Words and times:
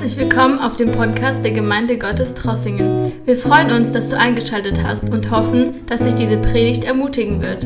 Herzlich 0.00 0.28
willkommen 0.28 0.60
auf 0.60 0.76
dem 0.76 0.92
Podcast 0.92 1.42
der 1.42 1.50
Gemeinde 1.50 1.98
Gottes 1.98 2.32
Trossingen. 2.32 3.26
Wir 3.26 3.36
freuen 3.36 3.72
uns, 3.72 3.90
dass 3.90 4.08
du 4.08 4.16
eingeschaltet 4.16 4.80
hast 4.80 5.10
und 5.10 5.28
hoffen, 5.28 5.84
dass 5.86 5.98
dich 5.98 6.14
diese 6.14 6.36
Predigt 6.38 6.84
ermutigen 6.84 7.42
wird. 7.42 7.64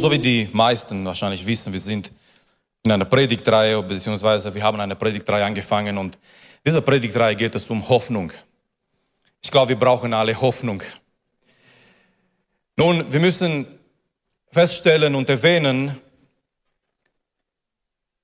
So 0.00 0.10
wie 0.10 0.18
die 0.18 0.48
meisten 0.54 1.04
wahrscheinlich 1.04 1.44
wissen, 1.44 1.70
wir 1.70 1.80
sind 1.80 2.10
in 2.82 2.92
einer 2.92 3.04
Predigtreihe, 3.04 3.82
beziehungsweise 3.82 4.54
wir 4.54 4.62
haben 4.62 4.80
eine 4.80 4.96
Predigtreihe 4.96 5.44
angefangen 5.44 5.98
und 5.98 6.18
dieser 6.66 6.80
Predigtreihe 6.80 7.36
geht 7.36 7.54
es 7.54 7.68
um 7.68 7.86
Hoffnung. 7.86 8.32
Ich 9.44 9.50
glaube, 9.50 9.68
wir 9.68 9.78
brauchen 9.78 10.14
alle 10.14 10.40
Hoffnung. 10.40 10.82
Nun, 12.74 13.04
wir 13.12 13.20
müssen 13.20 13.66
feststellen 14.50 15.14
und 15.14 15.28
erwähnen, 15.28 15.94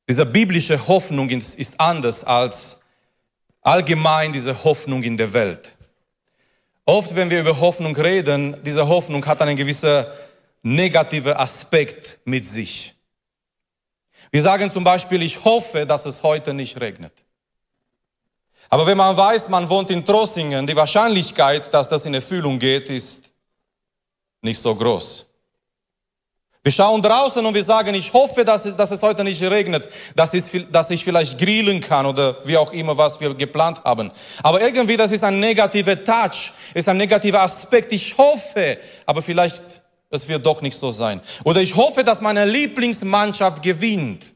diese 0.08 0.26
biblische 0.26 0.86
Hoffnung 0.88 1.30
ist 1.30 1.80
anders 1.80 2.24
als 2.24 2.80
allgemein 3.62 4.32
diese 4.32 4.64
Hoffnung 4.64 5.02
in 5.02 5.16
der 5.16 5.32
Welt. 5.32 5.76
Oft, 6.84 7.14
wenn 7.14 7.30
wir 7.30 7.40
über 7.40 7.58
Hoffnung 7.58 7.96
reden, 7.96 8.56
diese 8.62 8.86
Hoffnung 8.86 9.24
hat 9.24 9.40
einen 9.40 9.56
gewissen 9.56 10.04
negativen 10.62 11.32
Aspekt 11.32 12.18
mit 12.24 12.44
sich. 12.44 12.94
Wir 14.30 14.42
sagen 14.42 14.70
zum 14.70 14.84
Beispiel, 14.84 15.22
ich 15.22 15.44
hoffe, 15.44 15.86
dass 15.86 16.04
es 16.04 16.22
heute 16.22 16.52
nicht 16.52 16.78
regnet. 16.80 17.12
Aber 18.68 18.86
wenn 18.86 18.96
man 18.96 19.16
weiß, 19.16 19.48
man 19.48 19.68
wohnt 19.68 19.90
in 19.90 20.04
Trossingen, 20.04 20.66
die 20.66 20.76
Wahrscheinlichkeit, 20.76 21.72
dass 21.72 21.88
das 21.88 22.04
in 22.06 22.14
Erfüllung 22.14 22.58
geht, 22.58 22.88
ist 22.88 23.32
nicht 24.42 24.60
so 24.60 24.74
groß. 24.74 25.26
Wir 26.64 26.72
schauen 26.72 27.02
draußen 27.02 27.44
und 27.44 27.52
wir 27.52 27.62
sagen, 27.62 27.94
ich 27.94 28.10
hoffe, 28.14 28.42
dass 28.42 28.64
es, 28.64 28.74
dass 28.74 28.90
es 28.90 29.02
heute 29.02 29.22
nicht 29.22 29.42
regnet, 29.42 29.86
dass, 30.16 30.32
es, 30.32 30.50
dass 30.72 30.88
ich 30.88 31.04
vielleicht 31.04 31.36
grillen 31.38 31.82
kann 31.82 32.06
oder 32.06 32.38
wie 32.46 32.56
auch 32.56 32.72
immer, 32.72 32.96
was 32.96 33.20
wir 33.20 33.34
geplant 33.34 33.84
haben. 33.84 34.10
Aber 34.42 34.62
irgendwie, 34.62 34.96
das 34.96 35.12
ist 35.12 35.22
ein 35.22 35.38
negativer 35.40 36.02
Touch, 36.02 36.54
ist 36.72 36.88
ein 36.88 36.96
negativer 36.96 37.42
Aspekt. 37.42 37.92
Ich 37.92 38.16
hoffe, 38.16 38.78
aber 39.04 39.20
vielleicht, 39.20 39.62
es 40.08 40.26
wird 40.26 40.46
doch 40.46 40.62
nicht 40.62 40.78
so 40.78 40.90
sein. 40.90 41.20
Oder 41.44 41.60
ich 41.60 41.76
hoffe, 41.76 42.02
dass 42.02 42.22
meine 42.22 42.46
Lieblingsmannschaft 42.46 43.62
gewinnt. 43.62 44.32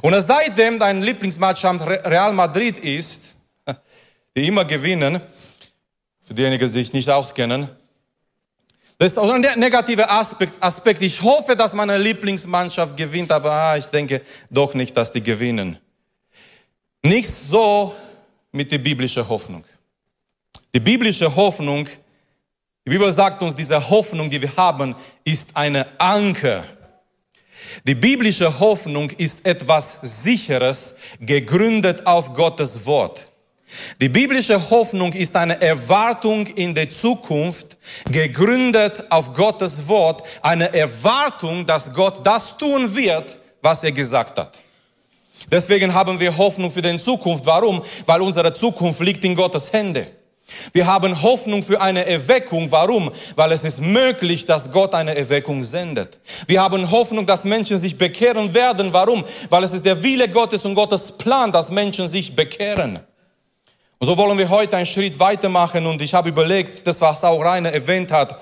Und 0.00 0.18
seitdem 0.22 0.78
dein 0.78 1.02
Lieblingsmannschaft 1.02 1.86
Real 1.86 2.32
Madrid 2.32 2.78
ist, 2.78 3.36
die 4.34 4.46
immer 4.46 4.64
gewinnen, 4.64 5.20
für 6.22 6.32
diejenigen, 6.32 6.64
die 6.64 6.72
sich 6.72 6.94
nicht 6.94 7.10
auskennen, 7.10 7.68
das 9.00 9.12
ist 9.12 9.18
auch 9.18 9.30
ein 9.30 9.40
negativer 9.40 10.10
Aspekt, 10.10 10.62
Aspekt. 10.62 11.00
Ich 11.00 11.22
hoffe, 11.22 11.56
dass 11.56 11.72
meine 11.72 11.96
Lieblingsmannschaft 11.96 12.94
gewinnt, 12.98 13.32
aber 13.32 13.50
ah, 13.50 13.76
ich 13.78 13.86
denke 13.86 14.20
doch 14.50 14.74
nicht, 14.74 14.94
dass 14.94 15.10
die 15.10 15.22
gewinnen. 15.22 15.78
Nicht 17.02 17.30
so 17.30 17.94
mit 18.52 18.70
der 18.70 18.76
biblischen 18.76 19.26
Hoffnung. 19.26 19.64
Die 20.74 20.80
biblische 20.80 21.34
Hoffnung, 21.34 21.88
die 22.86 22.90
Bibel 22.90 23.10
sagt 23.10 23.42
uns, 23.42 23.56
diese 23.56 23.88
Hoffnung, 23.88 24.28
die 24.28 24.42
wir 24.42 24.54
haben, 24.54 24.94
ist 25.24 25.56
eine 25.56 25.86
Anker. 25.98 26.64
Die 27.86 27.94
biblische 27.94 28.60
Hoffnung 28.60 29.08
ist 29.12 29.46
etwas 29.46 29.98
Sicheres, 30.02 30.94
gegründet 31.18 32.06
auf 32.06 32.34
Gottes 32.34 32.84
Wort. 32.84 33.29
Die 34.00 34.08
biblische 34.08 34.70
Hoffnung 34.70 35.12
ist 35.12 35.36
eine 35.36 35.60
Erwartung 35.60 36.46
in 36.46 36.74
der 36.74 36.90
Zukunft, 36.90 37.78
gegründet 38.10 39.04
auf 39.10 39.32
Gottes 39.34 39.86
Wort, 39.88 40.22
eine 40.42 40.72
Erwartung, 40.74 41.66
dass 41.66 41.92
Gott 41.92 42.20
das 42.24 42.56
tun 42.56 42.94
wird, 42.94 43.38
was 43.62 43.84
er 43.84 43.92
gesagt 43.92 44.38
hat. 44.38 44.58
Deswegen 45.50 45.92
haben 45.94 46.18
wir 46.20 46.36
Hoffnung 46.36 46.70
für 46.70 46.82
die 46.82 46.98
Zukunft. 46.98 47.46
Warum? 47.46 47.82
Weil 48.06 48.20
unsere 48.20 48.52
Zukunft 48.52 49.00
liegt 49.00 49.24
in 49.24 49.34
Gottes 49.34 49.72
Hände. 49.72 50.06
Wir 50.72 50.86
haben 50.86 51.22
Hoffnung 51.22 51.62
für 51.62 51.80
eine 51.80 52.06
Erweckung. 52.06 52.70
Warum? 52.70 53.10
Weil 53.36 53.52
es 53.52 53.64
ist 53.64 53.80
möglich, 53.80 54.44
dass 54.46 54.70
Gott 54.72 54.94
eine 54.94 55.16
Erweckung 55.16 55.62
sendet. 55.62 56.18
Wir 56.46 56.60
haben 56.60 56.90
Hoffnung, 56.90 57.26
dass 57.26 57.44
Menschen 57.44 57.78
sich 57.78 57.96
bekehren 57.96 58.52
werden. 58.52 58.92
Warum? 58.92 59.24
Weil 59.48 59.64
es 59.64 59.72
ist 59.72 59.84
der 59.84 60.02
Wille 60.02 60.28
Gottes 60.28 60.64
und 60.64 60.74
Gottes 60.74 61.12
Plan, 61.12 61.52
dass 61.52 61.70
Menschen 61.70 62.08
sich 62.08 62.34
bekehren. 62.34 63.00
Und 64.02 64.06
so 64.06 64.16
wollen 64.16 64.38
wir 64.38 64.48
heute 64.48 64.78
einen 64.78 64.86
Schritt 64.86 65.18
weitermachen 65.18 65.84
und 65.84 66.00
ich 66.00 66.14
habe 66.14 66.30
überlegt, 66.30 66.86
das 66.86 67.02
was 67.02 67.22
auch 67.22 67.38
Rainer 67.38 67.70
erwähnt 67.70 68.10
hat, 68.10 68.40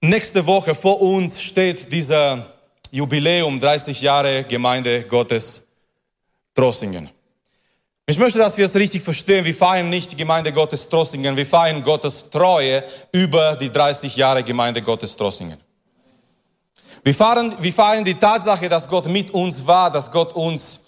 nächste 0.00 0.44
Woche 0.44 0.74
vor 0.74 1.00
uns 1.00 1.40
steht 1.40 1.92
dieser 1.92 2.44
Jubiläum 2.90 3.60
30 3.60 4.00
Jahre 4.00 4.42
Gemeinde 4.42 5.04
Gottes 5.04 5.68
Trossingen. 6.56 7.08
Ich 8.04 8.18
möchte, 8.18 8.40
dass 8.40 8.58
wir 8.58 8.64
es 8.64 8.74
richtig 8.74 9.00
verstehen. 9.04 9.44
Wir 9.44 9.54
feiern 9.54 9.88
nicht 9.88 10.10
die 10.10 10.16
Gemeinde 10.16 10.52
Gottes 10.52 10.88
Trossingen, 10.88 11.36
wir 11.36 11.46
feiern 11.46 11.80
Gottes 11.84 12.28
Treue 12.28 12.82
über 13.12 13.54
die 13.54 13.70
30 13.70 14.16
Jahre 14.16 14.42
Gemeinde 14.42 14.82
Gottes 14.82 15.14
Trossingen. 15.14 15.60
Wir 17.04 17.14
feiern, 17.14 17.54
wir 17.60 17.72
feiern 17.72 18.04
die 18.04 18.16
Tatsache, 18.16 18.68
dass 18.68 18.88
Gott 18.88 19.06
mit 19.06 19.30
uns 19.30 19.64
war, 19.64 19.88
dass 19.88 20.10
Gott 20.10 20.32
uns 20.32 20.80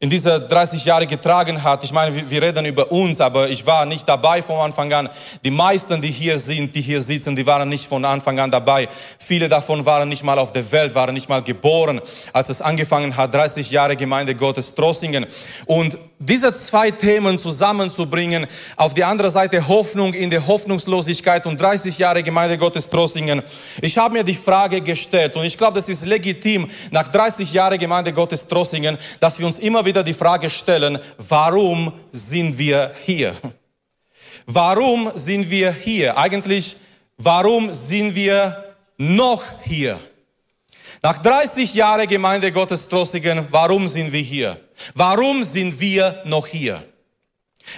in 0.00 0.10
dieser 0.10 0.38
30 0.38 0.84
Jahre 0.84 1.08
getragen 1.08 1.64
hat. 1.64 1.82
Ich 1.82 1.92
meine, 1.92 2.30
wir 2.30 2.42
reden 2.42 2.64
über 2.66 2.92
uns, 2.92 3.20
aber 3.20 3.48
ich 3.48 3.66
war 3.66 3.84
nicht 3.84 4.08
dabei 4.08 4.42
von 4.42 4.60
Anfang 4.60 4.92
an. 4.92 5.08
Die 5.42 5.50
meisten, 5.50 6.00
die 6.00 6.12
hier 6.12 6.38
sind, 6.38 6.72
die 6.76 6.80
hier 6.80 7.00
sitzen, 7.00 7.34
die 7.34 7.44
waren 7.44 7.68
nicht 7.68 7.88
von 7.88 8.04
Anfang 8.04 8.38
an 8.38 8.52
dabei. 8.52 8.88
Viele 9.18 9.48
davon 9.48 9.84
waren 9.84 10.08
nicht 10.08 10.22
mal 10.22 10.38
auf 10.38 10.52
der 10.52 10.70
Welt, 10.70 10.94
waren 10.94 11.14
nicht 11.14 11.28
mal 11.28 11.42
geboren, 11.42 12.00
als 12.32 12.48
es 12.48 12.62
angefangen 12.62 13.16
hat, 13.16 13.34
30 13.34 13.72
Jahre 13.72 13.96
Gemeinde 13.96 14.36
Gottes 14.36 14.72
Trossingen. 14.72 15.26
Und 15.66 15.98
diese 16.20 16.52
zwei 16.52 16.90
Themen 16.90 17.38
zusammenzubringen, 17.38 18.46
auf 18.76 18.94
die 18.94 19.04
andere 19.04 19.30
Seite 19.30 19.66
Hoffnung 19.66 20.14
in 20.14 20.30
der 20.30 20.46
Hoffnungslosigkeit 20.46 21.46
und 21.46 21.60
30 21.60 21.96
Jahre 21.98 22.22
Gemeinde 22.22 22.58
Gottes 22.58 22.90
Trossingen. 22.90 23.42
Ich 23.82 23.98
habe 23.98 24.14
mir 24.14 24.24
die 24.24 24.34
Frage 24.34 24.80
gestellt 24.80 25.36
und 25.36 25.44
ich 25.44 25.56
glaube, 25.56 25.74
das 25.74 25.88
ist 25.88 26.04
legitim, 26.04 26.68
nach 26.90 27.08
30 27.08 27.52
Jahren 27.52 27.78
Gemeinde 27.78 28.12
Gottes 28.12 28.46
Trossingen, 28.46 28.98
dass 29.20 29.38
wir 29.38 29.46
uns 29.46 29.58
immer 29.60 29.84
wieder 29.88 30.04
die 30.04 30.14
Frage 30.14 30.50
stellen, 30.50 30.98
warum 31.16 31.92
sind 32.12 32.58
wir 32.58 32.92
hier? 33.04 33.34
Warum 34.46 35.10
sind 35.14 35.50
wir 35.50 35.72
hier? 35.72 36.16
Eigentlich, 36.16 36.76
warum 37.16 37.72
sind 37.72 38.14
wir 38.14 38.64
noch 38.98 39.42
hier? 39.62 39.98
Nach 41.02 41.18
30 41.18 41.72
Jahren 41.74 42.06
Gemeinde 42.06 42.52
Gottes 42.52 42.86
Trossingen, 42.86 43.46
warum 43.50 43.88
sind 43.88 44.12
wir 44.12 44.20
hier? 44.20 44.60
Warum 44.94 45.42
sind 45.42 45.80
wir 45.80 46.22
noch 46.24 46.46
hier? 46.46 46.82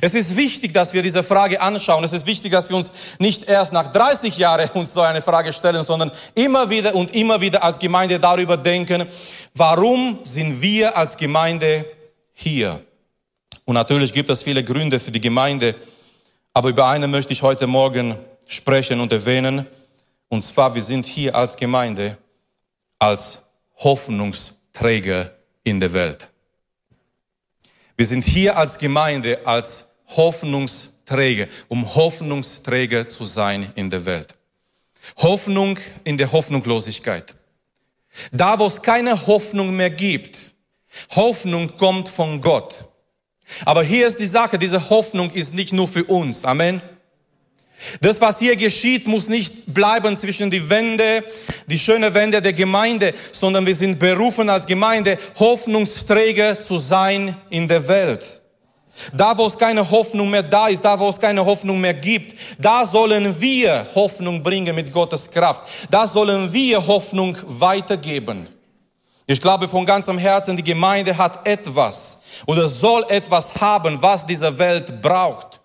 Es 0.01 0.15
ist 0.15 0.37
wichtig, 0.37 0.73
dass 0.73 0.93
wir 0.93 1.03
diese 1.03 1.23
Frage 1.23 1.61
anschauen. 1.61 2.05
Es 2.05 2.13
ist 2.13 2.27
wichtig, 2.27 2.53
dass 2.53 2.71
wir 2.71 2.77
uns 2.77 2.91
nicht 3.19 3.45
erst 3.45 3.73
nach 3.73 3.91
30 3.91 4.37
Jahren 4.37 4.69
uns 4.75 4.93
so 4.93 5.01
eine 5.01 5.23
Frage 5.23 5.53
stellen, 5.53 5.83
sondern 5.83 6.11
immer 6.35 6.71
wieder 6.71 6.95
und 6.95 7.15
immer 7.15 7.41
wieder 7.41 7.63
als 7.65 7.79
Gemeinde 7.79 8.21
darüber 8.21 8.57
denken, 8.57 9.07
warum 9.55 10.21
sind 10.23 10.61
wir 10.63 10.97
als 10.97 11.17
Gemeinde 11.17 11.85
hier. 12.41 12.83
Und 13.65 13.75
natürlich 13.75 14.13
gibt 14.13 14.31
es 14.31 14.43
viele 14.43 14.65
Gründe 14.65 14.99
für 14.99 15.11
die 15.11 15.21
Gemeinde, 15.21 15.75
aber 16.53 16.71
über 16.71 16.89
eine 16.89 17.07
möchte 17.07 17.33
ich 17.33 17.43
heute 17.43 17.67
Morgen 17.67 18.17
sprechen 18.49 19.01
und 19.01 19.13
erwähnen. 19.13 19.67
Und 20.29 20.43
zwar, 20.43 20.75
wir 20.75 20.83
sind 20.83 21.07
hier 21.07 21.35
als 21.35 21.57
Gemeinde, 21.57 22.17
als 22.99 23.43
Hoffnungsträger 23.77 25.33
in 25.63 25.81
der 25.81 25.93
Welt. 25.93 26.31
Wir 27.97 28.07
sind 28.07 28.25
hier 28.25 28.57
als 28.57 28.79
Gemeinde, 28.79 29.47
als 29.47 29.89
Hoffnungsträger, 30.09 31.47
um 31.69 31.95
Hoffnungsträger 31.95 33.09
zu 33.09 33.25
sein 33.25 33.71
in 33.75 33.91
der 33.91 34.05
Welt. 34.05 34.35
Hoffnung 35.19 35.79
in 36.05 36.17
der 36.17 36.33
Hoffnungslosigkeit. 36.33 37.35
Da, 38.33 38.59
wo 38.59 38.67
es 38.67 38.83
keine 38.83 39.27
Hoffnung 39.27 39.77
mehr 39.77 39.91
gibt, 39.91 40.53
Hoffnung 41.15 41.77
kommt 41.77 42.09
von 42.09 42.41
Gott. 42.41 42.85
Aber 43.65 43.83
hier 43.83 44.07
ist 44.07 44.21
die 44.21 44.27
Sache, 44.27 44.59
diese 44.59 44.91
Hoffnung 44.91 45.31
ist 45.31 45.55
nicht 45.55 45.73
nur 45.73 45.89
für 45.89 46.05
uns. 46.05 46.45
Amen. 46.45 46.81
Das, 48.01 48.21
was 48.21 48.39
hier 48.39 48.57
geschieht, 48.57 49.07
muss 49.07 49.29
nicht 49.29 49.73
bleiben 49.73 50.17
zwischen 50.17 50.51
die 50.51 50.69
Wände, 50.69 51.25
die 51.67 51.79
schöne 51.79 52.13
Wände 52.13 52.43
der 52.43 52.53
Gemeinde, 52.53 53.15
sondern 53.33 53.65
wir 53.65 53.75
sind 53.75 53.99
berufen 53.99 54.51
als 54.51 54.67
Gemeinde, 54.67 55.19
Hoffnungsträger 55.39 56.61
zu 56.61 56.77
sein 56.77 57.35
in 57.49 57.67
der 57.67 57.87
Welt. 57.89 58.41
Da, 59.15 59.37
wo 59.37 59.47
es 59.47 59.57
keine 59.57 59.89
Hoffnung 59.91 60.29
mehr 60.29 60.43
da 60.43 60.69
ist, 60.69 60.85
da, 60.85 60.99
wo 60.99 61.09
es 61.09 61.19
keine 61.19 61.45
Hoffnung 61.45 61.81
mehr 61.81 61.95
gibt, 61.95 62.37
da 62.59 62.85
sollen 62.85 63.41
wir 63.41 63.87
Hoffnung 63.95 64.43
bringen 64.43 64.75
mit 64.75 64.93
Gottes 64.93 65.31
Kraft. 65.31 65.63
Da 65.91 66.07
sollen 66.07 66.53
wir 66.53 66.87
Hoffnung 66.87 67.37
weitergeben. 67.47 68.47
Ich 69.31 69.41
glaube 69.41 69.69
von 69.69 69.87
ganzem 69.87 70.19
Herzen, 70.19 70.57
die 70.57 70.65
Gemeinde 70.65 71.17
hat 71.17 71.47
etwas 71.47 72.19
oder 72.47 72.67
soll 72.67 73.05
etwas 73.09 73.55
haben, 73.61 74.03
was 74.03 74.27
diese 74.27 74.59
Welt 74.59 75.01
braucht. 75.01 75.61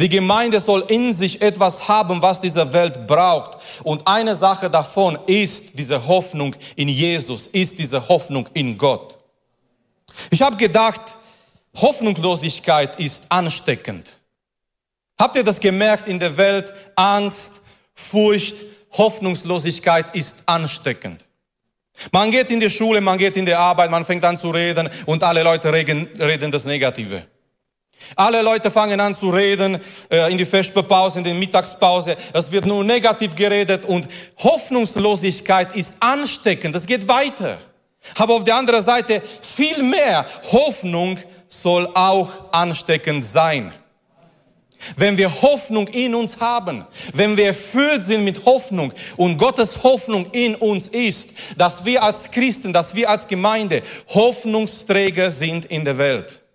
Die 0.00 0.08
Gemeinde 0.08 0.58
soll 0.58 0.84
in 0.88 1.12
sich 1.12 1.40
etwas 1.40 1.86
haben, 1.86 2.20
was 2.20 2.40
diese 2.40 2.72
Welt 2.72 3.06
braucht. 3.06 3.58
Und 3.84 4.04
eine 4.08 4.34
Sache 4.34 4.68
davon 4.68 5.16
ist 5.26 5.78
diese 5.78 6.04
Hoffnung 6.08 6.56
in 6.74 6.88
Jesus, 6.88 7.46
ist 7.46 7.78
diese 7.78 8.08
Hoffnung 8.08 8.48
in 8.54 8.76
Gott. 8.76 9.16
Ich 10.30 10.42
habe 10.42 10.56
gedacht, 10.56 11.16
Hoffnungslosigkeit 11.76 12.98
ist 12.98 13.26
ansteckend. 13.28 14.10
Habt 15.16 15.36
ihr 15.36 15.44
das 15.44 15.60
gemerkt 15.60 16.08
in 16.08 16.18
der 16.18 16.36
Welt? 16.36 16.72
Angst, 16.96 17.52
Furcht, 17.94 18.64
Hoffnungslosigkeit 18.90 20.12
ist 20.16 20.42
ansteckend. 20.46 21.25
Man 22.12 22.30
geht 22.30 22.50
in 22.50 22.60
die 22.60 22.70
Schule, 22.70 23.00
man 23.00 23.18
geht 23.18 23.36
in 23.36 23.46
die 23.46 23.54
Arbeit, 23.54 23.90
man 23.90 24.04
fängt 24.04 24.24
an 24.24 24.36
zu 24.36 24.50
reden 24.50 24.88
und 25.06 25.22
alle 25.22 25.42
Leute 25.42 25.72
reden, 25.72 26.08
reden 26.18 26.50
das 26.50 26.64
Negative. 26.64 27.22
Alle 28.14 28.42
Leute 28.42 28.70
fangen 28.70 29.00
an 29.00 29.14
zu 29.14 29.30
reden 29.30 29.80
äh, 30.10 30.30
in 30.30 30.38
die 30.38 30.44
Vesperpause, 30.44 31.18
in 31.18 31.24
der 31.24 31.34
Mittagspause. 31.34 32.16
Es 32.32 32.52
wird 32.52 32.66
nur 32.66 32.84
negativ 32.84 33.34
geredet 33.34 33.84
und 33.84 34.06
Hoffnungslosigkeit 34.38 35.74
ist 35.74 35.96
ansteckend. 36.00 36.74
Das 36.74 36.86
geht 36.86 37.08
weiter. 37.08 37.58
Aber 38.16 38.34
auf 38.34 38.44
der 38.44 38.56
anderen 38.56 38.84
Seite 38.84 39.22
viel 39.40 39.82
mehr 39.82 40.26
Hoffnung 40.52 41.18
soll 41.48 41.88
auch 41.94 42.30
ansteckend 42.52 43.24
sein. 43.24 43.72
Wenn 44.96 45.16
wir 45.16 45.42
Hoffnung 45.42 45.88
in 45.88 46.14
uns 46.14 46.40
haben, 46.40 46.86
wenn 47.12 47.36
wir 47.36 47.46
erfüllt 47.46 48.02
sind 48.02 48.24
mit 48.24 48.44
Hoffnung 48.44 48.92
und 49.16 49.38
Gottes 49.38 49.82
Hoffnung 49.82 50.26
in 50.32 50.54
uns 50.54 50.88
ist, 50.88 51.30
dass 51.56 51.84
wir 51.84 52.02
als 52.02 52.30
Christen, 52.30 52.72
dass 52.72 52.94
wir 52.94 53.10
als 53.10 53.28
Gemeinde 53.28 53.82
Hoffnungsträger 54.08 55.30
sind 55.30 55.66
in 55.66 55.84
der 55.84 55.98
Welt. 55.98 56.45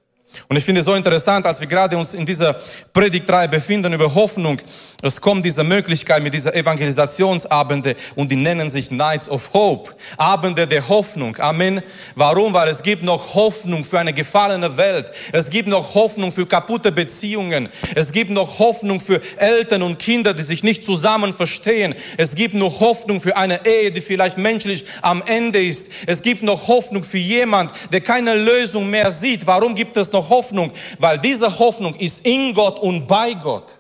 Und 0.48 0.58
ich 0.58 0.64
finde 0.64 0.82
es 0.82 0.86
so 0.86 0.94
interessant, 0.94 1.46
als 1.46 1.60
wir 1.60 1.68
gerade 1.68 1.98
uns 1.98 2.14
in 2.14 2.26
dieser 2.26 2.56
Predigtreihe 2.94 3.50
befinden 3.50 3.94
über 3.94 4.14
Hoffnung, 4.14 4.60
es 5.04 5.20
kommt 5.20 5.44
diese 5.46 5.64
Möglichkeit 5.64 6.22
mit 6.22 6.34
dieser 6.34 6.54
Evangelisationsabende 6.54 7.96
und 8.16 8.30
die 8.30 8.36
nennen 8.36 8.70
sich 8.70 8.92
Nights 8.92 9.28
of 9.30 9.52
Hope, 9.54 9.90
Abende 10.18 10.68
der 10.68 10.88
Hoffnung. 10.88 11.36
Amen. 11.38 11.82
Warum? 12.16 12.54
Weil 12.54 12.68
es 12.68 12.84
gibt 12.84 13.02
noch 13.02 13.34
Hoffnung 13.34 13.84
für 13.84 14.00
eine 14.00 14.14
gefallene 14.14 14.78
Welt. 14.78 15.12
Es 15.32 15.50
gibt 15.50 15.68
noch 15.68 15.96
Hoffnung 15.96 16.32
für 16.32 16.46
kaputte 16.46 16.92
Beziehungen. 16.92 17.70
Es 17.96 18.12
gibt 18.12 18.30
noch 18.30 18.60
Hoffnung 18.60 19.00
für 19.00 19.22
Eltern 19.38 19.82
und 19.82 19.98
Kinder, 19.98 20.36
die 20.36 20.44
sich 20.44 20.64
nicht 20.64 20.84
zusammen 20.84 21.34
verstehen. 21.34 21.96
Es 22.18 22.36
gibt 22.36 22.54
noch 22.54 22.80
Hoffnung 22.80 23.20
für 23.20 23.36
eine 23.38 23.66
Ehe, 23.66 23.92
die 23.92 24.02
vielleicht 24.02 24.38
menschlich 24.38 24.86
am 25.02 25.24
Ende 25.26 25.64
ist. 25.64 25.88
Es 26.06 26.22
gibt 26.22 26.44
noch 26.44 26.68
Hoffnung 26.68 27.04
für 27.04 27.18
jemand, 27.18 27.72
der 27.92 28.02
keine 28.02 28.36
Lösung 28.36 28.88
mehr 28.88 29.10
sieht. 29.10 29.48
Warum 29.48 29.74
gibt 29.74 29.98
es 29.98 30.12
noch 30.12 30.21
Hoffnung? 30.30 30.72
Weil 31.00 31.20
diese 31.20 31.60
Hoffnung 31.60 31.96
ist 31.96 32.26
in 32.26 32.54
Gott 32.54 32.80
und 32.80 33.08
bei 33.08 33.34
Gott. 33.34 33.76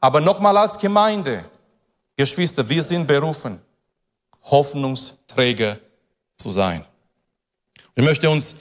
Aber 0.00 0.20
nochmal 0.20 0.56
als 0.56 0.78
Gemeinde, 0.78 1.44
Geschwister, 2.16 2.68
wir 2.68 2.82
sind 2.82 3.06
berufen, 3.06 3.60
Hoffnungsträger 4.44 5.78
zu 6.36 6.50
sein. 6.50 6.84
Ich 7.94 8.02
möchte 8.02 8.28
uns 8.28 8.56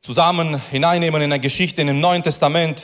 zusammen 0.00 0.60
hineinnehmen 0.70 1.22
in 1.22 1.32
eine 1.32 1.40
Geschichte 1.40 1.80
in 1.80 1.86
dem 1.86 2.00
Neuen 2.00 2.22
Testament. 2.22 2.82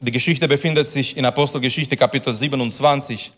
Die 0.00 0.10
Geschichte 0.10 0.48
befindet 0.48 0.86
sich 0.86 1.16
in 1.16 1.24
Apostelgeschichte 1.24 1.96
Kapitel 1.96 2.34
27. 2.34 3.32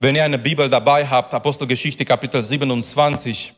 Wenn 0.00 0.16
ihr 0.16 0.24
eine 0.24 0.38
Bibel 0.38 0.68
dabei 0.68 1.06
habt, 1.06 1.34
Apostelgeschichte 1.34 2.04
Kapitel 2.04 2.42
27, 2.42 3.54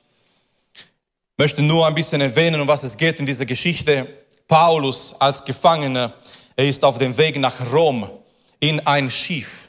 möchte 1.36 1.62
nur 1.62 1.86
ein 1.86 1.94
bisschen 1.94 2.20
erwähnen, 2.20 2.60
um 2.60 2.68
was 2.68 2.82
es 2.82 2.96
geht 2.96 3.20
in 3.20 3.26
dieser 3.26 3.46
Geschichte. 3.46 4.06
Paulus 4.48 5.14
als 5.18 5.44
Gefangener, 5.44 6.12
er 6.54 6.66
ist 6.66 6.84
auf 6.84 6.98
dem 6.98 7.16
Weg 7.16 7.38
nach 7.38 7.72
Rom 7.72 8.08
in 8.60 8.84
ein 8.86 9.10
Schiff. 9.10 9.68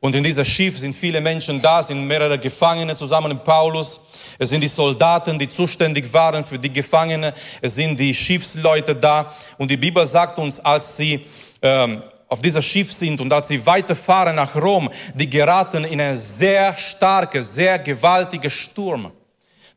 Und 0.00 0.14
in 0.14 0.22
dieser 0.22 0.44
Schiff 0.44 0.78
sind 0.78 0.94
viele 0.94 1.20
Menschen 1.20 1.60
da, 1.60 1.82
sind 1.82 2.06
mehrere 2.06 2.38
Gefangene 2.38 2.94
zusammen 2.94 3.32
mit 3.32 3.44
Paulus. 3.44 4.00
Es 4.38 4.50
sind 4.50 4.62
die 4.62 4.68
Soldaten, 4.68 5.38
die 5.38 5.48
zuständig 5.48 6.12
waren 6.12 6.44
für 6.44 6.58
die 6.58 6.72
Gefangene. 6.72 7.34
Es 7.60 7.74
sind 7.74 7.98
die 7.98 8.14
Schiffsleute 8.14 8.94
da. 8.94 9.32
Und 9.58 9.70
die 9.70 9.76
Bibel 9.76 10.06
sagt 10.06 10.38
uns, 10.38 10.60
als 10.60 10.96
sie 10.96 11.26
ähm, 11.62 12.02
auf 12.28 12.40
dieser 12.40 12.62
Schiff 12.62 12.92
sind 12.92 13.20
und 13.20 13.32
als 13.32 13.48
sie 13.48 13.64
weiterfahren 13.64 14.36
nach 14.36 14.54
Rom, 14.54 14.88
die 15.14 15.28
geraten 15.28 15.84
in 15.84 16.00
einen 16.00 16.16
sehr 16.16 16.76
starke, 16.76 17.42
sehr 17.42 17.78
gewaltige 17.78 18.50
Sturm. 18.50 19.10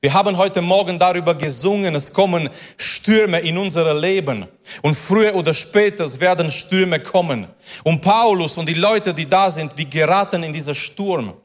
Wir 0.03 0.13
haben 0.13 0.35
heute 0.35 0.61
Morgen 0.61 0.97
darüber 0.97 1.35
gesungen, 1.35 1.93
es 1.93 2.11
kommen 2.11 2.49
Stürme 2.75 3.39
in 3.39 3.55
unser 3.55 3.93
Leben. 3.93 4.47
Und 4.81 4.95
früher 4.95 5.35
oder 5.35 5.53
später 5.53 6.19
werden 6.19 6.49
Stürme 6.49 6.99
kommen. 6.99 7.45
Und 7.83 8.01
Paulus 8.01 8.57
und 8.57 8.67
die 8.67 8.73
Leute, 8.73 9.13
die 9.13 9.29
da 9.29 9.51
sind, 9.51 9.77
die 9.77 9.87
geraten 9.87 10.41
in 10.41 10.53
diesen 10.53 10.73
Sturm. 10.73 11.35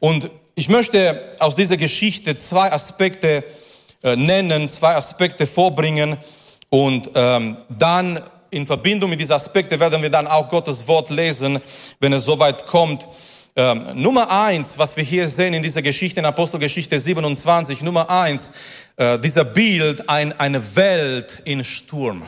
Und 0.00 0.28
ich 0.54 0.68
möchte 0.68 1.32
aus 1.38 1.54
dieser 1.54 1.78
Geschichte 1.78 2.36
zwei 2.36 2.70
Aspekte 2.70 3.42
äh, 4.02 4.16
nennen, 4.16 4.68
zwei 4.68 4.96
Aspekte 4.96 5.46
vorbringen. 5.46 6.18
Und 6.68 7.10
ähm, 7.14 7.56
dann 7.70 8.20
in 8.50 8.66
Verbindung 8.66 9.08
mit 9.08 9.20
diesen 9.20 9.32
Aspekten 9.32 9.80
werden 9.80 10.02
wir 10.02 10.10
dann 10.10 10.26
auch 10.26 10.50
Gottes 10.50 10.86
Wort 10.86 11.08
lesen, 11.08 11.58
wenn 12.00 12.12
es 12.12 12.26
soweit 12.26 12.66
kommt. 12.66 13.08
Ähm, 13.56 13.86
Nummer 13.94 14.30
eins, 14.32 14.78
was 14.78 14.96
wir 14.96 15.04
hier 15.04 15.28
sehen 15.28 15.54
in 15.54 15.62
dieser 15.62 15.80
Geschichte, 15.80 16.18
in 16.18 16.26
Apostelgeschichte 16.26 16.98
27, 16.98 17.82
Nummer 17.82 18.10
eins, 18.10 18.50
äh, 18.96 19.16
dieser 19.20 19.44
Bild, 19.44 20.08
ein, 20.08 20.38
eine 20.40 20.74
Welt 20.74 21.40
in 21.44 21.62
Sturm. 21.62 22.24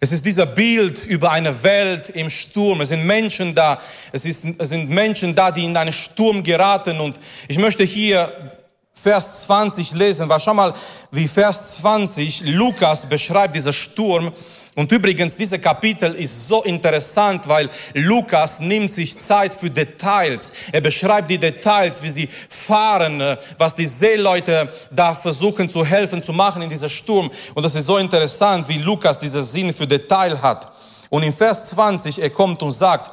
Es 0.00 0.12
ist 0.12 0.26
dieser 0.26 0.44
Bild 0.44 1.06
über 1.06 1.30
eine 1.30 1.62
Welt 1.62 2.10
im 2.10 2.28
Sturm. 2.28 2.82
Es 2.82 2.90
sind 2.90 3.06
Menschen 3.06 3.54
da, 3.54 3.80
es, 4.12 4.26
ist, 4.26 4.44
es 4.58 4.68
sind 4.68 4.90
Menschen 4.90 5.34
da, 5.34 5.50
die 5.50 5.64
in 5.64 5.76
einen 5.76 5.94
Sturm 5.94 6.42
geraten. 6.42 7.00
Und 7.00 7.18
ich 7.48 7.58
möchte 7.58 7.84
hier 7.84 8.52
Vers 8.92 9.44
20 9.44 9.92
lesen, 9.92 10.28
weil 10.28 10.40
schau 10.40 10.52
mal, 10.52 10.74
wie 11.10 11.26
Vers 11.26 11.76
20 11.76 12.42
Lukas 12.48 13.06
beschreibt 13.06 13.54
dieser 13.54 13.72
Sturm. 13.72 14.30
Und 14.74 14.90
übrigens, 14.90 15.36
dieser 15.36 15.58
Kapitel 15.58 16.14
ist 16.14 16.48
so 16.48 16.64
interessant, 16.64 17.46
weil 17.46 17.70
Lukas 17.92 18.58
nimmt 18.58 18.90
sich 18.90 19.16
Zeit 19.16 19.54
für 19.54 19.70
Details. 19.70 20.50
Er 20.72 20.80
beschreibt 20.80 21.30
die 21.30 21.38
Details, 21.38 22.02
wie 22.02 22.10
sie 22.10 22.28
fahren, 22.48 23.20
äh, 23.20 23.36
was 23.56 23.74
die 23.74 23.86
Seeleute 23.86 24.68
da 24.90 25.14
versuchen 25.14 25.70
zu 25.70 25.84
helfen, 25.84 26.22
zu 26.22 26.32
machen 26.32 26.62
in 26.62 26.68
dieser 26.68 26.88
Sturm. 26.88 27.30
Und 27.54 27.62
das 27.62 27.76
ist 27.76 27.86
so 27.86 27.98
interessant, 27.98 28.68
wie 28.68 28.78
Lukas 28.78 29.18
diesen 29.18 29.44
Sinn 29.44 29.72
für 29.72 29.86
Detail 29.86 30.42
hat. 30.42 30.72
Und 31.08 31.22
in 31.22 31.32
Vers 31.32 31.70
20, 31.70 32.20
er 32.20 32.30
kommt 32.30 32.60
und 32.60 32.72
sagt, 32.72 33.12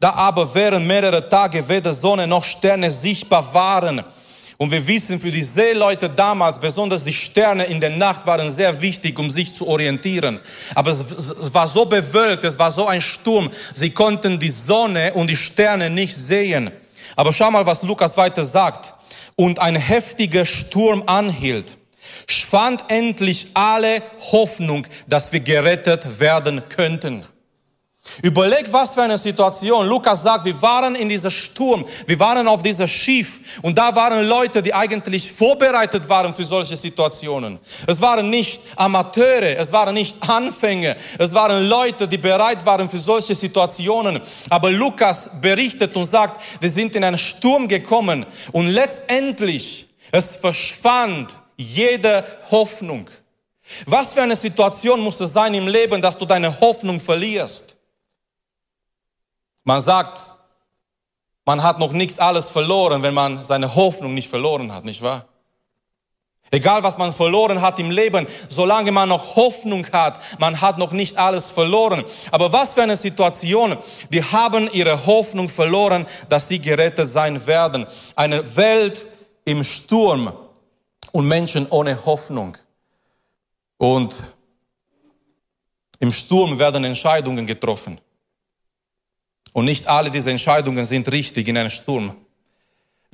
da 0.00 0.14
aber 0.14 0.54
während 0.54 0.86
mehrere 0.86 1.28
Tage 1.28 1.68
weder 1.68 1.92
Sonne 1.92 2.26
noch 2.26 2.42
Sterne 2.42 2.90
sichtbar 2.90 3.52
waren, 3.52 4.02
und 4.62 4.70
wir 4.70 4.86
wissen, 4.86 5.18
für 5.18 5.32
die 5.32 5.42
Seeleute 5.42 6.08
damals, 6.08 6.60
besonders 6.60 7.02
die 7.02 7.12
Sterne 7.12 7.64
in 7.64 7.80
der 7.80 7.90
Nacht 7.90 8.28
waren 8.28 8.48
sehr 8.48 8.80
wichtig, 8.80 9.18
um 9.18 9.28
sich 9.28 9.52
zu 9.56 9.66
orientieren. 9.66 10.38
Aber 10.76 10.92
es, 10.92 11.52
war 11.52 11.66
so 11.66 11.84
bewölkt, 11.84 12.44
es 12.44 12.60
war 12.60 12.70
so 12.70 12.86
ein 12.86 13.00
Sturm, 13.00 13.50
sie 13.74 13.90
konnten 13.90 14.38
die 14.38 14.50
Sonne 14.50 15.14
und 15.14 15.26
die 15.26 15.36
Sterne 15.36 15.90
nicht 15.90 16.14
sehen. 16.14 16.70
Aber 17.16 17.32
schau 17.32 17.50
mal, 17.50 17.66
was 17.66 17.82
Lukas 17.82 18.16
weiter 18.16 18.44
sagt. 18.44 18.94
Und 19.34 19.58
ein 19.58 19.74
heftiger 19.74 20.44
Sturm 20.44 21.02
anhielt, 21.06 21.76
schwand 22.28 22.84
endlich 22.86 23.48
alle 23.54 24.00
Hoffnung, 24.30 24.86
dass 25.08 25.32
wir 25.32 25.40
gerettet 25.40 26.20
werden 26.20 26.62
könnten. 26.68 27.24
Überleg, 28.20 28.72
was 28.72 28.94
für 28.94 29.02
eine 29.02 29.16
Situation. 29.16 29.86
Lukas 29.86 30.22
sagt, 30.22 30.44
wir 30.44 30.60
waren 30.60 30.94
in 30.94 31.08
dieser 31.08 31.30
Sturm, 31.30 31.84
wir 32.06 32.18
waren 32.18 32.46
auf 32.46 32.62
dieser 32.62 32.86
Schiff 32.86 33.60
und 33.62 33.78
da 33.78 33.94
waren 33.94 34.26
Leute, 34.26 34.62
die 34.62 34.74
eigentlich 34.74 35.32
vorbereitet 35.32 36.08
waren 36.08 36.34
für 36.34 36.44
solche 36.44 36.76
Situationen. 36.76 37.58
Es 37.86 38.00
waren 38.00 38.28
nicht 38.28 38.62
Amateure, 38.76 39.56
es 39.56 39.72
waren 39.72 39.94
nicht 39.94 40.16
Anfänger, 40.28 40.96
es 41.18 41.32
waren 41.32 41.66
Leute, 41.66 42.06
die 42.06 42.18
bereit 42.18 42.64
waren 42.66 42.88
für 42.88 42.98
solche 42.98 43.34
Situationen. 43.34 44.20
Aber 44.50 44.70
Lukas 44.70 45.30
berichtet 45.40 45.96
und 45.96 46.04
sagt, 46.04 46.40
wir 46.60 46.70
sind 46.70 46.94
in 46.94 47.04
einen 47.04 47.18
Sturm 47.18 47.68
gekommen 47.68 48.26
und 48.52 48.68
letztendlich, 48.68 49.88
es 50.10 50.36
verschwand 50.36 51.32
jede 51.56 52.24
Hoffnung. 52.50 53.08
Was 53.86 54.12
für 54.12 54.22
eine 54.22 54.36
Situation 54.36 55.00
muss 55.00 55.20
es 55.20 55.32
sein 55.32 55.54
im 55.54 55.68
Leben, 55.68 56.02
dass 56.02 56.18
du 56.18 56.26
deine 56.26 56.60
Hoffnung 56.60 57.00
verlierst? 57.00 57.71
Man 59.64 59.80
sagt, 59.80 60.20
man 61.44 61.62
hat 61.62 61.78
noch 61.78 61.92
nichts 61.92 62.18
alles 62.18 62.50
verloren, 62.50 63.02
wenn 63.02 63.14
man 63.14 63.44
seine 63.44 63.74
Hoffnung 63.74 64.14
nicht 64.14 64.28
verloren 64.28 64.72
hat, 64.72 64.84
nicht 64.84 65.02
wahr? 65.02 65.26
Egal 66.52 66.82
was 66.82 66.98
man 66.98 67.14
verloren 67.14 67.62
hat 67.62 67.78
im 67.78 67.90
Leben, 67.90 68.26
solange 68.48 68.92
man 68.92 69.08
noch 69.08 69.36
Hoffnung 69.36 69.86
hat, 69.90 70.20
man 70.38 70.60
hat 70.60 70.76
noch 70.76 70.92
nicht 70.92 71.16
alles 71.16 71.50
verloren. 71.50 72.04
Aber 72.30 72.52
was 72.52 72.74
für 72.74 72.82
eine 72.82 72.96
Situation, 72.96 73.78
die 74.10 74.22
haben 74.22 74.68
ihre 74.70 75.06
Hoffnung 75.06 75.48
verloren, 75.48 76.06
dass 76.28 76.48
sie 76.48 76.58
gerettet 76.58 77.08
sein 77.08 77.46
werden. 77.46 77.86
Eine 78.16 78.54
Welt 78.54 79.08
im 79.46 79.64
Sturm 79.64 80.30
und 81.12 81.26
Menschen 81.26 81.66
ohne 81.70 82.04
Hoffnung. 82.04 82.58
Und 83.78 84.14
im 86.00 86.12
Sturm 86.12 86.58
werden 86.58 86.84
Entscheidungen 86.84 87.46
getroffen. 87.46 87.98
Und 89.52 89.66
nicht 89.66 89.86
alle 89.86 90.10
diese 90.10 90.30
Entscheidungen 90.30 90.84
sind 90.84 91.10
richtig 91.12 91.48
in 91.48 91.58
einem 91.58 91.70
Sturm. 91.70 92.16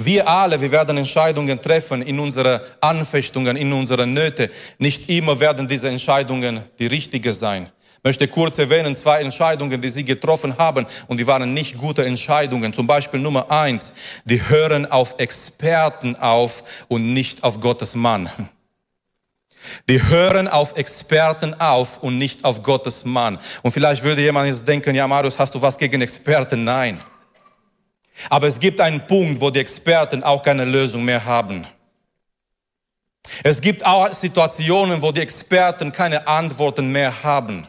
Wir 0.00 0.28
alle, 0.28 0.60
wir 0.60 0.70
werden 0.70 0.96
Entscheidungen 0.96 1.60
treffen 1.60 2.02
in 2.02 2.20
unsere 2.20 2.64
Anfechtungen, 2.80 3.56
in 3.56 3.72
unsere 3.72 4.06
Nöte. 4.06 4.48
Nicht 4.78 5.10
immer 5.10 5.40
werden 5.40 5.66
diese 5.66 5.88
Entscheidungen 5.88 6.62
die 6.78 6.86
richtige 6.86 7.32
sein. 7.32 7.68
Ich 7.98 8.04
möchte 8.04 8.28
kurz 8.28 8.58
erwähnen, 8.58 8.94
zwei 8.94 9.20
Entscheidungen, 9.22 9.80
die 9.80 9.90
Sie 9.90 10.04
getroffen 10.04 10.56
haben 10.56 10.86
und 11.08 11.18
die 11.18 11.26
waren 11.26 11.52
nicht 11.52 11.76
gute 11.76 12.04
Entscheidungen. 12.04 12.72
Zum 12.72 12.86
Beispiel 12.86 13.18
Nummer 13.18 13.50
eins, 13.50 13.92
die 14.24 14.48
hören 14.48 14.86
auf 14.86 15.18
Experten 15.18 16.14
auf 16.14 16.62
und 16.86 17.12
nicht 17.12 17.42
auf 17.42 17.60
Gottes 17.60 17.96
Mann. 17.96 18.30
Die 19.88 20.02
hören 20.02 20.48
auf 20.48 20.76
Experten 20.76 21.54
auf 21.54 22.02
und 22.02 22.18
nicht 22.18 22.44
auf 22.44 22.62
Gottes 22.62 23.04
Mann. 23.04 23.38
Und 23.62 23.72
vielleicht 23.72 24.02
würde 24.02 24.22
jemand 24.22 24.48
jetzt 24.48 24.66
denken, 24.66 24.94
ja 24.94 25.06
Marius, 25.06 25.38
hast 25.38 25.54
du 25.54 25.62
was 25.62 25.76
gegen 25.78 26.00
Experten? 26.00 26.64
Nein. 26.64 27.00
Aber 28.30 28.46
es 28.46 28.58
gibt 28.58 28.80
einen 28.80 29.06
Punkt, 29.06 29.40
wo 29.40 29.50
die 29.50 29.60
Experten 29.60 30.22
auch 30.22 30.42
keine 30.42 30.64
Lösung 30.64 31.04
mehr 31.04 31.24
haben. 31.24 31.66
Es 33.42 33.60
gibt 33.60 33.84
auch 33.84 34.12
Situationen, 34.12 35.02
wo 35.02 35.12
die 35.12 35.20
Experten 35.20 35.92
keine 35.92 36.26
Antworten 36.26 36.90
mehr 36.90 37.22
haben. 37.22 37.68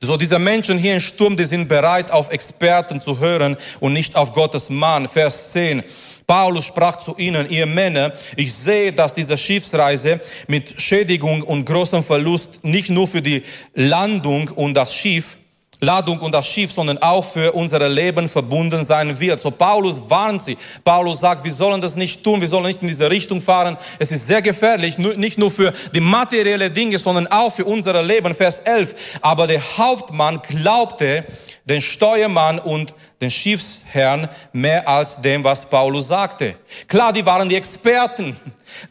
So 0.00 0.16
diese 0.16 0.38
Menschen 0.38 0.78
hier 0.78 0.94
im 0.94 1.00
Sturm, 1.00 1.36
die 1.36 1.44
sind 1.44 1.68
bereit, 1.68 2.10
auf 2.10 2.30
Experten 2.30 3.00
zu 3.00 3.20
hören 3.20 3.56
und 3.80 3.92
nicht 3.92 4.16
auf 4.16 4.32
Gottes 4.32 4.70
Mann. 4.70 5.06
Vers 5.06 5.52
10. 5.52 5.82
Paulus 6.28 6.66
sprach 6.66 6.98
zu 6.98 7.16
ihnen, 7.16 7.48
ihr 7.48 7.64
Männer, 7.64 8.12
ich 8.36 8.54
sehe, 8.54 8.92
dass 8.92 9.14
diese 9.14 9.38
Schiffsreise 9.38 10.20
mit 10.46 10.78
Schädigung 10.78 11.42
und 11.42 11.64
großem 11.64 12.02
Verlust 12.02 12.62
nicht 12.64 12.90
nur 12.90 13.08
für 13.08 13.22
die 13.22 13.42
Landung 13.74 14.48
und 14.48 14.74
das 14.74 14.92
Schiff, 14.92 15.38
Ladung 15.80 16.18
und 16.18 16.32
das 16.32 16.46
Schiff, 16.46 16.70
sondern 16.70 16.98
auch 16.98 17.24
für 17.24 17.52
unser 17.52 17.88
Leben 17.88 18.28
verbunden 18.28 18.84
sein 18.84 19.18
wird. 19.18 19.40
So 19.40 19.50
Paulus 19.50 20.02
warnt 20.10 20.42
sie. 20.42 20.58
Paulus 20.84 21.20
sagt, 21.20 21.44
wir 21.44 21.52
sollen 21.52 21.80
das 21.80 21.96
nicht 21.96 22.22
tun, 22.22 22.42
wir 22.42 22.48
sollen 22.48 22.66
nicht 22.66 22.82
in 22.82 22.88
diese 22.88 23.08
Richtung 23.08 23.40
fahren. 23.40 23.78
Es 23.98 24.12
ist 24.12 24.26
sehr 24.26 24.42
gefährlich, 24.42 24.98
nicht 24.98 25.38
nur 25.38 25.50
für 25.50 25.72
die 25.94 26.00
materielle 26.00 26.70
Dinge, 26.70 26.98
sondern 26.98 27.26
auch 27.28 27.54
für 27.54 27.64
unser 27.64 28.02
Leben. 28.02 28.34
Vers 28.34 28.58
11. 28.58 29.18
Aber 29.22 29.46
der 29.46 29.62
Hauptmann 29.78 30.42
glaubte 30.46 31.24
den 31.64 31.80
Steuermann 31.80 32.58
und 32.58 32.92
den 33.20 33.30
Schiffsherrn 33.30 34.28
mehr 34.52 34.86
als 34.88 35.20
dem, 35.20 35.42
was 35.42 35.64
Paulus 35.64 36.08
sagte. 36.08 36.56
Klar, 36.86 37.12
die 37.12 37.26
waren 37.26 37.48
die 37.48 37.56
Experten. 37.56 38.36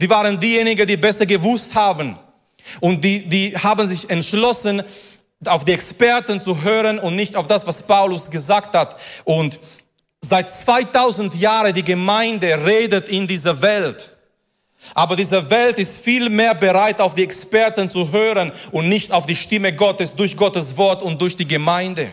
Die 0.02 0.10
waren 0.10 0.40
diejenigen, 0.40 0.86
die 0.86 0.98
besser 0.98 1.26
gewusst 1.26 1.74
haben. 1.74 2.18
Und 2.82 3.04
die, 3.04 3.28
die 3.28 3.58
haben 3.58 3.88
sich 3.88 4.10
entschlossen, 4.10 4.84
auf 5.46 5.64
die 5.64 5.74
Experten 5.74 6.42
zu 6.42 6.64
hören 6.64 7.00
und 7.00 7.16
nicht 7.16 7.36
auf 7.36 7.48
das, 7.48 7.66
was 7.68 7.84
Paulus 7.84 8.30
gesagt 8.30 8.76
hat. 8.76 8.98
Und 9.24 9.60
seit 10.22 10.50
2000 10.50 11.36
Jahren 11.36 11.74
die 11.74 11.84
Gemeinde 11.84 12.66
redet 12.66 13.08
in 13.08 13.28
dieser 13.28 13.62
Welt. 13.62 14.18
Aber 14.94 15.16
diese 15.16 15.50
Welt 15.50 15.80
ist 15.80 15.98
viel 15.98 16.30
mehr 16.30 16.56
bereit, 16.56 17.02
auf 17.02 17.14
die 17.14 17.24
Experten 17.24 17.90
zu 17.90 18.12
hören 18.12 18.52
und 18.72 18.90
nicht 18.90 19.12
auf 19.12 19.26
die 19.26 19.36
Stimme 19.36 19.74
Gottes 19.74 20.16
durch 20.16 20.36
Gottes 20.36 20.78
Wort 20.78 21.04
und 21.04 21.22
durch 21.22 21.36
die 21.36 21.48
Gemeinde. 21.48 22.12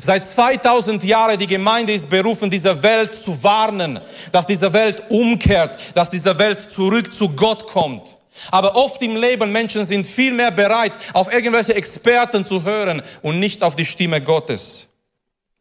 Seit 0.00 0.24
2000 0.24 1.02
Jahren 1.02 1.38
die 1.38 1.46
Gemeinde 1.46 1.92
ist 1.92 2.08
berufen, 2.08 2.48
diese 2.48 2.82
Welt 2.82 3.12
zu 3.14 3.42
warnen, 3.42 4.00
dass 4.30 4.46
diese 4.46 4.72
Welt 4.72 5.02
umkehrt, 5.08 5.76
dass 5.94 6.10
diese 6.10 6.38
Welt 6.38 6.60
zurück 6.70 7.12
zu 7.12 7.28
Gott 7.30 7.66
kommt. 7.66 8.16
Aber 8.50 8.74
oft 8.76 9.02
im 9.02 9.16
Leben 9.16 9.52
Menschen 9.52 9.84
sind 9.84 10.06
viel 10.06 10.32
mehr 10.32 10.50
bereit, 10.50 10.92
auf 11.12 11.32
irgendwelche 11.32 11.74
Experten 11.74 12.46
zu 12.46 12.62
hören 12.62 13.02
und 13.22 13.38
nicht 13.38 13.62
auf 13.62 13.76
die 13.76 13.84
Stimme 13.84 14.20
Gottes. 14.20 14.88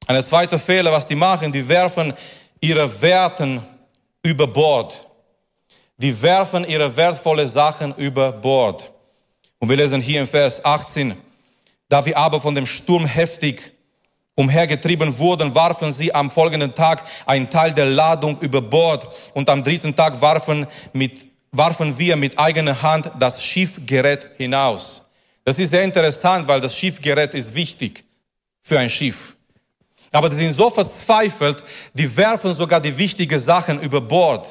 Eine 0.08 0.24
zweite 0.24 0.58
Fehler, 0.58 0.92
was 0.92 1.08
die 1.08 1.16
machen, 1.16 1.52
die 1.52 1.68
werfen 1.68 2.14
ihre 2.60 3.02
Werten 3.02 3.62
über 4.24 4.48
Bord. 4.48 5.06
Die 5.98 6.20
werfen 6.22 6.64
ihre 6.64 6.96
wertvolle 6.96 7.46
Sachen 7.46 7.94
über 7.96 8.32
Bord. 8.32 8.92
Und 9.60 9.70
wir 9.70 9.78
lesen 9.78 10.02
hier 10.02 10.22
im 10.22 10.28
Vers 10.28 10.64
18, 10.64 11.16
da 11.90 12.06
wir 12.06 12.18
aber 12.18 12.40
von 12.40 12.56
dem 12.56 12.66
Sturm 12.66 13.06
heftig 13.06 13.74
umhergetrieben 14.36 15.18
wurden, 15.18 15.54
warfen 15.54 15.92
sie 15.92 16.14
am 16.14 16.32
folgenden 16.32 16.74
Tag 16.74 17.04
einen 17.26 17.50
Teil 17.50 17.74
der 17.74 17.86
Ladung 17.86 18.40
über 18.40 18.62
Bord 18.62 19.08
und 19.34 19.50
am 19.50 19.62
dritten 19.62 19.96
Tag 19.96 20.22
warfen 20.22 20.68
mit 20.94 21.32
warfen 21.52 21.98
wir 21.98 22.16
mit 22.16 22.40
eigener 22.40 22.82
Hand 22.82 23.12
das 23.20 23.44
Schiffgerät 23.44 24.32
hinaus. 24.38 25.06
Das 25.44 25.60
ist 25.60 25.72
sehr 25.72 25.84
interessant, 25.84 26.48
weil 26.48 26.62
das 26.62 26.76
Schiffgerät 26.76 27.34
ist 27.34 27.54
wichtig 27.54 28.04
für 28.62 28.80
ein 28.80 28.90
Schiff. 28.90 29.36
Aber 30.12 30.30
die 30.30 30.36
sind 30.36 30.52
so 30.52 30.70
verzweifelt, 30.70 31.64
die 31.94 32.16
werfen 32.16 32.54
sogar 32.54 32.80
die 32.80 32.98
wichtigen 32.98 33.40
Sachen 33.40 33.82
über 33.82 34.02
Bord. 34.02 34.48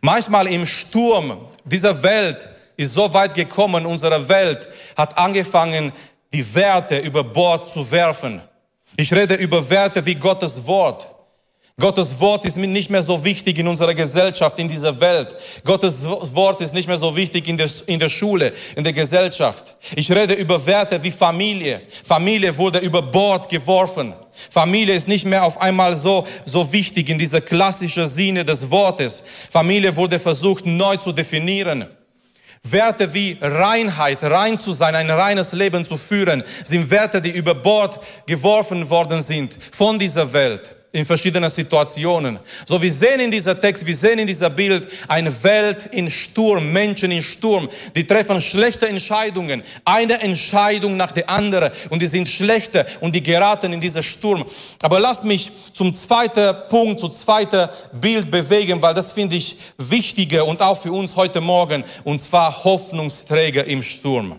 Manchmal 0.00 0.46
im 0.46 0.64
Sturm 0.64 1.46
dieser 1.64 2.00
Welt 2.02 2.48
ist 2.76 2.94
so 2.94 3.12
weit 3.12 3.34
gekommen, 3.34 3.84
unsere 3.86 4.28
Welt 4.28 4.68
hat 4.96 5.16
angefangen, 5.18 5.92
die 6.32 6.54
Werte 6.54 6.98
über 6.98 7.22
Bord 7.22 7.68
zu 7.70 7.88
werfen. 7.90 8.40
Ich 8.96 9.12
rede 9.12 9.34
über 9.34 9.68
Werte 9.68 10.04
wie 10.04 10.14
Gottes 10.14 10.66
Wort. 10.66 11.08
Gottes 11.80 12.20
Wort 12.20 12.44
ist 12.44 12.56
nicht 12.58 12.90
mehr 12.90 13.00
so 13.00 13.24
wichtig 13.24 13.58
in 13.58 13.66
unserer 13.66 13.94
Gesellschaft, 13.94 14.58
in 14.58 14.68
dieser 14.68 15.00
Welt. 15.00 15.34
Gottes 15.64 16.04
Wort 16.04 16.60
ist 16.60 16.74
nicht 16.74 16.86
mehr 16.86 16.98
so 16.98 17.16
wichtig 17.16 17.48
in 17.48 17.56
der, 17.56 17.68
in 17.86 17.98
der 17.98 18.10
Schule, 18.10 18.52
in 18.76 18.84
der 18.84 18.92
Gesellschaft. 18.92 19.74
Ich 19.96 20.12
rede 20.12 20.34
über 20.34 20.64
Werte 20.66 21.02
wie 21.02 21.10
Familie. 21.10 21.80
Familie 22.04 22.56
wurde 22.58 22.78
über 22.80 23.00
Bord 23.00 23.48
geworfen. 23.48 24.12
Familie 24.50 24.94
ist 24.94 25.08
nicht 25.08 25.24
mehr 25.24 25.44
auf 25.44 25.60
einmal 25.60 25.96
so, 25.96 26.26
so 26.44 26.70
wichtig 26.72 27.08
in 27.08 27.18
dieser 27.18 27.40
klassischen 27.40 28.06
Sinne 28.06 28.44
des 28.44 28.70
Wortes. 28.70 29.22
Familie 29.50 29.96
wurde 29.96 30.18
versucht 30.18 30.66
neu 30.66 30.98
zu 30.98 31.10
definieren. 31.10 31.86
Werte 32.62 33.12
wie 33.12 33.38
Reinheit, 33.40 34.22
rein 34.22 34.58
zu 34.58 34.72
sein, 34.72 34.94
ein 34.94 35.10
reines 35.10 35.52
Leben 35.52 35.84
zu 35.84 35.96
führen, 35.96 36.44
sind 36.64 36.90
Werte, 36.90 37.20
die 37.20 37.30
über 37.32 37.54
Bord 37.54 38.00
geworfen 38.26 38.88
worden 38.88 39.20
sind 39.20 39.58
von 39.72 39.98
dieser 39.98 40.32
Welt 40.32 40.76
in 40.92 41.06
verschiedenen 41.06 41.48
Situationen. 41.48 42.38
So, 42.66 42.80
wir 42.80 42.92
sehen 42.92 43.20
in 43.20 43.30
dieser 43.30 43.58
Text, 43.58 43.84
wir 43.86 43.96
sehen 43.96 44.18
in 44.18 44.26
dieser 44.26 44.50
Bild 44.50 44.86
eine 45.08 45.42
Welt 45.42 45.86
in 45.86 46.10
Sturm, 46.10 46.70
Menschen 46.70 47.10
in 47.10 47.22
Sturm, 47.22 47.68
die 47.96 48.06
treffen 48.06 48.40
schlechte 48.42 48.86
Entscheidungen, 48.86 49.62
eine 49.86 50.20
Entscheidung 50.20 50.98
nach 50.98 51.12
der 51.12 51.30
anderen 51.30 51.72
und 51.88 52.02
die 52.02 52.06
sind 52.06 52.28
schlechte 52.28 52.86
und 53.00 53.14
die 53.14 53.22
geraten 53.22 53.72
in 53.72 53.80
diesen 53.80 54.02
Sturm. 54.02 54.44
Aber 54.82 55.00
lass 55.00 55.24
mich 55.24 55.50
zum 55.72 55.94
zweiten 55.94 56.54
Punkt, 56.68 57.00
zum 57.00 57.10
zweiten 57.10 57.68
Bild 57.92 58.30
bewegen, 58.30 58.82
weil 58.82 58.92
das 58.92 59.12
finde 59.12 59.36
ich 59.36 59.56
wichtiger 59.78 60.44
und 60.44 60.60
auch 60.60 60.78
für 60.78 60.92
uns 60.92 61.16
heute 61.16 61.40
Morgen, 61.40 61.84
und 62.04 62.20
zwar 62.20 62.64
Hoffnungsträger 62.64 63.64
im 63.64 63.82
Sturm. 63.82 64.38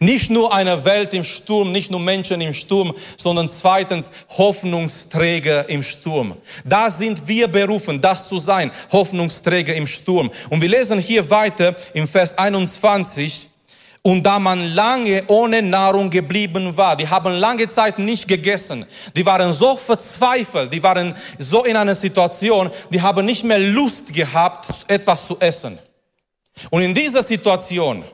Nicht 0.00 0.30
nur 0.30 0.52
eine 0.54 0.84
Welt 0.84 1.14
im 1.14 1.24
Sturm, 1.24 1.72
nicht 1.72 1.90
nur 1.90 2.00
Menschen 2.00 2.40
im 2.40 2.54
Sturm, 2.54 2.94
sondern 3.16 3.48
zweitens 3.48 4.10
Hoffnungsträger 4.36 5.68
im 5.68 5.82
Sturm. 5.82 6.34
Da 6.64 6.90
sind 6.90 7.26
wir 7.26 7.48
berufen, 7.48 8.00
das 8.00 8.28
zu 8.28 8.38
sein, 8.38 8.70
Hoffnungsträger 8.92 9.74
im 9.74 9.86
Sturm. 9.86 10.30
Und 10.50 10.60
wir 10.60 10.68
lesen 10.68 10.98
hier 10.98 11.28
weiter 11.30 11.74
im 11.94 12.06
Vers 12.06 12.36
21, 12.36 13.48
und 14.02 14.22
da 14.22 14.38
man 14.38 14.74
lange 14.74 15.24
ohne 15.26 15.60
Nahrung 15.60 16.08
geblieben 16.08 16.74
war, 16.76 16.96
die 16.96 17.08
haben 17.08 17.34
lange 17.34 17.68
Zeit 17.68 17.98
nicht 17.98 18.28
gegessen, 18.28 18.86
die 19.14 19.26
waren 19.26 19.52
so 19.52 19.76
verzweifelt, 19.76 20.72
die 20.72 20.82
waren 20.82 21.14
so 21.38 21.64
in 21.64 21.76
einer 21.76 21.94
Situation, 21.94 22.70
die 22.90 23.02
haben 23.02 23.26
nicht 23.26 23.44
mehr 23.44 23.58
Lust 23.58 24.14
gehabt, 24.14 24.68
etwas 24.86 25.26
zu 25.26 25.36
essen. 25.40 25.78
Und 26.70 26.82
in 26.82 26.94
dieser 26.94 27.22
Situation, 27.22 28.04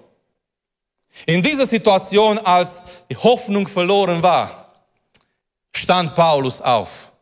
in 1.27 1.43
dieser 1.43 1.67
Situation, 1.67 2.39
als 2.39 2.83
die 3.11 3.17
Hoffnung 3.17 3.67
verloren 3.67 4.23
war, 4.23 4.73
stand 5.75 6.15
Paulus 6.15 6.61
auf. 6.61 7.13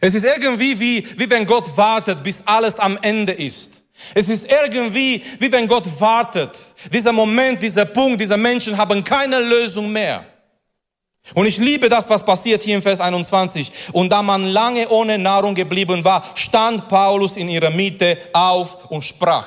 Es 0.00 0.14
ist 0.14 0.24
irgendwie 0.24 0.78
wie, 0.78 1.06
wie 1.18 1.30
wenn 1.30 1.46
Gott 1.46 1.76
wartet, 1.76 2.22
bis 2.22 2.42
alles 2.44 2.78
am 2.78 2.98
Ende 3.00 3.32
ist. 3.32 3.82
Es 4.14 4.28
ist 4.28 4.50
irgendwie 4.50 5.22
wie 5.38 5.52
wenn 5.52 5.68
Gott 5.68 5.86
wartet. 6.00 6.56
Dieser 6.92 7.12
Moment, 7.12 7.62
dieser 7.62 7.84
Punkt, 7.84 8.20
diese 8.20 8.36
Menschen 8.36 8.76
haben 8.76 9.04
keine 9.04 9.40
Lösung 9.40 9.92
mehr. 9.92 10.24
Und 11.34 11.46
ich 11.46 11.58
liebe 11.58 11.88
das, 11.88 12.08
was 12.08 12.24
passiert 12.24 12.62
hier 12.62 12.76
im 12.76 12.82
Vers 12.82 13.00
21. 13.00 13.70
Und 13.92 14.10
da 14.10 14.22
man 14.22 14.46
lange 14.46 14.88
ohne 14.88 15.18
Nahrung 15.18 15.54
geblieben 15.54 16.04
war, 16.04 16.24
stand 16.34 16.88
Paulus 16.88 17.36
in 17.36 17.48
ihrer 17.48 17.70
Mitte 17.70 18.18
auf 18.32 18.90
und 18.90 19.02
sprach. 19.02 19.46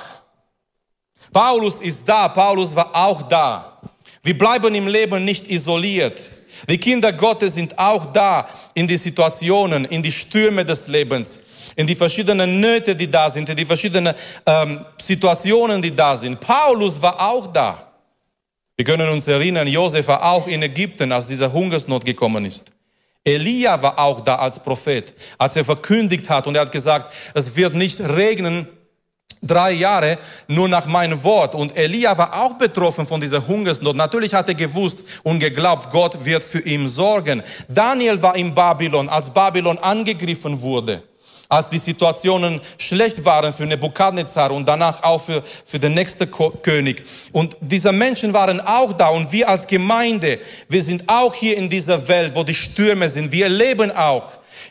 Paulus 1.33 1.81
ist 1.81 2.07
da, 2.07 2.29
Paulus 2.29 2.75
war 2.75 2.89
auch 2.93 3.23
da. 3.23 3.79
Wir 4.21 4.37
bleiben 4.37 4.73
im 4.75 4.87
Leben 4.87 5.25
nicht 5.25 5.49
isoliert. 5.49 6.21
Die 6.69 6.77
Kinder 6.77 7.11
Gottes 7.11 7.55
sind 7.55 7.77
auch 7.77 8.05
da 8.05 8.47
in 8.73 8.87
die 8.87 8.97
Situationen, 8.97 9.85
in 9.85 10.01
die 10.01 10.11
Stürme 10.11 10.63
des 10.63 10.87
Lebens, 10.87 11.39
in 11.75 11.87
die 11.87 11.95
verschiedenen 11.95 12.61
Nöte, 12.61 12.95
die 12.95 13.09
da 13.09 13.29
sind, 13.29 13.49
in 13.49 13.55
die 13.55 13.65
verschiedenen 13.65 14.13
ähm, 14.45 14.85
Situationen, 15.01 15.81
die 15.81 15.93
da 15.93 16.15
sind. 16.15 16.39
Paulus 16.39 17.01
war 17.01 17.19
auch 17.19 17.47
da. 17.47 17.91
Wir 18.77 18.85
können 18.85 19.09
uns 19.09 19.27
erinnern, 19.27 19.67
Josef 19.67 20.07
war 20.07 20.23
auch 20.23 20.47
in 20.47 20.63
Ägypten, 20.63 21.11
als 21.11 21.27
dieser 21.27 21.51
Hungersnot 21.51 22.05
gekommen 22.05 22.45
ist. 22.45 22.71
Elia 23.23 23.81
war 23.81 23.99
auch 23.99 24.21
da 24.21 24.35
als 24.35 24.59
Prophet, 24.59 25.13
als 25.37 25.55
er 25.55 25.63
verkündigt 25.63 26.29
hat 26.29 26.47
und 26.47 26.55
er 26.55 26.61
hat 26.61 26.71
gesagt, 26.71 27.13
es 27.33 27.55
wird 27.55 27.73
nicht 27.73 27.99
regnen 27.99 28.67
drei 29.45 29.71
Jahre 29.73 30.17
nur 30.47 30.67
nach 30.67 30.85
meinem 30.85 31.21
Wort. 31.23 31.53
Und 31.53 31.75
Elia 31.75 32.17
war 32.17 32.41
auch 32.41 32.53
betroffen 32.53 33.05
von 33.05 33.19
dieser 33.19 33.45
Hungersnot. 33.45 33.95
Natürlich 33.95 34.33
hat 34.33 34.47
er 34.47 34.55
gewusst 34.55 35.03
und 35.23 35.39
geglaubt, 35.39 35.91
Gott 35.91 36.23
wird 36.23 36.43
für 36.43 36.61
ihn 36.61 36.87
sorgen. 36.87 37.43
Daniel 37.67 38.21
war 38.21 38.35
in 38.35 38.53
Babylon, 38.53 39.09
als 39.09 39.29
Babylon 39.29 39.77
angegriffen 39.77 40.61
wurde 40.61 41.03
als 41.53 41.69
die 41.69 41.77
Situationen 41.77 42.59
schlecht 42.77 43.23
waren 43.23 43.53
für 43.53 43.65
Nebukadnezar 43.65 44.51
und 44.51 44.67
danach 44.67 45.03
auch 45.03 45.21
für, 45.21 45.43
für 45.43 45.77
den 45.77 45.93
nächsten 45.93 46.27
König. 46.63 47.03
Und 47.31 47.55
diese 47.61 47.91
Menschen 47.91 48.33
waren 48.33 48.59
auch 48.59 48.93
da 48.93 49.09
und 49.09 49.31
wir 49.31 49.47
als 49.47 49.67
Gemeinde, 49.67 50.39
wir 50.67 50.83
sind 50.83 51.03
auch 51.07 51.33
hier 51.35 51.57
in 51.57 51.69
dieser 51.69 52.07
Welt, 52.07 52.35
wo 52.35 52.43
die 52.43 52.55
Stürme 52.55 53.07
sind. 53.07 53.31
Wir 53.31 53.49
leben 53.49 53.91
auch 53.91 54.23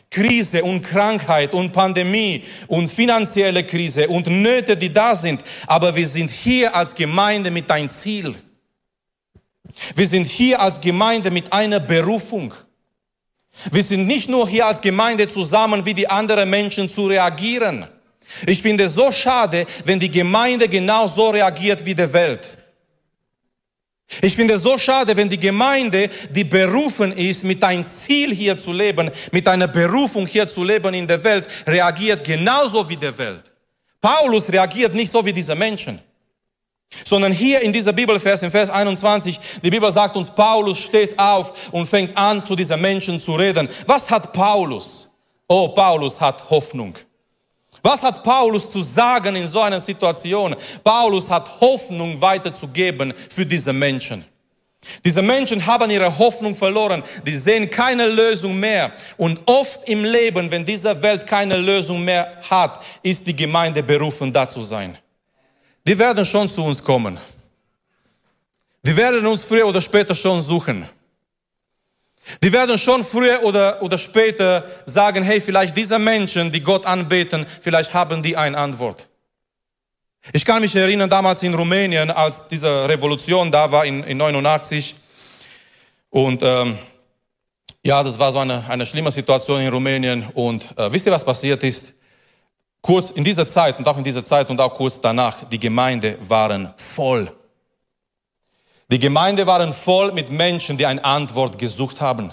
Krise 0.09 0.63
und 0.63 0.83
Krankheit 0.83 1.53
und 1.53 1.71
Pandemie 1.71 2.43
und 2.67 2.91
finanzielle 2.91 3.65
Krise 3.65 4.07
und 4.07 4.27
Nöte, 4.27 4.77
die 4.77 4.91
da 4.91 5.15
sind. 5.15 5.43
Aber 5.67 5.95
wir 5.95 6.07
sind 6.07 6.29
hier 6.29 6.75
als 6.75 6.95
Gemeinde 6.95 7.51
mit 7.51 7.69
ein 7.71 7.89
Ziel. 7.89 8.35
Wir 9.95 10.07
sind 10.07 10.25
hier 10.25 10.61
als 10.61 10.79
Gemeinde 10.79 11.31
mit 11.31 11.51
einer 11.51 11.79
Berufung. 11.79 12.53
Wir 13.71 13.83
sind 13.83 14.07
nicht 14.07 14.29
nur 14.29 14.47
hier 14.47 14.67
als 14.67 14.81
Gemeinde 14.81 15.27
zusammen, 15.27 15.85
wie 15.85 15.93
die 15.93 16.09
anderen 16.09 16.49
Menschen 16.49 16.89
zu 16.89 17.07
reagieren. 17.07 17.85
Ich 18.45 18.61
finde 18.61 18.85
es 18.85 18.93
so 18.93 19.11
schade, 19.11 19.65
wenn 19.85 19.99
die 19.99 20.09
Gemeinde 20.09 20.67
genau 20.67 21.07
so 21.07 21.29
reagiert 21.29 21.85
wie 21.85 21.95
die 21.95 22.11
Welt. 22.13 22.57
Ich 24.21 24.35
finde 24.35 24.55
es 24.55 24.61
so 24.61 24.77
schade, 24.77 25.15
wenn 25.17 25.29
die 25.29 25.39
Gemeinde, 25.39 26.09
die 26.29 26.43
berufen 26.43 27.11
ist, 27.13 27.43
mit 27.43 27.63
einem 27.63 27.85
Ziel 27.85 28.33
hier 28.33 28.57
zu 28.57 28.71
leben, 28.71 29.09
mit 29.31 29.47
einer 29.47 29.67
Berufung 29.67 30.27
hier 30.27 30.47
zu 30.47 30.63
leben 30.63 30.93
in 30.93 31.07
der 31.07 31.23
Welt, 31.23 31.47
reagiert 31.65 32.23
genauso 32.23 32.87
wie 32.87 32.97
die 32.97 33.17
Welt. 33.17 33.43
Paulus 34.01 34.51
reagiert 34.51 34.93
nicht 34.93 35.11
so 35.11 35.25
wie 35.25 35.33
diese 35.33 35.55
Menschen. 35.55 35.99
Sondern 37.05 37.31
hier 37.31 37.61
in 37.61 37.73
dieser 37.73 37.93
Bibelvers, 37.93 38.43
in 38.43 38.51
Vers 38.51 38.69
21, 38.69 39.39
die 39.63 39.69
Bibel 39.69 39.91
sagt 39.91 40.15
uns, 40.15 40.29
Paulus 40.29 40.77
steht 40.77 41.17
auf 41.17 41.73
und 41.73 41.87
fängt 41.87 42.15
an, 42.15 42.45
zu 42.45 42.55
diesen 42.55 42.79
Menschen 42.79 43.19
zu 43.19 43.33
reden. 43.33 43.67
Was 43.87 44.11
hat 44.11 44.31
Paulus? 44.31 45.09
Oh, 45.47 45.69
Paulus 45.69 46.21
hat 46.21 46.49
Hoffnung. 46.49 46.95
Was 47.83 48.01
hat 48.01 48.23
Paulus 48.23 48.71
zu 48.71 48.81
sagen 48.81 49.35
in 49.35 49.47
so 49.47 49.59
einer 49.59 49.79
Situation? 49.79 50.55
Paulus 50.83 51.29
hat 51.29 51.47
Hoffnung 51.61 52.19
weiterzugeben 52.19 53.13
für 53.29 53.45
diese 53.45 53.71
Menschen. 53.71 54.25
Diese 55.05 55.21
Menschen 55.21 55.63
haben 55.65 55.91
ihre 55.91 56.17
Hoffnung 56.17 56.55
verloren. 56.55 57.03
Die 57.25 57.37
sehen 57.37 57.69
keine 57.69 58.07
Lösung 58.07 58.59
mehr. 58.59 58.91
Und 59.17 59.39
oft 59.45 59.87
im 59.87 60.03
Leben, 60.03 60.49
wenn 60.49 60.65
diese 60.65 60.99
Welt 61.01 61.27
keine 61.27 61.57
Lösung 61.57 62.03
mehr 62.03 62.41
hat, 62.49 62.81
ist 63.03 63.27
die 63.27 63.35
Gemeinde 63.35 63.83
berufen, 63.83 64.33
da 64.33 64.49
zu 64.49 64.63
sein 64.63 64.97
die 65.85 65.97
werden 65.97 66.25
schon 66.25 66.49
zu 66.49 66.63
uns 66.63 66.81
kommen. 66.81 67.19
Die 68.85 68.95
werden 68.95 69.25
uns 69.25 69.43
früher 69.43 69.67
oder 69.67 69.81
später 69.81 70.15
schon 70.15 70.41
suchen. 70.41 70.87
Die 72.41 72.51
werden 72.51 72.77
schon 72.77 73.03
früher 73.03 73.43
oder, 73.43 73.81
oder 73.81 73.97
später 73.97 74.65
sagen, 74.85 75.23
hey, 75.23 75.41
vielleicht 75.41 75.75
diese 75.75 75.99
Menschen, 75.99 76.51
die 76.51 76.61
Gott 76.61 76.85
anbeten, 76.85 77.45
vielleicht 77.61 77.93
haben 77.93 78.23
die 78.23 78.37
eine 78.37 78.57
Antwort. 78.57 79.09
Ich 80.31 80.45
kann 80.45 80.61
mich 80.61 80.73
erinnern, 80.75 81.09
damals 81.09 81.43
in 81.43 81.53
Rumänien, 81.53 82.09
als 82.09 82.47
diese 82.47 82.87
Revolution 82.87 83.51
da 83.51 83.69
war 83.71 83.85
in, 83.85 84.03
in 84.03 84.17
89. 84.17 84.95
Und 86.09 86.41
ähm, 86.43 86.77
ja, 87.83 88.01
das 88.01 88.17
war 88.17 88.31
so 88.31 88.39
eine, 88.39 88.63
eine 88.69 88.85
schlimme 88.85 89.11
Situation 89.11 89.59
in 89.59 89.67
Rumänien. 89.67 90.25
Und 90.33 90.77
äh, 90.77 90.91
wisst 90.93 91.05
ihr, 91.05 91.11
was 91.11 91.25
passiert 91.25 91.61
ist? 91.63 91.93
Kurz 92.81 93.11
in 93.11 93.23
dieser 93.23 93.45
Zeit 93.47 93.77
und 93.79 93.87
auch 93.87 93.97
in 93.97 94.03
dieser 94.03 94.23
Zeit 94.23 94.49
und 94.49 94.61
auch 94.61 94.73
kurz 94.73 94.99
danach, 95.01 95.43
die 95.49 95.59
Gemeinde 95.59 96.17
waren 96.21 96.71
voll. 96.77 97.29
Die 98.93 98.99
Gemeinde 98.99 99.47
waren 99.47 99.73
voll 99.73 100.11
mit 100.11 100.31
Menschen, 100.31 100.77
die 100.77 100.85
eine 100.85 101.03
Antwort 101.03 101.57
gesucht 101.57 101.99
haben. 101.99 102.31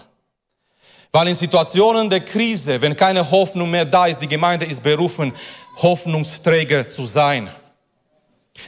Weil 1.11 1.29
in 1.29 1.35
Situationen 1.35 2.11
der 2.11 2.21
Krise, 2.21 2.83
wenn 2.83 2.95
keine 2.95 3.31
Hoffnung 3.31 3.71
mehr 3.71 3.87
da 3.87 4.07
ist, 4.07 4.21
die 4.21 4.29
Gemeinde 4.29 4.67
ist 4.67 4.83
berufen, 4.83 5.33
Hoffnungsträger 5.77 6.87
zu 6.87 7.07
sein. 7.07 7.49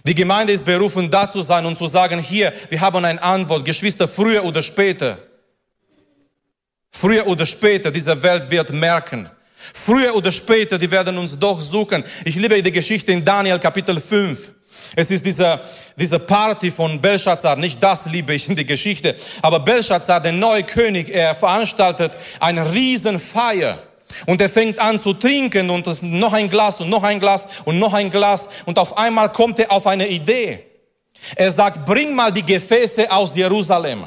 Die 0.06 0.14
Gemeinde 0.14 0.54
ist 0.54 0.64
berufen, 0.64 1.10
da 1.10 1.28
zu 1.28 1.42
sein 1.42 1.66
und 1.66 1.76
zu 1.76 1.86
sagen, 1.86 2.18
hier, 2.20 2.54
wir 2.70 2.80
haben 2.80 3.04
eine 3.04 3.22
Antwort, 3.22 3.62
Geschwister, 3.62 4.08
früher 4.08 4.42
oder 4.42 4.62
später. 4.62 5.18
Früher 6.92 7.26
oder 7.26 7.44
später, 7.44 7.90
diese 7.90 8.22
Welt 8.22 8.50
wird 8.50 8.70
merken, 8.70 9.28
Früher 9.74 10.14
oder 10.14 10.32
später, 10.32 10.76
die 10.76 10.90
werden 10.90 11.16
uns 11.18 11.38
doch 11.38 11.60
suchen. 11.60 12.02
Ich 12.24 12.34
liebe 12.34 12.60
die 12.62 12.72
Geschichte 12.72 13.12
in 13.12 13.24
Daniel 13.24 13.58
Kapitel 13.58 14.00
5. 14.00 14.52
Es 14.96 15.10
ist 15.10 15.24
diese, 15.24 15.60
diese 15.96 16.18
Party 16.18 16.70
von 16.70 17.00
Belshazzar, 17.00 17.56
nicht 17.56 17.82
das 17.82 18.06
liebe 18.06 18.34
ich 18.34 18.48
in 18.48 18.56
die 18.56 18.66
Geschichte, 18.66 19.16
aber 19.40 19.60
Belshazzar, 19.60 20.20
der 20.20 20.32
neue 20.32 20.64
König, 20.64 21.08
er 21.08 21.34
veranstaltet 21.34 22.16
eine 22.40 22.72
Riesenfeier. 22.72 23.78
Und 24.26 24.40
er 24.42 24.48
fängt 24.50 24.78
an 24.78 25.00
zu 25.00 25.14
trinken 25.14 25.70
und 25.70 25.86
es 25.86 26.02
noch 26.02 26.34
ein 26.34 26.50
Glas 26.50 26.80
und 26.80 26.90
noch 26.90 27.02
ein 27.02 27.18
Glas 27.18 27.48
und 27.64 27.78
noch 27.78 27.94
ein 27.94 28.10
Glas 28.10 28.46
und 28.66 28.78
auf 28.78 28.98
einmal 28.98 29.32
kommt 29.32 29.58
er 29.58 29.72
auf 29.72 29.86
eine 29.86 30.06
Idee. 30.06 30.64
Er 31.34 31.50
sagt, 31.50 31.86
bring 31.86 32.14
mal 32.14 32.32
die 32.32 32.44
Gefäße 32.44 33.10
aus 33.10 33.34
Jerusalem. 33.36 34.06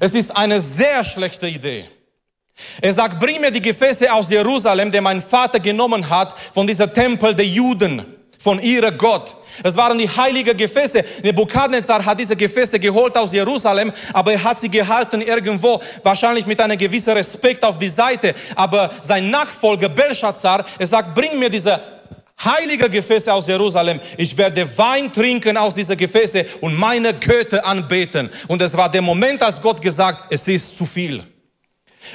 Es 0.00 0.14
ist 0.14 0.36
eine 0.36 0.60
sehr 0.60 1.04
schlechte 1.04 1.48
Idee. 1.48 1.86
Er 2.80 2.92
sagt, 2.92 3.20
bring 3.20 3.40
mir 3.40 3.52
die 3.52 3.62
Gefäße 3.62 4.12
aus 4.12 4.30
Jerusalem, 4.30 4.90
die 4.90 5.00
mein 5.00 5.20
Vater 5.20 5.60
genommen 5.60 6.08
hat, 6.08 6.38
von 6.38 6.66
dieser 6.66 6.92
Tempel 6.92 7.34
der 7.34 7.46
Juden, 7.46 8.04
von 8.38 8.60
ihrer 8.60 8.92
Gott. 8.92 9.36
Es 9.64 9.74
waren 9.76 9.98
die 9.98 10.08
heiligen 10.08 10.56
Gefäße. 10.56 11.04
Nebukadnezar 11.22 12.04
hat 12.04 12.20
diese 12.20 12.36
Gefäße 12.36 12.78
geholt 12.78 13.16
aus 13.16 13.32
Jerusalem, 13.32 13.92
aber 14.12 14.32
er 14.32 14.44
hat 14.44 14.60
sie 14.60 14.70
gehalten 14.70 15.20
irgendwo, 15.20 15.80
wahrscheinlich 16.02 16.46
mit 16.46 16.60
einem 16.60 16.78
gewissen 16.78 17.12
Respekt 17.12 17.64
auf 17.64 17.78
die 17.78 17.88
Seite. 17.88 18.34
Aber 18.54 18.90
sein 19.02 19.28
Nachfolger 19.30 19.88
Belshazzar, 19.88 20.64
er 20.78 20.86
sagt, 20.86 21.14
bring 21.14 21.38
mir 21.38 21.50
diese 21.50 21.80
heilige 22.44 22.88
Gefäße 22.88 23.32
aus 23.32 23.48
Jerusalem. 23.48 24.00
Ich 24.16 24.36
werde 24.36 24.66
Wein 24.78 25.12
trinken 25.12 25.56
aus 25.56 25.74
dieser 25.74 25.96
Gefäße 25.96 26.46
und 26.60 26.78
meine 26.78 27.14
Götter 27.14 27.66
anbeten. 27.66 28.30
Und 28.46 28.62
es 28.62 28.76
war 28.76 28.88
der 28.88 29.02
Moment, 29.02 29.42
als 29.42 29.60
Gott 29.60 29.82
gesagt, 29.82 30.24
es 30.30 30.46
ist 30.46 30.78
zu 30.78 30.86
viel. 30.86 31.24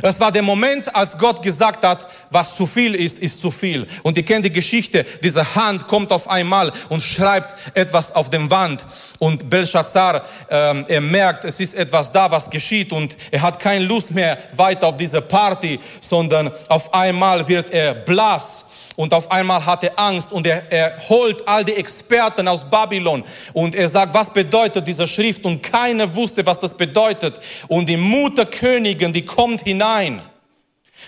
Es 0.02 0.20
war 0.20 0.32
der 0.32 0.42
Moment, 0.42 0.96
als 0.96 1.18
Gott 1.18 1.42
gesagt 1.42 1.84
hat, 1.84 2.08
was 2.30 2.56
zu 2.56 2.66
viel 2.66 2.96
ist, 2.96 3.20
ist 3.20 3.40
zu 3.40 3.52
viel. 3.52 3.88
Und 4.04 4.18
ihr 4.18 4.24
kennt 4.24 4.46
die 4.46 4.52
Geschichte, 4.52 5.06
diese 5.24 5.56
Hand 5.56 5.88
kommt 5.88 6.12
auf 6.12 6.30
einmal 6.30 6.72
und 6.90 7.04
schreibt 7.04 7.56
etwas 7.76 8.14
auf 8.14 8.30
dem 8.30 8.50
Wand. 8.50 8.86
Und 9.20 9.50
Belshazzar, 9.50 10.26
ähm, 10.50 10.86
er 10.88 11.02
merkt, 11.02 11.46
es 11.46 11.60
ist 11.60 11.76
etwas 11.76 12.12
da, 12.12 12.32
was 12.32 12.50
geschieht. 12.50 12.92
Und 12.92 13.16
er 13.32 13.42
hat 13.42 13.60
keine 13.60 13.86
Lust 13.86 14.12
mehr 14.12 14.38
weiter 14.56 14.88
auf 14.88 14.98
diese 14.98 15.22
Party, 15.22 15.80
sondern 16.02 16.52
auf 16.68 16.94
einmal 16.94 17.48
wird 17.48 17.70
er 17.70 17.94
blass 17.94 18.66
und 18.96 19.14
auf 19.14 19.32
einmal 19.32 19.66
hat 19.66 19.84
er 19.84 19.98
Angst 19.98 20.32
und 20.32 20.46
er, 20.46 20.72
er 20.72 20.98
holt 21.10 21.48
all 21.48 21.66
die 21.66 21.74
Experten 21.74 22.48
aus 22.48 22.70
Babylon 22.70 23.24
und 23.54 23.76
er 23.76 23.90
sagt, 23.90 24.14
was 24.14 24.30
bedeutet 24.30 24.88
diese 24.88 25.08
Schrift? 25.08 25.46
Und 25.46 25.64
keiner 25.64 26.14
wusste, 26.16 26.46
was 26.46 26.60
das 26.60 26.76
bedeutet. 26.76 27.40
Und 27.68 27.90
die 27.90 27.98
Mutterkönigin, 27.98 29.12
die 29.12 29.26
kommt 29.26 29.62
hinein. 29.62 30.22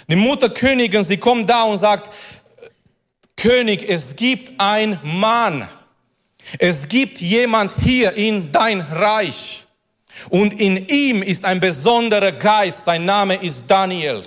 Die 0.09 0.15
Mutterkönigin, 0.15 1.03
sie 1.03 1.17
kommt 1.17 1.49
da 1.49 1.63
und 1.63 1.77
sagt, 1.77 2.09
König, 3.35 3.87
es 3.87 4.15
gibt 4.15 4.59
ein 4.59 4.99
Mann. 5.03 5.67
Es 6.59 6.87
gibt 6.87 7.19
jemand 7.21 7.73
hier 7.83 8.13
in 8.13 8.51
dein 8.51 8.81
Reich. 8.81 9.65
Und 10.29 10.59
in 10.59 10.87
ihm 10.87 11.21
ist 11.21 11.43
ein 11.45 11.59
besonderer 11.59 12.31
Geist. 12.31 12.85
Sein 12.85 13.05
Name 13.05 13.35
ist 13.35 13.69
Daniel. 13.69 14.23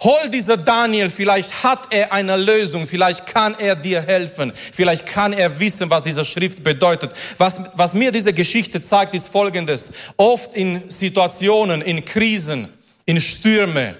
Hol 0.00 0.30
dieser 0.30 0.56
Daniel, 0.56 1.08
vielleicht 1.10 1.62
hat 1.62 1.88
er 1.90 2.12
eine 2.12 2.36
Lösung, 2.36 2.86
vielleicht 2.86 3.26
kann 3.26 3.54
er 3.58 3.76
dir 3.76 4.02
helfen, 4.02 4.52
vielleicht 4.54 5.06
kann 5.06 5.32
er 5.32 5.58
wissen, 5.58 5.90
was 5.90 6.02
diese 6.02 6.24
Schrift 6.24 6.62
bedeutet. 6.62 7.12
Was, 7.38 7.60
was 7.74 7.94
mir 7.94 8.12
diese 8.12 8.32
Geschichte 8.32 8.80
zeigt, 8.80 9.14
ist 9.14 9.28
Folgendes. 9.28 9.90
Oft 10.16 10.54
in 10.54 10.90
Situationen, 10.90 11.82
in 11.82 12.04
Krisen, 12.04 12.68
in 13.04 13.20
Stürme, 13.20 13.96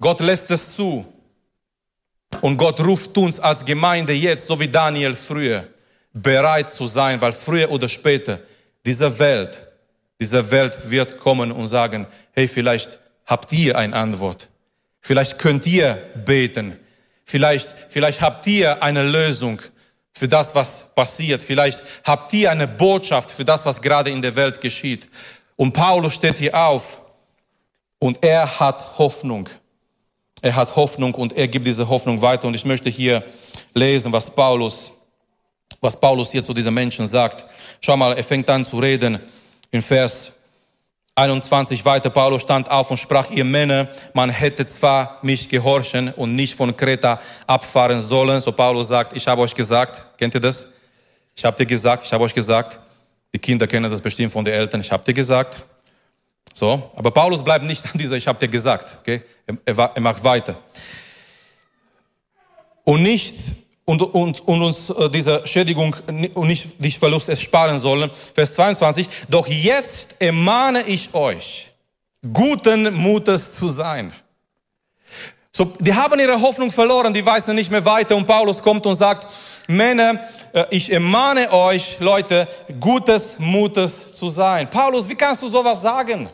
Gott 0.00 0.20
lässt 0.20 0.50
es 0.50 0.74
zu. 0.74 1.06
Und 2.40 2.56
Gott 2.56 2.80
ruft 2.80 3.16
uns 3.18 3.38
als 3.38 3.64
Gemeinde 3.64 4.12
jetzt, 4.12 4.46
so 4.46 4.58
wie 4.58 4.68
Daniel 4.68 5.14
früher, 5.14 5.68
bereit 6.12 6.72
zu 6.72 6.86
sein, 6.86 7.20
weil 7.20 7.32
früher 7.32 7.70
oder 7.70 7.88
später 7.88 8.40
diese 8.84 9.16
Welt, 9.18 9.66
diese 10.20 10.50
Welt 10.50 10.90
wird 10.90 11.18
kommen 11.18 11.52
und 11.52 11.66
sagen, 11.66 12.06
hey, 12.32 12.48
vielleicht 12.48 13.01
habt 13.26 13.52
ihr 13.52 13.78
eine 13.78 13.96
Antwort. 13.96 14.48
Vielleicht 15.00 15.38
könnt 15.38 15.66
ihr 15.66 15.94
beten. 16.24 16.76
Vielleicht, 17.24 17.74
vielleicht 17.88 18.20
habt 18.20 18.46
ihr 18.46 18.82
eine 18.82 19.02
Lösung 19.02 19.60
für 20.12 20.28
das, 20.28 20.54
was 20.54 20.94
passiert. 20.94 21.42
Vielleicht 21.42 21.82
habt 22.04 22.32
ihr 22.32 22.50
eine 22.50 22.68
Botschaft 22.68 23.30
für 23.30 23.44
das, 23.44 23.64
was 23.64 23.80
gerade 23.80 24.10
in 24.10 24.22
der 24.22 24.36
Welt 24.36 24.60
geschieht. 24.60 25.08
Und 25.56 25.72
Paulus 25.72 26.14
steht 26.14 26.38
hier 26.38 26.54
auf 26.54 27.02
Und 27.98 28.24
er 28.24 28.58
hat 28.58 28.98
Hoffnung. 28.98 29.48
Er 30.40 30.56
hat 30.56 30.74
Hoffnung 30.74 31.14
und 31.14 31.34
er 31.34 31.46
gibt 31.46 31.68
diese 31.68 31.88
Hoffnung 31.88 32.20
weiter. 32.20 32.48
Und 32.48 32.54
ich 32.54 32.64
möchte 32.64 32.90
hier 32.90 33.22
lesen, 33.74 34.12
was 34.12 34.28
Paulus, 34.28 34.90
was 35.80 35.98
Paulus 35.98 36.32
hier 36.32 36.42
zu 36.42 36.52
diesen 36.52 36.74
Menschen 36.74 37.06
sagt. 37.06 37.44
Schau 37.80 37.96
mal, 37.96 38.16
er 38.16 38.24
fängt 38.24 38.50
an 38.50 38.66
zu 38.66 38.80
reden 38.80 39.20
in 39.70 39.80
Vers 39.80 40.32
21 41.22 41.84
weiter. 41.84 42.10
Paulus 42.10 42.42
stand 42.42 42.70
auf 42.70 42.90
und 42.90 42.96
sprach, 42.96 43.30
ihr 43.30 43.44
Männer, 43.44 43.88
man 44.12 44.30
hätte 44.30 44.66
zwar 44.66 45.18
mich 45.22 45.48
gehorchen 45.48 46.12
und 46.12 46.34
nicht 46.34 46.54
von 46.54 46.76
Kreta 46.76 47.20
abfahren 47.46 48.00
sollen. 48.00 48.40
So 48.40 48.52
Paulus 48.52 48.88
sagt, 48.88 49.16
ich 49.16 49.26
habe 49.28 49.42
euch 49.42 49.54
gesagt, 49.54 50.18
kennt 50.18 50.34
ihr 50.34 50.40
das? 50.40 50.68
Ich 51.34 51.44
habe 51.44 51.56
dir 51.56 51.66
gesagt, 51.66 52.04
ich 52.04 52.12
habe 52.12 52.24
euch 52.24 52.34
gesagt. 52.34 52.80
Die 53.32 53.38
Kinder 53.38 53.66
kennen 53.66 53.90
das 53.90 54.00
bestimmt 54.00 54.32
von 54.32 54.44
den 54.44 54.54
Eltern. 54.54 54.80
Ich 54.80 54.90
habe 54.90 55.02
dir 55.04 55.14
gesagt. 55.14 55.62
So, 56.52 56.90
aber 56.96 57.10
Paulus 57.10 57.42
bleibt 57.42 57.64
nicht 57.64 57.84
an 57.86 57.98
dieser, 57.98 58.16
ich 58.16 58.26
habe 58.26 58.38
dir 58.38 58.48
gesagt. 58.48 58.98
Okay? 59.00 59.22
Er, 59.46 59.56
er, 59.64 59.90
er 59.94 60.00
macht 60.00 60.22
weiter. 60.22 60.56
Und 62.84 63.02
nicht 63.02 63.36
und, 63.84 64.02
und, 64.02 64.40
und 64.46 64.62
uns 64.62 64.90
äh, 64.90 65.10
diese 65.10 65.46
Schädigung 65.46 65.94
und 66.06 66.46
nicht, 66.46 66.80
nicht 66.80 66.98
Verlust 66.98 67.28
ersparen 67.28 67.78
sollen. 67.78 68.10
Vers 68.34 68.54
22. 68.54 69.08
Doch 69.28 69.46
jetzt 69.46 70.16
ermahne 70.18 70.82
ich 70.82 71.12
euch, 71.14 71.72
guten 72.32 72.94
Mutes 72.94 73.56
zu 73.56 73.68
sein. 73.68 74.12
So, 75.54 75.66
die 75.80 75.92
haben 75.92 76.18
ihre 76.18 76.40
Hoffnung 76.40 76.70
verloren, 76.70 77.12
die 77.12 77.26
weißen 77.26 77.54
nicht 77.54 77.70
mehr 77.70 77.84
weiter 77.84 78.16
und 78.16 78.26
Paulus 78.26 78.62
kommt 78.62 78.86
und 78.86 78.96
sagt, 78.96 79.26
Männer, 79.68 80.20
äh, 80.52 80.64
ich 80.70 80.90
ermahne 80.90 81.52
euch, 81.52 81.98
Leute, 82.00 82.48
gutes 82.80 83.38
Mutes 83.38 84.14
zu 84.14 84.28
sein. 84.28 84.70
Paulus, 84.70 85.08
wie 85.08 85.14
kannst 85.14 85.42
du 85.42 85.48
sowas 85.48 85.82
sagen? 85.82 86.30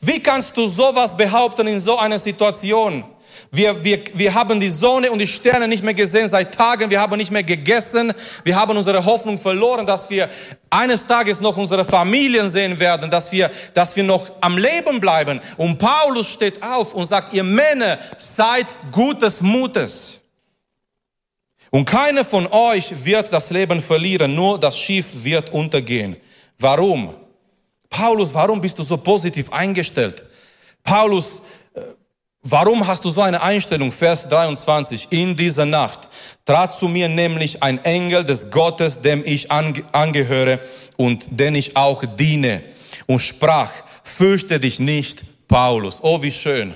Wie 0.00 0.20
kannst 0.20 0.56
du 0.56 0.66
sowas 0.66 1.16
behaupten 1.16 1.66
in 1.66 1.80
so 1.80 1.98
einer 1.98 2.18
Situation? 2.18 3.04
Wir, 3.50 3.82
wir, 3.84 4.04
wir 4.14 4.34
haben 4.34 4.60
die 4.60 4.68
Sonne 4.68 5.10
und 5.10 5.18
die 5.18 5.26
Sterne 5.26 5.66
nicht 5.66 5.82
mehr 5.82 5.94
gesehen 5.94 6.28
seit 6.28 6.54
Tagen. 6.54 6.90
Wir 6.90 7.00
haben 7.00 7.16
nicht 7.16 7.30
mehr 7.30 7.42
gegessen. 7.42 8.12
Wir 8.44 8.56
haben 8.56 8.76
unsere 8.76 9.04
Hoffnung 9.04 9.38
verloren, 9.38 9.86
dass 9.86 10.08
wir 10.10 10.28
eines 10.70 11.06
Tages 11.06 11.40
noch 11.40 11.56
unsere 11.56 11.84
Familien 11.84 12.48
sehen 12.48 12.78
werden, 12.78 13.10
dass 13.10 13.32
wir, 13.32 13.50
dass 13.74 13.96
wir 13.96 14.04
noch 14.04 14.30
am 14.40 14.56
Leben 14.56 15.00
bleiben. 15.00 15.40
Und 15.56 15.78
Paulus 15.78 16.28
steht 16.28 16.62
auf 16.62 16.94
und 16.94 17.06
sagt, 17.06 17.32
ihr 17.32 17.44
Männer, 17.44 17.98
seid 18.16 18.66
gutes 18.92 19.40
Mutes. 19.40 20.20
Und 21.70 21.84
keiner 21.84 22.24
von 22.24 22.46
euch 22.48 23.04
wird 23.04 23.32
das 23.32 23.50
Leben 23.50 23.80
verlieren, 23.80 24.34
nur 24.34 24.58
das 24.58 24.76
Schiff 24.76 25.24
wird 25.24 25.52
untergehen. 25.52 26.16
Warum? 26.58 27.14
Paulus, 27.88 28.34
warum 28.34 28.60
bist 28.60 28.78
du 28.78 28.82
so 28.82 28.96
positiv 28.96 29.52
eingestellt? 29.52 30.22
Paulus, 30.82 31.42
warum 32.42 32.86
hast 32.86 33.04
du 33.04 33.10
so 33.10 33.20
eine 33.20 33.42
Einstellung? 33.42 33.92
Vers 33.92 34.28
23. 34.28 35.08
In 35.10 35.36
dieser 35.36 35.66
Nacht 35.66 36.08
trat 36.44 36.76
zu 36.76 36.88
mir 36.88 37.08
nämlich 37.08 37.62
ein 37.62 37.82
Engel 37.84 38.24
des 38.24 38.50
Gottes, 38.50 39.00
dem 39.00 39.22
ich 39.24 39.50
angehöre 39.50 40.60
und 40.96 41.26
den 41.30 41.54
ich 41.54 41.76
auch 41.76 42.04
diene 42.18 42.62
und 43.06 43.20
sprach, 43.20 43.70
fürchte 44.04 44.60
dich 44.60 44.78
nicht, 44.78 45.22
Paulus. 45.48 46.00
Oh, 46.02 46.22
wie 46.22 46.30
schön. 46.30 46.74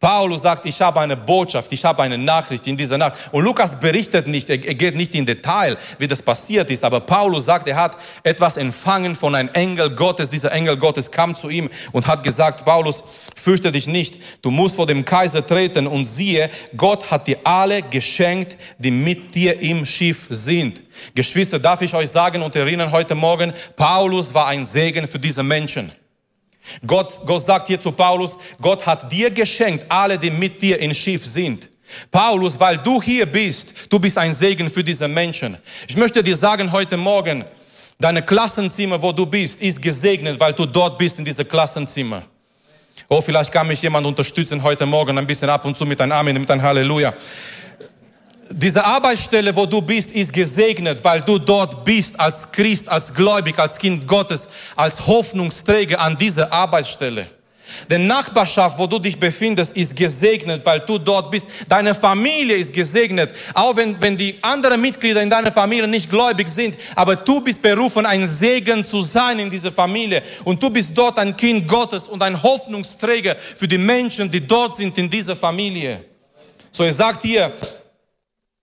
Paulus 0.00 0.42
sagt, 0.42 0.66
ich 0.66 0.80
habe 0.80 1.00
eine 1.00 1.16
Botschaft, 1.16 1.72
ich 1.72 1.84
habe 1.84 2.02
eine 2.02 2.18
Nachricht 2.18 2.66
in 2.66 2.76
dieser 2.76 2.98
Nacht. 2.98 3.14
Und 3.32 3.44
Lukas 3.44 3.78
berichtet 3.78 4.28
nicht, 4.28 4.50
er 4.50 4.58
geht 4.58 4.94
nicht 4.94 5.14
in 5.14 5.26
Detail, 5.26 5.76
wie 5.98 6.08
das 6.08 6.22
passiert 6.22 6.70
ist, 6.70 6.84
aber 6.84 7.00
Paulus 7.00 7.44
sagt, 7.44 7.68
er 7.68 7.76
hat 7.76 7.96
etwas 8.22 8.56
empfangen 8.56 9.16
von 9.16 9.34
einem 9.34 9.50
Engel 9.50 9.94
Gottes. 9.94 10.30
Dieser 10.30 10.52
Engel 10.52 10.76
Gottes 10.76 11.10
kam 11.10 11.34
zu 11.34 11.48
ihm 11.48 11.70
und 11.92 12.06
hat 12.06 12.22
gesagt, 12.24 12.64
Paulus, 12.64 13.02
fürchte 13.36 13.72
dich 13.72 13.86
nicht, 13.86 14.16
du 14.42 14.50
musst 14.50 14.76
vor 14.76 14.86
dem 14.86 15.04
Kaiser 15.04 15.46
treten 15.46 15.86
und 15.86 16.04
siehe, 16.04 16.50
Gott 16.76 17.10
hat 17.10 17.26
dir 17.26 17.38
alle 17.44 17.82
geschenkt, 17.82 18.56
die 18.78 18.90
mit 18.90 19.34
dir 19.34 19.60
im 19.60 19.86
Schiff 19.86 20.26
sind. 20.30 20.82
Geschwister, 21.14 21.58
darf 21.58 21.82
ich 21.82 21.94
euch 21.94 22.10
sagen 22.10 22.42
und 22.42 22.54
erinnern 22.56 22.92
heute 22.92 23.14
Morgen, 23.14 23.52
Paulus 23.76 24.34
war 24.34 24.46
ein 24.46 24.64
Segen 24.64 25.06
für 25.06 25.18
diese 25.18 25.42
Menschen. 25.42 25.92
Gott, 26.86 27.20
Gott 27.26 27.42
sagt 27.42 27.66
hier 27.68 27.80
zu 27.80 27.92
Paulus, 27.92 28.36
Gott 28.60 28.86
hat 28.86 29.10
dir 29.10 29.30
geschenkt, 29.30 29.84
alle, 29.88 30.18
die 30.18 30.30
mit 30.30 30.60
dir 30.62 30.78
im 30.78 30.94
Schiff 30.94 31.26
sind. 31.26 31.68
Paulus, 32.10 32.58
weil 32.58 32.78
du 32.78 33.02
hier 33.02 33.26
bist, 33.26 33.74
du 33.90 33.98
bist 33.98 34.16
ein 34.16 34.32
Segen 34.32 34.70
für 34.70 34.82
diese 34.82 35.08
Menschen. 35.08 35.56
Ich 35.86 35.96
möchte 35.96 36.22
dir 36.22 36.36
sagen 36.36 36.70
heute 36.72 36.96
Morgen, 36.96 37.44
deine 37.98 38.22
Klassenzimmer, 38.22 39.00
wo 39.00 39.12
du 39.12 39.26
bist, 39.26 39.60
ist 39.60 39.80
gesegnet, 39.80 40.38
weil 40.40 40.54
du 40.54 40.66
dort 40.66 40.98
bist 40.98 41.18
in 41.18 41.24
diesem 41.24 41.46
Klassenzimmer. 41.46 42.22
Oh, 43.08 43.20
vielleicht 43.20 43.52
kann 43.52 43.66
mich 43.66 43.82
jemand 43.82 44.06
unterstützen 44.06 44.62
heute 44.62 44.86
Morgen 44.86 45.18
ein 45.18 45.26
bisschen 45.26 45.50
ab 45.50 45.64
und 45.64 45.76
zu 45.76 45.84
mit 45.84 46.00
einem 46.00 46.12
Amen, 46.12 46.40
mit 46.40 46.50
einem 46.50 46.62
Halleluja 46.62 47.12
diese 48.54 48.84
Arbeitsstelle, 48.84 49.54
wo 49.54 49.66
du 49.66 49.80
bist, 49.80 50.12
ist 50.12 50.32
gesegnet, 50.32 51.02
weil 51.02 51.20
du 51.20 51.38
dort 51.38 51.84
bist 51.84 52.18
als 52.18 52.50
Christ, 52.50 52.88
als 52.88 53.12
Gläubig, 53.12 53.58
als 53.58 53.78
Kind 53.78 54.06
Gottes, 54.06 54.48
als 54.76 55.06
Hoffnungsträger 55.06 56.00
an 56.00 56.16
dieser 56.16 56.52
Arbeitsstelle. 56.52 57.26
Die 57.90 57.98
Nachbarschaft, 57.98 58.78
wo 58.78 58.86
du 58.86 58.98
dich 58.98 59.18
befindest, 59.18 59.76
ist 59.76 59.96
gesegnet, 59.96 60.64
weil 60.64 60.80
du 60.80 60.98
dort 60.98 61.30
bist. 61.30 61.46
Deine 61.68 61.94
Familie 61.94 62.56
ist 62.56 62.72
gesegnet, 62.72 63.32
auch 63.54 63.76
wenn, 63.76 63.98
wenn 64.00 64.16
die 64.16 64.36
anderen 64.42 64.80
Mitglieder 64.80 65.22
in 65.22 65.30
deiner 65.30 65.50
Familie 65.50 65.88
nicht 65.88 66.10
gläubig 66.10 66.48
sind. 66.48 66.76
Aber 66.94 67.16
du 67.16 67.40
bist 67.40 67.62
berufen, 67.62 68.04
ein 68.04 68.26
Segen 68.26 68.84
zu 68.84 69.02
sein 69.02 69.38
in 69.38 69.48
dieser 69.48 69.72
Familie. 69.72 70.22
Und 70.44 70.62
du 70.62 70.70
bist 70.70 70.96
dort 70.96 71.18
ein 71.18 71.36
Kind 71.36 71.66
Gottes 71.66 72.08
und 72.08 72.22
ein 72.22 72.42
Hoffnungsträger 72.42 73.36
für 73.36 73.68
die 73.68 73.78
Menschen, 73.78 74.30
die 74.30 74.46
dort 74.46 74.76
sind 74.76 74.96
in 74.98 75.08
dieser 75.08 75.36
Familie. 75.36 76.04
So, 76.70 76.84
er 76.84 76.92
sagt 76.92 77.22
hier, 77.22 77.52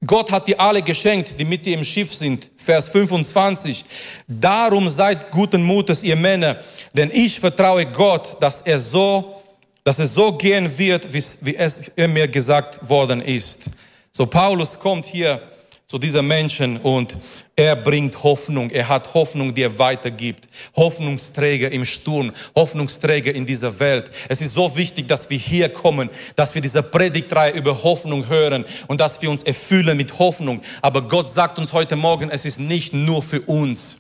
Gott 0.06 0.32
hat 0.32 0.48
dir 0.48 0.60
alle 0.60 0.82
geschenkt, 0.82 1.38
die 1.40 1.44
mit 1.44 1.66
dir 1.66 1.78
im 1.78 1.84
Schiff 1.84 2.14
sind. 2.14 2.50
Vers 2.58 2.88
25. 2.88 3.84
Darum 4.28 4.88
seid 4.88 5.30
guten 5.30 5.62
Mutes, 5.62 6.04
ihr 6.04 6.16
Männer, 6.16 6.58
denn 6.94 7.12
ich 7.12 7.40
vertraue 7.40 7.86
Gott, 7.86 8.38
dass 8.40 8.62
er 8.62 8.80
so, 8.80 9.42
dass 9.84 10.00
es 10.00 10.14
so 10.14 10.32
gehen 10.34 10.78
wird, 10.78 11.14
wie, 11.14 11.56
es 11.56 11.92
mir 11.98 12.30
gesagt 12.30 12.88
worden 12.88 13.22
ist. 13.22 13.70
So 14.12 14.26
Paulus 14.26 14.80
kommt 14.80 15.06
hier 15.06 15.42
zu 15.90 15.98
dieser 15.98 16.22
Menschen 16.22 16.78
und 16.78 17.18
er 17.56 17.76
bringt 17.76 18.22
Hoffnung. 18.22 18.70
Er 18.70 18.88
hat 18.90 19.12
Hoffnung, 19.16 19.56
die 19.56 19.64
er 19.64 19.80
weitergibt. 19.80 20.48
Hoffnungsträger 20.76 21.72
im 21.72 21.84
Sturm, 21.84 22.32
Hoffnungsträger 22.56 23.34
in 23.34 23.44
dieser 23.44 23.80
Welt. 23.80 24.12
Es 24.28 24.40
ist 24.40 24.54
so 24.54 24.78
wichtig, 24.78 25.08
dass 25.08 25.32
wir 25.32 25.40
hier 25.40 25.68
kommen, 25.70 26.12
dass 26.36 26.54
wir 26.54 26.62
diese 26.62 26.84
Predigtreihe 26.84 27.54
über 27.54 27.82
Hoffnung 27.82 28.30
hören 28.30 28.66
und 28.86 29.02
dass 29.02 29.20
wir 29.24 29.32
uns 29.32 29.42
erfüllen 29.42 29.98
mit 29.98 30.20
Hoffnung. 30.20 30.62
Aber 30.84 31.02
Gott 31.02 31.28
sagt 31.28 31.58
uns 31.58 31.74
heute 31.74 31.96
Morgen, 31.96 32.30
es 32.30 32.46
ist 32.46 32.60
nicht 32.60 32.94
nur 32.94 33.24
für 33.24 33.42
uns. 33.42 33.98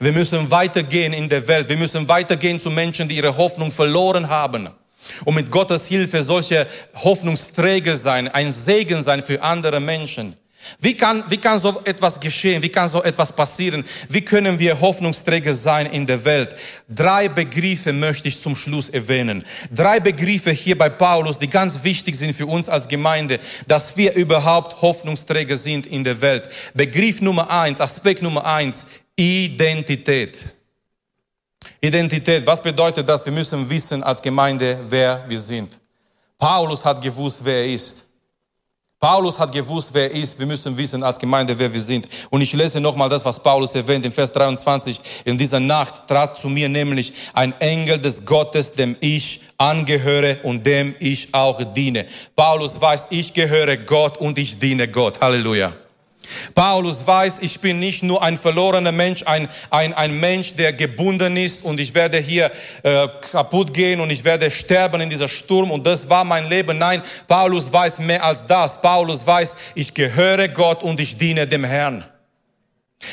Wir 0.00 0.12
müssen 0.12 0.50
weitergehen 0.50 1.12
in 1.12 1.28
der 1.28 1.46
Welt. 1.46 1.68
Wir 1.68 1.76
müssen 1.76 2.08
weitergehen 2.08 2.58
zu 2.58 2.70
Menschen, 2.70 3.06
die 3.06 3.18
ihre 3.18 3.36
Hoffnung 3.36 3.70
verloren 3.70 4.30
haben. 4.30 4.70
Und 5.26 5.34
mit 5.34 5.50
Gottes 5.50 5.84
Hilfe 5.84 6.22
solche 6.22 6.66
Hoffnungsträger 6.94 7.96
sein, 7.96 8.28
ein 8.28 8.50
Segen 8.50 9.02
sein 9.02 9.22
für 9.22 9.42
andere 9.42 9.78
Menschen. 9.78 10.34
Wie 10.78 10.94
kann, 10.94 11.24
wie 11.28 11.36
kann 11.36 11.58
so 11.58 11.80
etwas 11.84 12.20
geschehen? 12.20 12.62
Wie 12.62 12.68
kann 12.68 12.88
so 12.88 13.02
etwas 13.02 13.32
passieren? 13.32 13.84
Wie 14.08 14.20
können 14.20 14.58
wir 14.58 14.80
Hoffnungsträger 14.80 15.54
sein 15.54 15.86
in 15.86 16.06
der 16.06 16.24
Welt? 16.24 16.54
Drei 16.88 17.28
Begriffe 17.28 17.92
möchte 17.92 18.28
ich 18.28 18.40
zum 18.40 18.56
Schluss 18.56 18.88
erwähnen. 18.88 19.44
Drei 19.70 20.00
Begriffe 20.00 20.50
hier 20.50 20.76
bei 20.76 20.88
Paulus, 20.88 21.38
die 21.38 21.48
ganz 21.48 21.84
wichtig 21.84 22.16
sind 22.16 22.34
für 22.34 22.46
uns 22.46 22.68
als 22.68 22.88
Gemeinde, 22.88 23.38
dass 23.66 23.96
wir 23.96 24.14
überhaupt 24.14 24.82
Hoffnungsträger 24.82 25.56
sind 25.56 25.86
in 25.86 26.04
der 26.04 26.20
Welt. 26.20 26.48
Begriff 26.74 27.20
Nummer 27.20 27.50
eins, 27.50 27.80
Aspekt 27.80 28.22
Nummer 28.22 28.44
eins, 28.44 28.86
Identität. 29.16 30.54
Identität, 31.80 32.46
was 32.46 32.60
bedeutet 32.60 33.08
das? 33.08 33.24
Wir 33.24 33.32
müssen 33.32 33.68
wissen 33.68 34.02
als 34.02 34.20
Gemeinde, 34.20 34.78
wer 34.88 35.24
wir 35.28 35.38
sind. 35.38 35.80
Paulus 36.38 36.84
hat 36.84 37.02
gewusst, 37.02 37.40
wer 37.44 37.58
er 37.58 37.66
ist. 37.66 38.07
Paulus 39.00 39.38
hat 39.38 39.52
gewusst, 39.52 39.90
wer 39.92 40.10
er 40.10 40.20
ist. 40.20 40.36
Wir 40.40 40.46
müssen 40.46 40.76
wissen 40.76 41.04
als 41.04 41.20
Gemeinde, 41.20 41.56
wer 41.56 41.72
wir 41.72 41.80
sind. 41.80 42.08
Und 42.30 42.40
ich 42.40 42.52
lese 42.52 42.80
nochmal 42.80 43.08
das, 43.08 43.24
was 43.24 43.40
Paulus 43.40 43.72
erwähnt 43.76 44.04
in 44.04 44.10
Vers 44.10 44.32
23. 44.32 45.00
In 45.24 45.38
dieser 45.38 45.60
Nacht 45.60 46.08
trat 46.08 46.36
zu 46.36 46.48
mir 46.48 46.68
nämlich 46.68 47.12
ein 47.32 47.52
Engel 47.60 48.00
des 48.00 48.24
Gottes, 48.24 48.72
dem 48.72 48.96
ich 48.98 49.40
angehöre 49.56 50.38
und 50.42 50.66
dem 50.66 50.96
ich 50.98 51.32
auch 51.32 51.62
diene. 51.72 52.06
Paulus 52.34 52.80
weiß, 52.80 53.06
ich 53.10 53.32
gehöre 53.32 53.76
Gott 53.76 54.18
und 54.18 54.36
ich 54.36 54.58
diene 54.58 54.88
Gott. 54.88 55.20
Halleluja. 55.20 55.72
Paulus 56.54 57.06
weiß, 57.06 57.38
ich 57.40 57.60
bin 57.60 57.78
nicht 57.78 58.02
nur 58.02 58.22
ein 58.22 58.36
verlorener 58.36 58.92
Mensch, 58.92 59.22
ein, 59.26 59.48
ein, 59.70 59.94
ein 59.94 60.18
Mensch, 60.18 60.54
der 60.54 60.72
gebunden 60.72 61.36
ist 61.36 61.64
und 61.64 61.80
ich 61.80 61.94
werde 61.94 62.18
hier 62.18 62.50
äh, 62.82 63.08
kaputt 63.30 63.72
gehen 63.72 64.00
und 64.00 64.10
ich 64.10 64.24
werde 64.24 64.50
sterben 64.50 65.00
in 65.00 65.08
dieser 65.08 65.28
Sturm 65.28 65.70
und 65.70 65.86
das 65.86 66.08
war 66.08 66.24
mein 66.24 66.48
Leben. 66.48 66.78
Nein, 66.78 67.02
Paulus 67.26 67.72
weiß 67.72 68.00
mehr 68.00 68.24
als 68.24 68.46
das. 68.46 68.80
Paulus 68.80 69.26
weiß, 69.26 69.56
ich 69.74 69.94
gehöre 69.94 70.48
Gott 70.48 70.82
und 70.82 71.00
ich 71.00 71.16
diene 71.16 71.46
dem 71.46 71.64
Herrn. 71.64 72.04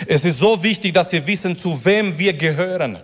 Es 0.07 0.25
ist 0.25 0.39
so 0.39 0.61
wichtig, 0.63 0.93
dass 0.93 1.11
wir 1.11 1.25
wissen, 1.27 1.57
zu 1.57 1.83
wem 1.85 2.17
wir 2.17 2.33
gehören. 2.33 2.99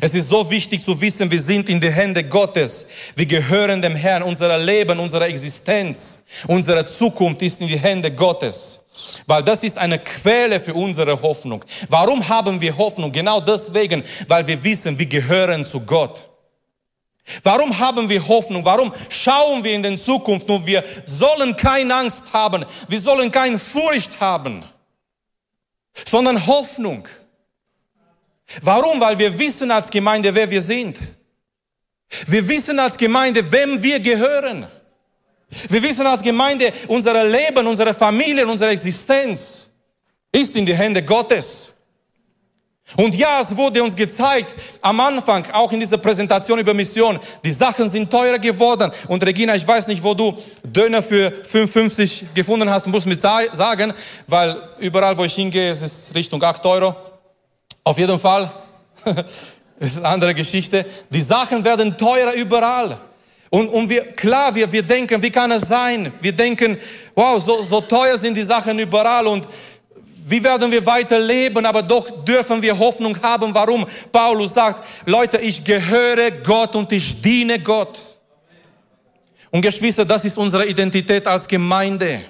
Es 0.00 0.14
ist 0.14 0.28
so 0.28 0.48
wichtig 0.50 0.82
zu 0.82 0.98
wissen, 1.00 1.30
wir 1.30 1.42
sind 1.42 1.68
in 1.68 1.80
die 1.80 1.90
Hände 1.90 2.24
Gottes. 2.24 2.86
Wir 3.14 3.26
gehören 3.26 3.82
dem 3.82 3.96
Herrn. 3.96 4.22
Unser 4.22 4.56
Leben, 4.56 4.98
unsere 4.98 5.26
Existenz, 5.26 6.22
unsere 6.46 6.86
Zukunft 6.86 7.42
ist 7.42 7.60
in 7.60 7.68
die 7.68 7.78
Hände 7.78 8.10
Gottes. 8.10 8.81
Weil 9.26 9.42
das 9.42 9.62
ist 9.62 9.78
eine 9.78 9.98
Quelle 9.98 10.60
für 10.60 10.74
unsere 10.74 11.20
Hoffnung. 11.20 11.64
Warum 11.88 12.28
haben 12.28 12.60
wir 12.60 12.76
Hoffnung? 12.76 13.12
Genau 13.12 13.40
deswegen, 13.40 14.02
weil 14.28 14.46
wir 14.46 14.62
wissen, 14.62 14.98
wir 14.98 15.06
gehören 15.06 15.64
zu 15.64 15.80
Gott. 15.80 16.24
Warum 17.42 17.78
haben 17.78 18.08
wir 18.08 18.26
Hoffnung? 18.26 18.64
Warum 18.64 18.92
schauen 19.08 19.62
wir 19.62 19.72
in 19.72 19.82
die 19.82 19.96
Zukunft? 19.96 20.48
Und 20.50 20.66
wir 20.66 20.84
sollen 21.06 21.56
keine 21.56 21.94
Angst 21.94 22.32
haben. 22.32 22.64
Wir 22.88 23.00
sollen 23.00 23.30
keine 23.30 23.58
Furcht 23.58 24.20
haben, 24.20 24.64
sondern 26.10 26.46
Hoffnung. 26.46 27.06
Warum? 28.60 29.00
Weil 29.00 29.18
wir 29.18 29.38
wissen 29.38 29.70
als 29.70 29.88
Gemeinde, 29.88 30.34
wer 30.34 30.50
wir 30.50 30.60
sind. 30.60 30.98
Wir 32.26 32.46
wissen 32.46 32.78
als 32.78 32.96
Gemeinde, 32.96 33.50
wem 33.50 33.82
wir 33.82 34.00
gehören. 34.00 34.66
Wir 35.68 35.82
wissen 35.82 36.06
als 36.06 36.22
Gemeinde, 36.22 36.72
unser 36.88 37.22
Leben, 37.24 37.66
unsere 37.66 37.92
Familie, 37.92 38.46
unsere 38.46 38.70
Existenz 38.70 39.68
ist 40.32 40.56
in 40.56 40.64
die 40.64 40.74
Hände 40.74 41.02
Gottes. 41.02 41.72
Und 42.96 43.14
ja, 43.14 43.40
es 43.40 43.56
wurde 43.56 43.82
uns 43.82 43.96
gezeigt 43.96 44.54
am 44.82 45.00
Anfang, 45.00 45.46
auch 45.52 45.72
in 45.72 45.80
dieser 45.80 45.96
Präsentation 45.96 46.58
über 46.58 46.74
Mission, 46.74 47.18
die 47.42 47.52
Sachen 47.52 47.88
sind 47.88 48.10
teurer 48.10 48.38
geworden. 48.38 48.90
Und 49.08 49.24
Regina, 49.24 49.54
ich 49.54 49.66
weiß 49.66 49.86
nicht, 49.86 50.02
wo 50.02 50.12
du 50.14 50.36
Döner 50.62 51.00
für 51.00 51.28
5,50 51.42 52.34
gefunden 52.34 52.68
hast, 52.68 52.84
du 52.84 52.90
musst 52.90 53.06
mir 53.06 53.16
sagen, 53.16 53.94
weil 54.26 54.56
überall, 54.78 55.16
wo 55.16 55.24
ich 55.24 55.34
hingehe, 55.34 55.70
es 55.70 55.80
ist 55.80 56.14
Richtung 56.14 56.42
8 56.42 56.64
Euro. 56.66 56.94
Auf 57.84 57.98
jeden 57.98 58.18
Fall, 58.18 58.50
das 59.04 59.24
ist 59.78 59.98
eine 59.98 60.08
andere 60.08 60.34
Geschichte, 60.34 60.84
die 61.08 61.22
Sachen 61.22 61.64
werden 61.64 61.96
teurer 61.96 62.34
überall. 62.34 62.98
Und, 63.54 63.68
und 63.68 63.90
wir, 63.90 64.02
klar, 64.12 64.54
wir, 64.54 64.72
wir 64.72 64.82
denken, 64.82 65.22
wie 65.22 65.28
kann 65.28 65.50
es 65.50 65.68
sein? 65.68 66.10
Wir 66.22 66.32
denken, 66.32 66.78
wow, 67.14 67.38
so, 67.38 67.60
so 67.60 67.82
teuer 67.82 68.16
sind 68.16 68.34
die 68.34 68.44
Sachen 68.44 68.78
überall 68.78 69.26
und 69.26 69.46
wie 70.24 70.42
werden 70.42 70.72
wir 70.72 70.86
weiter 70.86 71.18
leben? 71.18 71.66
Aber 71.66 71.82
doch 71.82 72.24
dürfen 72.24 72.62
wir 72.62 72.78
Hoffnung 72.78 73.14
haben. 73.22 73.54
Warum? 73.54 73.84
Paulus 74.10 74.54
sagt, 74.54 74.82
Leute, 75.04 75.36
ich 75.36 75.62
gehöre 75.62 76.30
Gott 76.30 76.74
und 76.76 76.90
ich 76.92 77.20
diene 77.20 77.60
Gott. 77.60 78.00
Und 79.50 79.60
Geschwister, 79.60 80.06
das 80.06 80.24
ist 80.24 80.38
unsere 80.38 80.64
Identität 80.64 81.26
als 81.26 81.46
Gemeinde. 81.46 82.22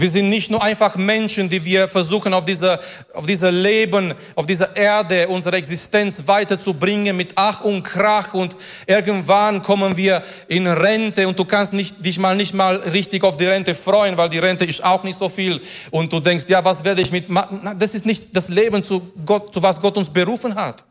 Wir 0.00 0.08
sind 0.08 0.28
nicht 0.28 0.48
nur 0.48 0.62
einfach 0.62 0.94
Menschen, 0.94 1.48
die 1.48 1.64
wir 1.64 1.88
versuchen 1.88 2.32
auf 2.32 2.44
dieser, 2.44 2.78
auf 3.14 3.26
dieser 3.26 3.50
Leben, 3.50 4.14
auf 4.36 4.46
dieser 4.46 4.76
Erde 4.76 5.26
unsere 5.26 5.56
Existenz 5.56 6.22
weiterzubringen 6.24 7.16
mit 7.16 7.32
Ach 7.34 7.62
und 7.62 7.82
Krach 7.82 8.32
und 8.32 8.56
irgendwann 8.86 9.60
kommen 9.60 9.96
wir 9.96 10.22
in 10.46 10.68
Rente 10.68 11.26
und 11.26 11.36
du 11.36 11.44
kannst 11.44 11.72
nicht, 11.72 12.04
dich 12.06 12.20
mal 12.20 12.36
nicht 12.36 12.54
mal 12.54 12.76
richtig 12.76 13.24
auf 13.24 13.36
die 13.36 13.46
Rente 13.46 13.74
freuen, 13.74 14.16
weil 14.16 14.28
die 14.28 14.38
Rente 14.38 14.64
ist 14.64 14.84
auch 14.84 15.02
nicht 15.02 15.18
so 15.18 15.28
viel 15.28 15.60
und 15.90 16.12
du 16.12 16.20
denkst, 16.20 16.44
ja, 16.46 16.64
was 16.64 16.84
werde 16.84 17.02
ich 17.02 17.10
mit, 17.10 17.24
das 17.76 17.96
ist 17.96 18.06
nicht 18.06 18.36
das 18.36 18.48
Leben 18.48 18.84
zu 18.84 19.10
Gott, 19.26 19.52
zu 19.52 19.60
was 19.60 19.80
Gott 19.80 19.96
uns 19.96 20.10
berufen 20.10 20.54
hat, 20.54 20.84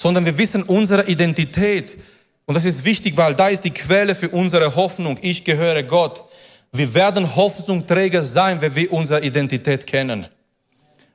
sondern 0.00 0.24
wir 0.24 0.38
wissen 0.38 0.62
unsere 0.62 1.06
Identität 1.06 1.98
und 2.46 2.54
das 2.54 2.64
ist 2.64 2.86
wichtig, 2.86 3.18
weil 3.18 3.34
da 3.34 3.48
ist 3.48 3.64
die 3.64 3.70
Quelle 3.70 4.14
für 4.14 4.30
unsere 4.30 4.74
Hoffnung. 4.74 5.18
Ich 5.20 5.44
gehöre 5.44 5.82
Gott. 5.82 6.24
Wir 6.74 6.92
werden 6.92 7.36
Hoffnungsträger 7.36 8.20
sein, 8.20 8.60
wenn 8.60 8.74
wir 8.74 8.92
unsere 8.92 9.24
Identität 9.24 9.86
kennen. 9.86 10.26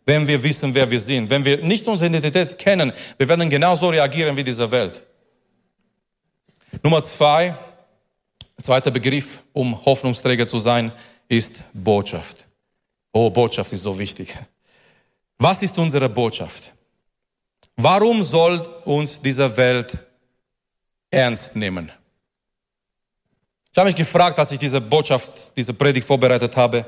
Wenn 0.05 0.25
wir 0.25 0.41
wissen, 0.41 0.73
wer 0.73 0.89
wir 0.89 0.99
sind. 1.01 1.29
Wenn 1.29 1.43
wir 1.43 1.57
nicht 1.61 1.85
unsere 1.85 2.09
Identität 2.09 2.57
kennen, 2.57 2.93
wir 3.17 3.27
werden 3.27 3.49
genauso 3.49 3.89
reagieren 3.89 4.37
wie 4.37 4.43
diese 4.43 4.71
Welt. 4.71 5.05
Nummer 6.81 7.03
zwei, 7.03 7.53
zweiter 8.63 8.89
Begriff, 8.89 9.43
um 9.51 9.85
Hoffnungsträger 9.85 10.47
zu 10.47 10.59
sein, 10.59 10.93
ist 11.27 11.61
Botschaft. 11.73 12.47
Oh, 13.11 13.29
Botschaft 13.29 13.73
ist 13.73 13.83
so 13.83 13.99
wichtig. 13.99 14.33
Was 15.37 15.61
ist 15.61 15.77
unsere 15.77 16.07
Botschaft? 16.07 16.73
Warum 17.75 18.23
soll 18.23 18.59
uns 18.85 19.21
diese 19.21 19.55
Welt 19.57 19.97
ernst 21.11 21.53
nehmen? 21.53 21.91
Ich 23.71 23.77
habe 23.77 23.87
mich 23.87 23.95
gefragt, 23.95 24.39
als 24.39 24.51
ich 24.51 24.59
diese 24.59 24.81
Botschaft, 24.81 25.55
diese 25.55 25.73
Predigt 25.73 26.07
vorbereitet 26.07 26.55
habe, 26.57 26.85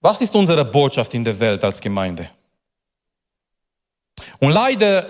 was 0.00 0.20
ist 0.20 0.34
unsere 0.34 0.64
Botschaft 0.64 1.14
in 1.14 1.24
der 1.24 1.38
Welt 1.38 1.64
als 1.64 1.80
Gemeinde? 1.80 2.28
Und 4.38 4.50
leider 4.50 5.06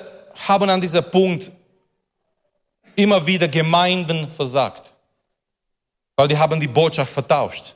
haben 0.46 0.70
an 0.70 0.80
diesem 0.80 1.04
Punkt 1.04 1.50
immer 2.96 3.26
wieder 3.26 3.48
Gemeinden 3.48 4.28
versagt, 4.28 4.92
weil 6.16 6.28
die 6.28 6.38
haben 6.38 6.60
die 6.60 6.68
Botschaft 6.68 7.12
vertauscht 7.12 7.74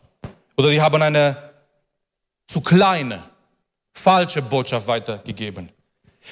oder 0.57 0.71
die 0.71 0.81
haben 0.81 1.03
eine 1.03 1.37
zu 2.47 2.61
kleine, 2.61 3.23
falsche 3.93 4.41
Botschaft 4.41 4.87
weitergegeben. 4.87 5.71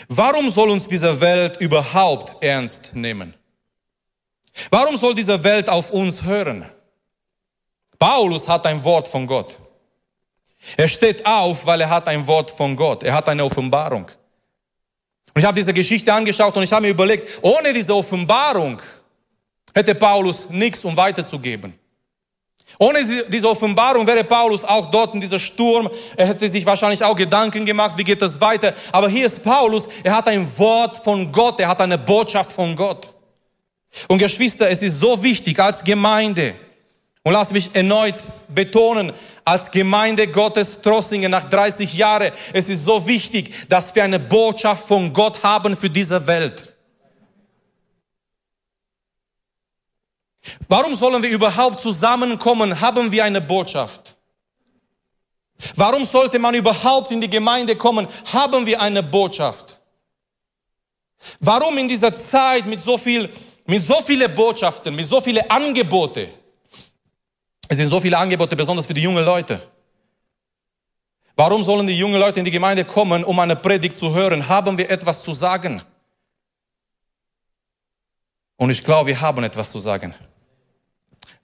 Warum 0.09 0.51
soll 0.51 0.71
uns 0.71 0.87
diese 0.89 1.21
Welt 1.21 1.57
überhaupt 1.59 2.43
ernst 2.43 2.95
nehmen? 2.95 3.35
Warum 4.71 4.97
soll 4.97 5.15
diese 5.15 5.43
Welt 5.43 5.69
auf 5.69 5.91
uns 5.91 6.23
hören? 6.23 6.65
Paulus 7.99 8.49
hat 8.49 8.67
ein 8.67 8.83
Wort 8.85 9.09
von 9.09 9.27
Gott. 9.27 9.59
Er 10.77 10.89
steht 10.89 11.25
auf, 11.25 11.67
weil 11.67 11.81
er 11.81 11.91
hat 11.91 12.09
ein 12.09 12.27
Wort 12.27 12.51
von 12.51 12.75
Gott. 12.77 13.03
Er 13.03 13.15
hat 13.15 13.29
eine 13.29 13.45
Offenbarung. 13.45 14.05
Und 14.05 15.41
ich 15.41 15.45
habe 15.45 15.55
diese 15.55 15.75
Geschichte 15.75 16.13
angeschaut 16.13 16.57
und 16.57 16.63
ich 16.63 16.73
habe 16.73 16.83
mir 16.83 16.89
überlegt, 16.89 17.27
ohne 17.43 17.73
diese 17.73 17.95
Offenbarung 17.95 18.81
hätte 19.75 19.95
Paulus 19.95 20.49
nichts, 20.51 20.85
um 20.85 20.97
weiterzugeben. 20.97 21.79
Ohne 22.79 23.05
diese 23.29 23.49
Offenbarung 23.49 24.07
wäre 24.07 24.25
Paulus 24.25 24.65
auch 24.65 24.91
dort 24.91 25.15
in 25.15 25.21
dieser 25.21 25.39
Sturm. 25.39 25.89
Er 26.17 26.27
hätte 26.27 26.49
sich 26.49 26.67
wahrscheinlich 26.67 27.03
auch 27.03 27.17
Gedanken 27.17 27.65
gemacht, 27.65 27.97
wie 27.97 28.05
geht 28.05 28.21
das 28.21 28.41
weiter. 28.41 28.75
Aber 28.93 29.09
hier 29.09 29.27
ist 29.27 29.43
Paulus, 29.43 29.89
er 30.03 30.17
hat 30.17 30.29
ein 30.29 30.47
Wort 30.59 30.97
von 30.97 31.31
Gott, 31.31 31.61
er 31.61 31.69
hat 31.69 31.81
eine 31.81 31.97
Botschaft 31.97 32.53
von 32.53 32.75
Gott. 32.75 33.16
Und 34.09 34.19
Geschwister, 34.19 34.69
es 34.69 34.83
ist 34.83 35.01
so 35.01 35.23
wichtig 35.23 35.59
als 35.59 35.83
Gemeinde, 35.83 36.55
und 37.23 37.33
lass 37.33 37.51
mich 37.51 37.75
erneut 37.75 38.23
betonen, 38.47 39.13
als 39.45 39.69
Gemeinde 39.69 40.29
Gottes 40.29 40.81
Trossingen 40.81 41.31
nach 41.31 41.49
30 41.49 41.93
Jahren, 41.95 42.31
es 42.53 42.69
ist 42.69 42.85
so 42.85 43.05
wichtig, 43.05 43.69
dass 43.69 43.93
wir 43.97 44.05
eine 44.05 44.21
Botschaft 44.21 44.87
von 44.87 45.13
Gott 45.13 45.43
haben 45.43 45.77
für 45.77 45.91
diese 45.91 46.25
Welt. 46.29 46.73
Warum 50.69 50.95
sollen 50.95 51.21
wir 51.21 51.31
überhaupt 51.31 51.81
zusammenkommen? 51.81 52.81
Haben 52.81 53.11
wir 53.11 53.25
eine 53.25 53.41
Botschaft? 53.41 54.15
Warum 55.75 56.05
sollte 56.05 56.39
man 56.39 56.55
überhaupt 56.55 57.11
in 57.11 57.21
die 57.21 57.31
Gemeinde 57.31 57.75
kommen? 57.77 58.07
Haben 58.33 58.67
wir 58.67 58.81
eine 58.81 59.03
Botschaft? 59.03 59.81
Warum 61.41 61.79
in 61.79 61.89
dieser 61.89 62.15
Zeit 62.15 62.67
mit 62.67 62.81
so 62.81 62.97
viel 62.99 63.29
mit 63.67 63.83
so 63.83 64.01
vielen 64.01 64.35
Botschaften, 64.35 64.95
mit 64.95 65.07
so 65.07 65.21
vielen 65.21 65.49
Angebote. 65.51 66.29
Es 67.69 67.77
sind 67.77 67.89
so 67.89 67.99
viele 67.99 68.17
Angebote, 68.17 68.55
besonders 68.55 68.87
für 68.87 68.95
die 68.95 69.03
jungen 69.03 69.25
Leute. 69.25 69.61
Warum 71.35 71.63
sollen 71.63 71.87
die 71.87 71.99
jungen 71.99 72.19
Leute 72.19 72.39
in 72.39 72.45
die 72.45 72.51
Gemeinde 72.51 72.85
kommen, 72.85 73.23
um 73.25 73.39
eine 73.39 73.57
Predigt 73.57 73.97
zu 73.97 74.15
hören? 74.15 74.49
Haben 74.49 74.79
wir 74.79 74.89
etwas 74.89 75.23
zu 75.23 75.33
sagen? 75.33 75.83
Und 78.57 78.71
ich 78.71 78.83
glaube, 78.83 79.09
wir 79.09 79.21
haben 79.21 79.45
etwas 79.45 79.71
zu 79.71 79.79
sagen. 79.79 80.15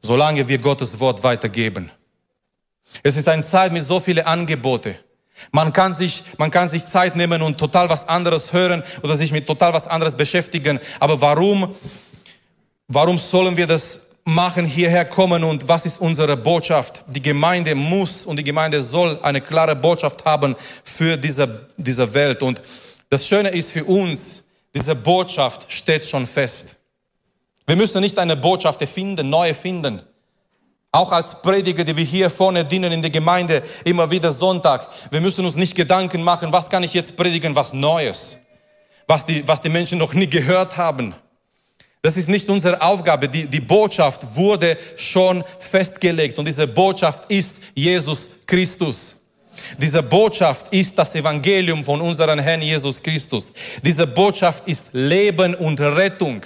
Solange 0.01 0.49
wir 0.49 0.59
Gottes 0.59 0.99
Wort 0.99 1.23
weitergeben. 1.23 1.91
Es 3.03 3.17
ist 3.17 3.29
eine 3.29 3.43
Zeit 3.43 3.73
mit 3.73 3.83
so 3.83 4.01
vielen 4.01 4.25
Angebote. 4.25 4.99
Man 5.51 5.73
kann 5.73 5.95
sich, 5.95 6.25
man 6.39 6.51
kann 6.51 6.69
sich 6.69 6.87
Zeit 6.87 7.17
nehmen 7.17 7.43
und 7.43 7.59
total 7.59 7.89
was 7.89 8.09
anderes 8.09 8.53
hören 8.53 8.83
oder 9.03 9.17
sich 9.17 9.33
mit 9.33 9.47
total 9.47 9.73
was 9.73 9.89
anderes 9.89 10.17
beschäftigen. 10.17 10.79
Aber 11.01 11.21
warum 11.21 11.75
Warum 12.95 13.17
sollen 13.17 13.57
wir 13.57 13.67
das 13.67 14.01
machen, 14.23 14.67
hierher 14.67 15.07
kommen 15.07 15.43
und 15.45 15.67
was 15.67 15.87
ist 15.87 15.99
unsere 15.99 16.37
Botschaft? 16.37 17.03
Die 17.09 17.23
Gemeinde 17.23 17.75
muss 17.75 18.27
und 18.27 18.37
die 18.37 18.45
Gemeinde 18.45 18.83
soll 18.83 19.19
eine 19.23 19.41
klare 19.41 19.75
Botschaft 19.75 20.23
haben 20.27 20.55
für 20.85 21.17
diese, 21.17 21.69
diese 21.79 22.13
Welt. 22.13 22.43
Und 22.43 22.61
das 23.09 23.27
Schöne 23.27 23.49
ist 23.49 23.73
für 23.73 23.83
uns, 23.85 24.45
diese 24.75 24.95
Botschaft 24.95 25.73
steht 25.73 26.05
schon 26.05 26.27
fest. 26.27 26.77
Wir 27.67 27.77
müssen 27.77 28.03
nicht 28.03 28.19
eine 28.19 28.37
Botschaft 28.37 28.83
erfinden, 28.83 29.31
neu 29.31 29.49
erfinden. 29.49 30.03
Auch 30.91 31.13
als 31.13 31.41
Prediger, 31.41 31.85
die 31.85 31.97
wir 31.97 32.05
hier 32.05 32.29
vorne 32.29 32.63
dienen 32.63 32.93
in 32.93 33.01
der 33.01 33.11
Gemeinde, 33.11 33.63
immer 33.85 34.11
wieder 34.11 34.31
Sonntag. 34.31 34.87
Wir 35.11 35.23
müssen 35.23 35.47
uns 35.47 35.57
nicht 35.57 35.75
Gedanken 35.75 36.23
machen, 36.23 36.53
was 36.53 36.69
kann 36.69 36.83
ich 36.83 36.93
jetzt 36.93 37.17
predigen, 37.17 37.55
was 37.55 37.73
Neues, 37.73 38.37
was 39.07 39.25
die, 39.25 39.49
was 39.49 39.63
die 39.63 39.71
Menschen 39.71 39.97
noch 39.97 40.13
nie 40.13 40.29
gehört 40.29 40.77
haben. 40.77 41.15
Das 42.03 42.17
ist 42.17 42.29
nicht 42.29 42.49
unsere 42.51 42.83
Aufgabe. 42.83 43.29
Die, 43.29 43.47
die 43.47 43.61
Botschaft 43.61 44.35
wurde 44.35 44.77
schon 44.97 45.45
festgelegt 45.61 46.37
und 46.39 46.47
diese 46.47 46.67
Botschaft 46.67 47.31
ist 47.31 47.57
Jesus 47.75 48.29
Christus. 48.45 49.17
Diese 49.79 50.03
Botschaft 50.03 50.73
ist 50.75 50.99
das 50.99 51.15
Evangelium 51.15 51.85
von 51.85 52.01
unserem 52.01 52.41
Herrn 52.41 52.61
Jesus 52.61 53.01
Christus. 53.01 53.53
Diese 53.85 54.07
Botschaft 54.07 54.67
ist 54.67 54.89
Leben 54.93 55.55
und 55.55 55.81
Rettung. 55.81 56.43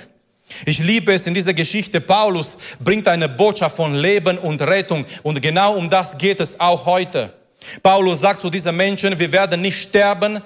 Ich 0.66 0.78
liebe 0.78 1.14
es 1.14 1.26
in 1.26 1.32
dieser 1.32 1.54
Geschichte. 1.54 2.02
Paulus 2.02 2.58
bringt 2.78 3.08
eine 3.08 3.28
Botschaft 3.28 3.76
von 3.76 3.94
Leben 3.94 4.36
und 4.36 4.60
Rettung. 4.60 5.06
Und 5.22 5.40
genau 5.40 5.74
um 5.74 5.88
das 5.88 6.18
geht 6.18 6.40
es 6.40 6.60
auch 6.60 6.84
heute. 6.84 7.32
Paulus 7.82 8.20
sagt 8.20 8.42
zu 8.42 8.50
diesen 8.50 8.76
Menschen, 8.76 9.18
wir 9.18 9.32
werden 9.32 9.62
nicht 9.62 9.80
sterben, 9.80 10.40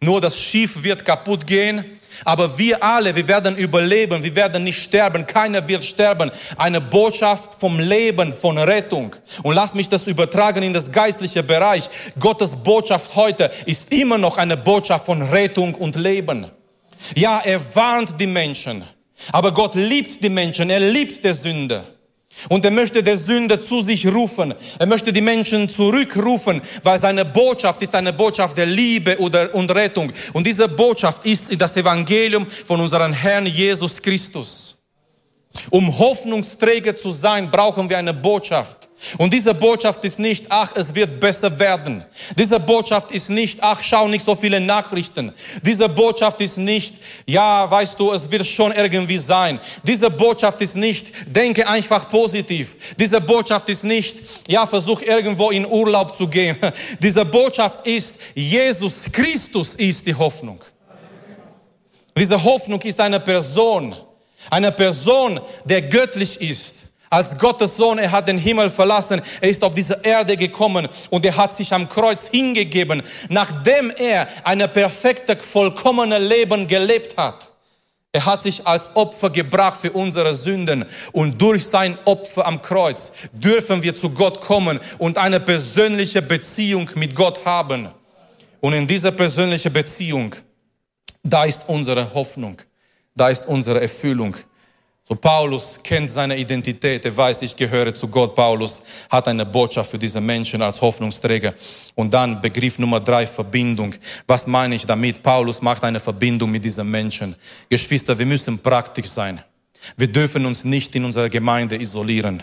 nur 0.00 0.20
das 0.20 0.38
Schiff 0.38 0.82
wird 0.82 1.04
kaputt 1.04 1.46
gehen. 1.46 1.98
Aber 2.24 2.58
wir 2.58 2.82
alle, 2.82 3.14
wir 3.14 3.28
werden 3.28 3.56
überleben, 3.56 4.22
wir 4.22 4.36
werden 4.36 4.64
nicht 4.64 4.82
sterben, 4.82 5.26
keiner 5.26 5.66
wird 5.66 5.84
sterben. 5.84 6.30
Eine 6.56 6.80
Botschaft 6.80 7.54
vom 7.54 7.78
Leben, 7.78 8.34
von 8.34 8.58
Rettung. 8.58 9.16
Und 9.42 9.54
lass 9.54 9.74
mich 9.74 9.88
das 9.88 10.06
übertragen 10.06 10.62
in 10.62 10.72
das 10.72 10.92
geistliche 10.92 11.42
Bereich. 11.42 11.88
Gottes 12.18 12.56
Botschaft 12.56 13.14
heute 13.16 13.50
ist 13.66 13.92
immer 13.92 14.18
noch 14.18 14.38
eine 14.38 14.56
Botschaft 14.56 15.06
von 15.06 15.22
Rettung 15.22 15.74
und 15.74 15.96
Leben. 15.96 16.46
Ja, 17.14 17.40
er 17.44 17.60
warnt 17.74 18.18
die 18.20 18.26
Menschen. 18.26 18.84
Aber 19.32 19.52
Gott 19.52 19.74
liebt 19.74 20.22
die 20.22 20.28
Menschen, 20.28 20.70
er 20.70 20.80
liebt 20.80 21.24
die 21.24 21.32
Sünde. 21.32 21.84
Und 22.48 22.64
er 22.64 22.70
möchte 22.70 23.02
der 23.02 23.18
Sünde 23.18 23.58
zu 23.58 23.82
sich 23.82 24.06
rufen. 24.06 24.54
Er 24.78 24.86
möchte 24.86 25.12
die 25.12 25.20
Menschen 25.20 25.68
zurückrufen, 25.68 26.62
weil 26.82 26.98
seine 26.98 27.24
Botschaft 27.24 27.82
ist 27.82 27.94
eine 27.94 28.12
Botschaft 28.12 28.56
der 28.56 28.66
Liebe 28.66 29.18
und 29.18 29.70
Rettung. 29.74 30.12
Und 30.32 30.46
diese 30.46 30.68
Botschaft 30.68 31.26
ist 31.26 31.60
das 31.60 31.76
Evangelium 31.76 32.46
von 32.46 32.80
unserem 32.80 33.12
Herrn 33.12 33.46
Jesus 33.46 34.00
Christus. 34.00 34.69
Um 35.70 35.98
Hoffnungsträger 35.98 36.94
zu 36.94 37.10
sein, 37.12 37.50
brauchen 37.50 37.88
wir 37.88 37.98
eine 37.98 38.14
Botschaft. 38.14 38.88
Und 39.16 39.32
diese 39.32 39.54
Botschaft 39.54 40.04
ist 40.04 40.18
nicht, 40.18 40.46
ach, 40.50 40.72
es 40.76 40.94
wird 40.94 41.18
besser 41.18 41.58
werden. 41.58 42.04
Diese 42.36 42.60
Botschaft 42.60 43.10
ist 43.12 43.30
nicht, 43.30 43.58
ach, 43.62 43.82
schau 43.82 44.06
nicht 44.08 44.24
so 44.24 44.34
viele 44.34 44.60
Nachrichten. 44.60 45.32
Diese 45.62 45.88
Botschaft 45.88 46.40
ist 46.40 46.58
nicht, 46.58 46.96
ja, 47.26 47.68
weißt 47.68 47.98
du, 47.98 48.12
es 48.12 48.30
wird 48.30 48.46
schon 48.46 48.72
irgendwie 48.72 49.16
sein. 49.16 49.58
Diese 49.84 50.10
Botschaft 50.10 50.60
ist 50.60 50.76
nicht, 50.76 51.12
denke 51.26 51.66
einfach 51.66 52.10
positiv. 52.10 52.94
Diese 52.96 53.20
Botschaft 53.20 53.68
ist 53.70 53.84
nicht, 53.84 54.22
ja, 54.48 54.66
versuch 54.66 55.00
irgendwo 55.00 55.50
in 55.50 55.66
Urlaub 55.66 56.14
zu 56.14 56.28
gehen. 56.28 56.56
Diese 57.00 57.24
Botschaft 57.24 57.86
ist, 57.86 58.16
Jesus 58.34 59.04
Christus 59.10 59.74
ist 59.74 60.06
die 60.06 60.14
Hoffnung. 60.14 60.60
Diese 62.16 62.42
Hoffnung 62.42 62.80
ist 62.82 63.00
eine 63.00 63.18
Person. 63.18 63.96
Eine 64.48 64.72
Person, 64.72 65.40
der 65.64 65.82
göttlich 65.82 66.40
ist. 66.40 66.86
Als 67.12 67.36
Gottes 67.36 67.76
Sohn, 67.76 67.98
er 67.98 68.12
hat 68.12 68.28
den 68.28 68.38
Himmel 68.38 68.70
verlassen, 68.70 69.20
er 69.40 69.50
ist 69.50 69.64
auf 69.64 69.74
diese 69.74 69.98
Erde 70.04 70.36
gekommen 70.36 70.88
und 71.10 71.26
er 71.26 71.36
hat 71.36 71.52
sich 71.52 71.72
am 71.72 71.88
Kreuz 71.88 72.28
hingegeben, 72.28 73.02
nachdem 73.28 73.90
er 73.96 74.28
ein 74.44 74.60
perfektes, 74.72 75.44
vollkommenes 75.44 76.20
Leben 76.20 76.68
gelebt 76.68 77.16
hat. 77.16 77.50
Er 78.12 78.26
hat 78.26 78.42
sich 78.42 78.64
als 78.64 78.94
Opfer 78.94 79.30
gebracht 79.30 79.80
für 79.80 79.90
unsere 79.90 80.34
Sünden 80.34 80.84
und 81.12 81.40
durch 81.40 81.66
sein 81.66 81.98
Opfer 82.04 82.46
am 82.46 82.62
Kreuz 82.62 83.10
dürfen 83.32 83.82
wir 83.82 83.94
zu 83.94 84.10
Gott 84.10 84.40
kommen 84.40 84.78
und 84.98 85.18
eine 85.18 85.40
persönliche 85.40 86.22
Beziehung 86.22 86.90
mit 86.94 87.14
Gott 87.16 87.44
haben. 87.44 87.88
Und 88.60 88.72
in 88.72 88.86
dieser 88.86 89.10
persönlichen 89.10 89.72
Beziehung, 89.72 90.34
da 91.22 91.44
ist 91.44 91.68
unsere 91.68 92.12
Hoffnung. 92.14 92.56
Da 93.20 93.28
ist 93.28 93.46
unsere 93.46 93.82
Erfüllung. 93.82 94.34
So 95.06 95.14
Paulus 95.14 95.78
kennt 95.84 96.10
seine 96.10 96.38
Identität, 96.38 97.04
er 97.04 97.14
weiß, 97.14 97.42
ich 97.42 97.54
gehöre 97.54 97.92
zu 97.92 98.08
Gott. 98.08 98.34
Paulus 98.34 98.80
hat 99.10 99.28
eine 99.28 99.44
Botschaft 99.44 99.90
für 99.90 99.98
diese 99.98 100.22
Menschen 100.22 100.62
als 100.62 100.80
Hoffnungsträger. 100.80 101.52
Und 101.94 102.14
dann 102.14 102.40
Begriff 102.40 102.78
Nummer 102.78 102.98
drei, 102.98 103.26
Verbindung. 103.26 103.94
Was 104.26 104.46
meine 104.46 104.74
ich 104.74 104.86
damit? 104.86 105.22
Paulus 105.22 105.60
macht 105.60 105.84
eine 105.84 106.00
Verbindung 106.00 106.50
mit 106.50 106.64
diesen 106.64 106.90
Menschen. 106.90 107.36
Geschwister, 107.68 108.18
wir 108.18 108.24
müssen 108.24 108.58
praktisch 108.58 109.10
sein. 109.10 109.44
Wir 109.98 110.06
dürfen 110.06 110.46
uns 110.46 110.64
nicht 110.64 110.96
in 110.96 111.04
unserer 111.04 111.28
Gemeinde 111.28 111.78
isolieren. 111.78 112.42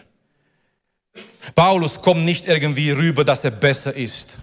Paulus 1.55 1.99
kommt 1.99 2.23
nicht 2.23 2.45
irgendwie 2.45 2.91
rüber, 2.91 3.23
dass 3.23 3.43
er 3.43 3.49
besser 3.49 3.95
ist. 3.95 4.37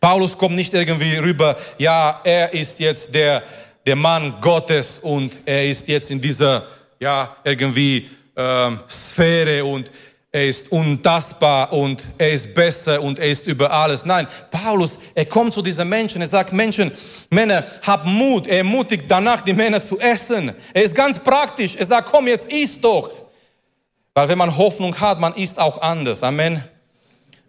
Paulus 0.00 0.36
kommt 0.36 0.56
nicht 0.56 0.74
irgendwie 0.74 1.16
rüber, 1.16 1.56
ja, 1.78 2.20
er 2.24 2.52
ist 2.52 2.78
jetzt 2.80 3.14
der, 3.14 3.42
der 3.86 3.96
Mann 3.96 4.34
Gottes 4.40 4.98
und 4.98 5.40
er 5.44 5.66
ist 5.66 5.88
jetzt 5.88 6.10
in 6.10 6.20
dieser, 6.20 6.66
ja, 6.98 7.36
irgendwie 7.44 8.08
ähm, 8.36 8.80
Sphäre 8.88 9.64
und 9.64 9.90
er 10.32 10.46
ist 10.46 10.70
untastbar 10.70 11.72
und 11.72 12.02
er 12.16 12.30
ist 12.30 12.54
besser 12.54 13.02
und 13.02 13.18
er 13.18 13.26
ist 13.26 13.48
über 13.48 13.70
alles. 13.70 14.04
Nein, 14.04 14.28
Paulus, 14.48 14.96
er 15.12 15.24
kommt 15.24 15.52
zu 15.52 15.60
diesen 15.60 15.88
Menschen, 15.88 16.20
er 16.20 16.28
sagt, 16.28 16.52
Menschen, 16.52 16.92
Männer, 17.30 17.64
habt 17.82 18.06
Mut. 18.06 18.46
Er 18.46 18.58
ermutigt 18.58 19.06
danach, 19.08 19.42
die 19.42 19.52
Männer 19.52 19.80
zu 19.80 19.98
essen. 19.98 20.52
Er 20.72 20.84
ist 20.84 20.94
ganz 20.94 21.18
praktisch. 21.18 21.74
Er 21.74 21.86
sagt, 21.86 22.08
komm, 22.08 22.28
jetzt 22.28 22.50
isst 22.52 22.84
doch. 22.84 23.10
Weil 24.14 24.28
wenn 24.28 24.38
man 24.38 24.56
Hoffnung 24.56 24.94
hat, 25.00 25.18
man 25.18 25.34
isst 25.34 25.58
auch 25.58 25.82
anders. 25.82 26.22
Amen. 26.22 26.62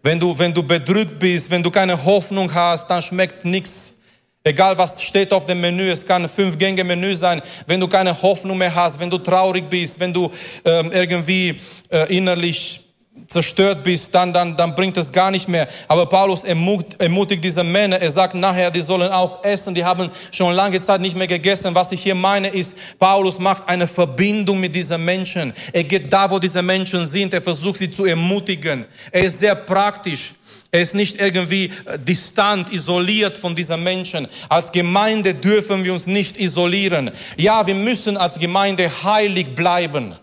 Wenn 0.02 0.20
du, 0.20 0.38
wenn 0.38 0.52
du 0.52 0.64
bedrückt 0.64 1.20
bist, 1.20 1.52
wenn 1.52 1.62
du 1.62 1.70
keine 1.70 2.04
Hoffnung 2.04 2.52
hast, 2.52 2.90
dann 2.90 3.04
schmeckt 3.04 3.46
nichts 3.46 3.94
Egal 4.44 4.76
was 4.76 5.02
steht 5.04 5.34
auf 5.34 5.46
dem 5.46 5.62
Menü, 5.62 5.90
es 5.92 6.06
kann 6.06 6.24
ein 6.24 6.30
Fünf-Gänge-Menü 6.30 7.16
sein. 7.16 7.44
Wenn 7.68 7.80
du 7.80 7.88
keine 7.88 8.20
Hoffnung 8.20 8.58
mehr 8.58 8.74
hast, 8.74 9.00
wenn 9.00 9.10
du 9.10 9.20
traurig 9.20 9.70
bist, 9.70 10.00
wenn 10.00 10.12
du 10.12 10.32
ähm, 10.66 10.92
irgendwie 10.92 11.60
äh, 11.92 12.16
innerlich 12.16 12.82
zerstört 13.28 13.84
bist, 13.84 14.16
dann, 14.16 14.34
dann, 14.34 14.58
dann 14.58 14.74
bringt 14.74 14.98
es 14.98 15.12
gar 15.12 15.32
nicht 15.32 15.48
mehr. 15.48 15.68
Aber 15.88 16.06
Paulus 16.08 16.44
ermutigt, 16.44 17.00
ermutigt 17.00 17.44
diese 17.44 17.64
Männer. 17.64 18.02
Er 18.02 18.10
sagt 18.10 18.34
nachher, 18.34 18.72
die 18.72 18.82
sollen 18.82 19.12
auch 19.12 19.44
essen. 19.44 19.76
Die 19.76 19.86
haben 19.86 20.10
schon 20.32 20.54
lange 20.54 20.82
Zeit 20.82 21.02
nicht 21.02 21.16
mehr 21.16 21.28
gegessen. 21.28 21.76
Was 21.76 21.92
ich 21.92 22.02
hier 22.02 22.16
meine 22.16 22.48
ist, 22.48 22.76
Paulus 22.98 23.38
macht 23.38 23.70
eine 23.70 23.86
Verbindung 23.86 24.60
mit 24.60 24.74
diesen 24.74 25.04
Menschen. 25.06 25.54
Er 25.72 25.84
geht 25.84 26.12
da, 26.12 26.30
wo 26.30 26.40
diese 26.40 26.62
Menschen 26.62 27.06
sind. 27.06 27.34
Er 27.34 27.42
versucht 27.42 27.78
sie 27.78 27.92
zu 27.92 28.06
ermutigen. 28.06 28.86
Er 29.12 29.22
ist 29.24 29.40
sehr 29.40 29.56
praktisch. 29.56 30.34
Er 30.72 30.82
ist 30.82 30.96
nicht 30.96 31.20
irgendwie 31.20 31.72
äh, 31.86 32.00
distant, 32.00 32.72
isoliert 32.72 33.38
von 33.38 33.56
diesen 33.56 33.84
Menschen. 33.84 34.28
Als 34.48 34.72
Gemeinde 34.72 35.34
dürfen 35.34 35.84
wir 35.84 35.92
uns 35.94 36.08
nicht 36.08 36.38
isolieren. 36.38 37.12
Ja, 37.36 37.68
wir 37.68 37.76
müssen 37.76 38.16
als 38.16 38.40
Gemeinde 38.40 38.90
heilig 39.04 39.54
bleiben. 39.54 40.16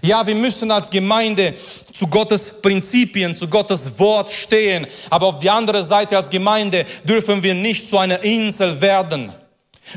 Ja, 0.00 0.26
wir 0.26 0.36
müssen 0.36 0.70
als 0.70 0.88
Gemeinde 0.88 1.54
zu 1.92 2.06
Gottes 2.06 2.62
Prinzipien, 2.62 3.36
zu 3.36 3.48
Gottes 3.48 3.98
Wort 3.98 4.30
stehen. 4.30 4.86
Aber 5.10 5.26
auf 5.26 5.38
die 5.38 5.50
andere 5.50 5.82
Seite 5.82 6.16
als 6.16 6.30
Gemeinde 6.30 6.86
dürfen 7.04 7.42
wir 7.42 7.54
nicht 7.54 7.90
zu 7.90 7.98
einer 7.98 8.22
Insel 8.22 8.80
werden. 8.80 9.32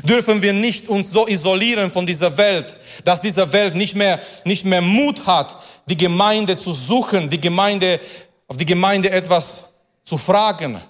Dürfen 0.02 0.42
wir 0.42 0.52
nicht 0.52 0.88
uns 0.88 1.10
so 1.10 1.26
isolieren 1.28 1.90
von 1.90 2.04
dieser 2.04 2.36
Welt, 2.36 2.76
dass 3.04 3.20
diese 3.20 3.52
Welt 3.52 3.76
nicht 3.76 3.94
mehr, 3.94 4.20
nicht 4.44 4.64
mehr 4.64 4.82
Mut 4.82 5.26
hat, 5.26 5.56
die 5.88 5.96
Gemeinde 5.96 6.56
zu 6.56 6.72
suchen, 6.72 7.30
die 7.30 7.40
Gemeinde 7.40 8.00
auf 8.48 8.56
die 8.56 8.66
Gemeinde 8.66 9.10
etwas 9.10 9.68
zu 10.04 10.16
fragen. 10.16 10.80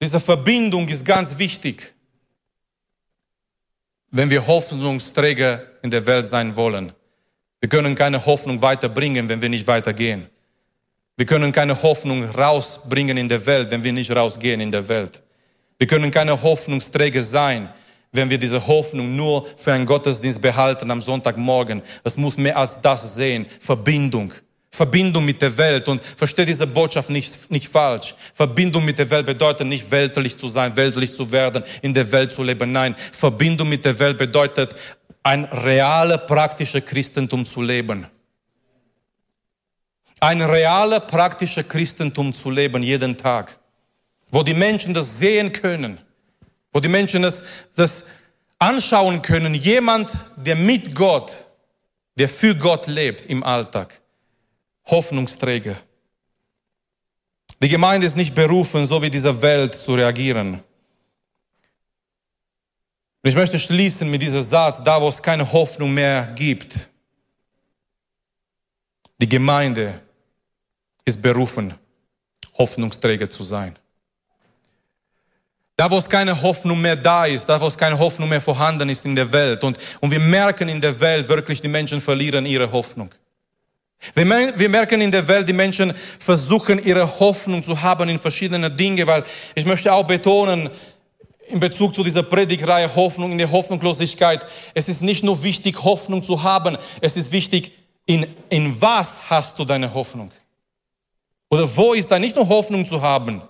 Diese 0.00 0.20
Verbindung 0.20 0.88
ist 0.88 1.04
ganz 1.04 1.38
wichtig, 1.38 1.94
wenn 4.10 4.30
wir 4.30 4.46
Hoffnungsträger 4.46 5.62
in 5.82 5.90
der 5.90 6.06
Welt 6.06 6.26
sein 6.26 6.54
wollen. 6.56 6.92
Wir 7.60 7.68
können 7.68 7.94
keine 7.94 8.24
Hoffnung 8.24 8.62
weiterbringen, 8.62 9.28
wenn 9.28 9.42
wir 9.42 9.48
nicht 9.48 9.66
weitergehen. 9.66 10.28
Wir 11.16 11.26
können 11.26 11.50
keine 11.50 11.82
Hoffnung 11.82 12.24
rausbringen 12.24 13.16
in 13.16 13.28
der 13.28 13.44
Welt, 13.44 13.70
wenn 13.70 13.82
wir 13.82 13.92
nicht 13.92 14.14
rausgehen 14.14 14.60
in 14.60 14.70
der 14.70 14.88
Welt. 14.88 15.22
Wir 15.76 15.86
können 15.86 16.10
keine 16.12 16.40
Hoffnungsträger 16.40 17.22
sein, 17.22 17.68
wenn 18.12 18.30
wir 18.30 18.38
diese 18.38 18.64
Hoffnung 18.66 19.14
nur 19.16 19.46
für 19.56 19.72
einen 19.72 19.86
Gottesdienst 19.86 20.40
behalten 20.40 20.90
am 20.90 21.00
Sonntagmorgen. 21.00 21.82
Es 22.04 22.16
muss 22.16 22.36
mehr 22.36 22.56
als 22.56 22.80
das 22.80 23.14
sehen. 23.14 23.46
Verbindung. 23.60 24.32
Verbindung 24.78 25.24
mit 25.24 25.42
der 25.42 25.56
Welt 25.56 25.88
und 25.88 26.00
verstehe 26.04 26.46
diese 26.46 26.64
Botschaft 26.64 27.10
nicht, 27.10 27.50
nicht 27.50 27.68
falsch. 27.68 28.14
Verbindung 28.32 28.84
mit 28.84 28.96
der 28.96 29.10
Welt 29.10 29.26
bedeutet 29.26 29.66
nicht 29.66 29.90
weltlich 29.90 30.38
zu 30.38 30.48
sein, 30.48 30.76
weltlich 30.76 31.12
zu 31.12 31.32
werden, 31.32 31.64
in 31.82 31.92
der 31.92 32.10
Welt 32.12 32.30
zu 32.30 32.44
leben. 32.44 32.70
Nein, 32.70 32.94
Verbindung 32.94 33.68
mit 33.68 33.84
der 33.84 33.98
Welt 33.98 34.16
bedeutet 34.16 34.76
ein 35.24 35.42
reale, 35.46 36.16
praktisches 36.16 36.84
Christentum 36.84 37.44
zu 37.44 37.60
leben. 37.60 38.06
Ein 40.20 40.42
reale, 40.42 41.00
praktisches 41.00 41.66
Christentum 41.66 42.32
zu 42.32 42.48
leben, 42.48 42.80
jeden 42.84 43.16
Tag. 43.16 43.58
Wo 44.30 44.44
die 44.44 44.54
Menschen 44.54 44.94
das 44.94 45.18
sehen 45.18 45.52
können. 45.52 45.98
Wo 46.72 46.78
die 46.78 46.88
Menschen 46.88 47.22
das, 47.22 47.42
das 47.74 48.04
anschauen 48.60 49.22
können. 49.22 49.54
Jemand, 49.54 50.12
der 50.36 50.54
mit 50.54 50.94
Gott, 50.94 51.32
der 52.16 52.28
für 52.28 52.54
Gott 52.54 52.86
lebt 52.86 53.26
im 53.26 53.42
Alltag. 53.42 54.00
Hoffnungsträger. 54.90 55.76
Die 57.62 57.68
Gemeinde 57.68 58.06
ist 58.06 58.16
nicht 58.16 58.34
berufen, 58.34 58.86
so 58.86 59.02
wie 59.02 59.10
diese 59.10 59.42
Welt 59.42 59.74
zu 59.74 59.94
reagieren. 59.94 60.62
Und 63.22 63.30
ich 63.30 63.34
möchte 63.34 63.58
schließen 63.58 64.08
mit 64.10 64.22
diesem 64.22 64.42
Satz, 64.42 64.82
da 64.82 65.00
wo 65.00 65.08
es 65.08 65.20
keine 65.20 65.50
Hoffnung 65.52 65.92
mehr 65.92 66.32
gibt. 66.36 66.88
Die 69.20 69.28
Gemeinde 69.28 70.00
ist 71.04 71.20
berufen, 71.20 71.74
Hoffnungsträger 72.56 73.28
zu 73.28 73.42
sein. 73.42 73.76
Da, 75.74 75.90
wo 75.90 75.98
es 75.98 76.08
keine 76.08 76.40
Hoffnung 76.42 76.80
mehr 76.80 76.96
da 76.96 77.26
ist, 77.26 77.46
da, 77.48 77.60
wo 77.60 77.66
es 77.66 77.78
keine 77.78 77.98
Hoffnung 77.98 78.28
mehr 78.28 78.40
vorhanden 78.40 78.88
ist 78.88 79.04
in 79.04 79.14
der 79.14 79.30
Welt. 79.32 79.62
Und, 79.62 79.78
und 80.00 80.10
wir 80.10 80.18
merken 80.18 80.68
in 80.68 80.80
der 80.80 80.98
Welt 80.98 81.28
wirklich, 81.28 81.60
die 81.60 81.68
Menschen 81.68 82.00
verlieren 82.00 82.46
ihre 82.46 82.70
Hoffnung. 82.70 83.10
Wir, 84.14 84.68
merken 84.68 85.00
in 85.00 85.10
der 85.10 85.26
Welt, 85.26 85.48
die 85.48 85.52
Menschen 85.52 85.92
versuchen, 86.18 86.84
ihre 86.84 87.18
Hoffnung 87.18 87.62
zu 87.62 87.80
haben 87.80 88.08
in 88.08 88.18
verschiedene 88.18 88.70
Dinge, 88.70 89.06
weil 89.06 89.24
ich 89.54 89.64
möchte 89.64 89.92
auch 89.92 90.06
betonen, 90.06 90.70
in 91.48 91.60
Bezug 91.60 91.94
zu 91.94 92.04
dieser 92.04 92.22
Predigreihe 92.22 92.94
Hoffnung 92.94 93.32
in 93.32 93.38
der 93.38 93.50
Hoffnungslosigkeit, 93.50 94.46
es 94.74 94.88
ist 94.88 95.02
nicht 95.02 95.24
nur 95.24 95.42
wichtig, 95.42 95.82
Hoffnung 95.82 96.22
zu 96.22 96.42
haben, 96.42 96.76
es 97.00 97.16
ist 97.16 97.32
wichtig, 97.32 97.72
in, 98.06 98.26
in 98.48 98.80
was 98.80 99.28
hast 99.28 99.58
du 99.58 99.64
deine 99.64 99.92
Hoffnung? 99.92 100.30
Oder 101.50 101.68
wo 101.76 101.94
ist 101.94 102.10
da 102.10 102.18
nicht 102.18 102.36
nur 102.36 102.48
Hoffnung 102.48 102.84
zu 102.84 103.00
haben? 103.00 103.42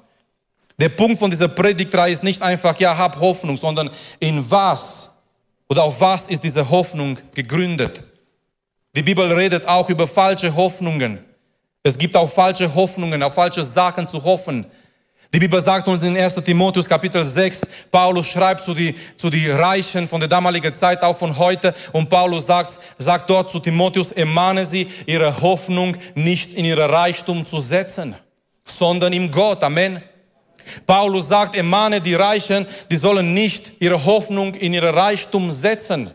Der 0.80 0.88
Punkt 0.88 1.18
von 1.18 1.30
dieser 1.30 1.49
Predigtreihe 1.49 2.12
ist 2.12 2.22
nicht 2.22 2.40
einfach, 2.40 2.78
ja, 2.78 2.96
hab 2.96 3.18
Hoffnung, 3.18 3.57
sondern 3.57 3.90
in 4.20 4.49
was 4.49 5.11
oder 5.68 5.82
auf 5.82 6.01
was 6.01 6.28
ist 6.28 6.44
diese 6.44 6.68
Hoffnung 6.70 7.18
gegründet? 7.34 8.03
Die 8.99 9.05
Bibel 9.05 9.32
redet 9.32 9.64
auch 9.68 9.88
über 9.90 10.09
falsche 10.09 10.53
Hoffnungen. 10.57 11.20
Es 11.84 11.96
gibt 11.96 12.16
auch 12.16 12.28
falsche 12.28 12.74
Hoffnungen, 12.74 13.22
auf 13.22 13.32
falsche 13.32 13.62
Sachen 13.62 14.09
zu 14.09 14.24
hoffen. 14.24 14.66
Die 15.32 15.38
Bibel 15.38 15.62
sagt 15.62 15.86
uns 15.86 16.03
in 16.03 16.16
1. 16.16 16.34
Timotheus 16.34 16.88
Kapitel 16.88 17.24
6, 17.24 17.61
Paulus 17.92 18.26
schreibt 18.26 18.64
zu 18.64 18.74
die, 18.74 18.96
zu 19.16 19.30
die 19.30 19.49
Reichen 19.51 20.09
von 20.09 20.18
der 20.18 20.28
damaligen 20.28 20.74
Zeit, 20.74 21.01
auch 21.05 21.16
von 21.16 21.38
heute, 21.38 21.72
und 21.92 22.11
Paulus 22.11 22.46
sagt, 22.46 22.80
sagt 22.99 23.30
dort 23.30 23.53
zu 23.53 23.61
Timotheus, 23.61 24.11
ermahne 24.11 24.66
sie, 24.66 24.88
ihre 25.07 25.42
Hoffnung 25.42 25.96
nicht 26.16 26.53
in 26.55 26.64
ihre 26.64 26.90
Reichtum 26.90 27.46
zu 27.46 27.61
setzen, 27.61 28.16
sondern 28.64 29.12
im 29.12 29.30
Gott. 29.30 29.62
Amen. 29.62 30.03
Paulus 30.86 31.28
sagt, 31.28 31.55
ermahne 31.55 32.01
die 32.01 32.16
Reichen, 32.16 32.66
die 32.90 32.96
sollen 32.96 33.32
nicht 33.32 33.74
ihre 33.78 34.05
Hoffnung 34.05 34.57
in 34.57 34.74
ihre 34.74 34.92
Reichtum 34.92 35.53
setzen. 35.53 36.11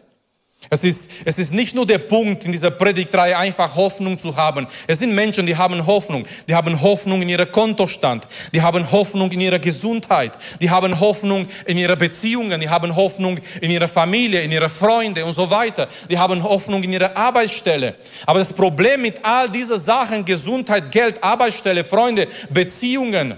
Es 0.73 0.83
ist, 0.83 1.05
es 1.23 1.37
ist 1.37 1.53
nicht 1.53 1.75
nur 1.75 1.85
der 1.85 1.99
Punkt 1.99 2.45
in 2.45 2.51
dieser 2.51 2.71
Predigtreihe, 2.71 3.37
einfach 3.37 3.75
Hoffnung 3.75 4.17
zu 4.17 4.35
haben. 4.35 4.65
Es 4.87 4.99
sind 4.99 5.13
Menschen, 5.13 5.45
die 5.45 5.55
haben 5.55 5.85
Hoffnung. 5.85 6.25
Die 6.47 6.55
haben 6.55 6.81
Hoffnung 6.81 7.21
in 7.21 7.29
ihrem 7.29 7.51
Kontostand. 7.51 8.27
Die 8.53 8.61
haben 8.61 8.91
Hoffnung 8.91 9.31
in 9.31 9.39
ihrer 9.39 9.59
Gesundheit. 9.59 10.31
Die 10.61 10.71
haben 10.71 10.99
Hoffnung 10.99 11.47
in 11.65 11.77
ihre 11.77 11.95
Beziehungen. 11.95 12.59
Die 12.59 12.69
haben 12.69 12.95
Hoffnung 12.95 13.39
in 13.61 13.69
ihrer 13.69 13.87
Familie, 13.87 14.41
in 14.41 14.51
ihre 14.51 14.69
Freunde 14.69 15.23
und 15.23 15.33
so 15.33 15.49
weiter. 15.51 15.87
Die 16.09 16.17
haben 16.17 16.43
Hoffnung 16.43 16.81
in 16.81 16.91
ihrer 16.91 17.15
Arbeitsstelle. 17.15 17.93
Aber 18.25 18.39
das 18.39 18.51
Problem 18.51 19.03
mit 19.03 19.23
all 19.23 19.49
diesen 19.49 19.77
Sachen, 19.77 20.25
Gesundheit, 20.25 20.91
Geld, 20.91 21.23
Arbeitsstelle, 21.23 21.83
Freunde, 21.83 22.27
Beziehungen, 22.49 23.37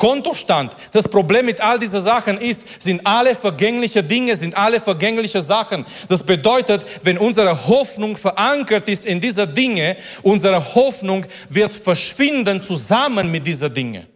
Kontostand. 0.00 0.74
Das 0.92 1.06
Problem 1.06 1.44
mit 1.44 1.60
all 1.60 1.78
diesen 1.78 2.02
Sachen 2.02 2.38
ist, 2.38 2.62
sind 2.82 3.06
alle 3.06 3.36
vergängliche 3.36 4.02
Dinge, 4.02 4.34
sind 4.34 4.56
alle 4.56 4.80
vergängliche 4.80 5.42
Sachen. 5.42 5.84
Das 6.08 6.22
bedeutet, 6.22 6.86
wenn 7.04 7.18
unsere 7.18 7.68
Hoffnung 7.68 8.16
verankert 8.16 8.88
ist 8.88 9.04
in 9.04 9.20
diese 9.20 9.46
Dinge, 9.46 9.98
unsere 10.22 10.74
Hoffnung 10.74 11.26
wird 11.50 11.74
verschwinden 11.74 12.62
zusammen 12.62 13.30
mit 13.30 13.46
dieser 13.46 13.68
Dinge. 13.68 14.06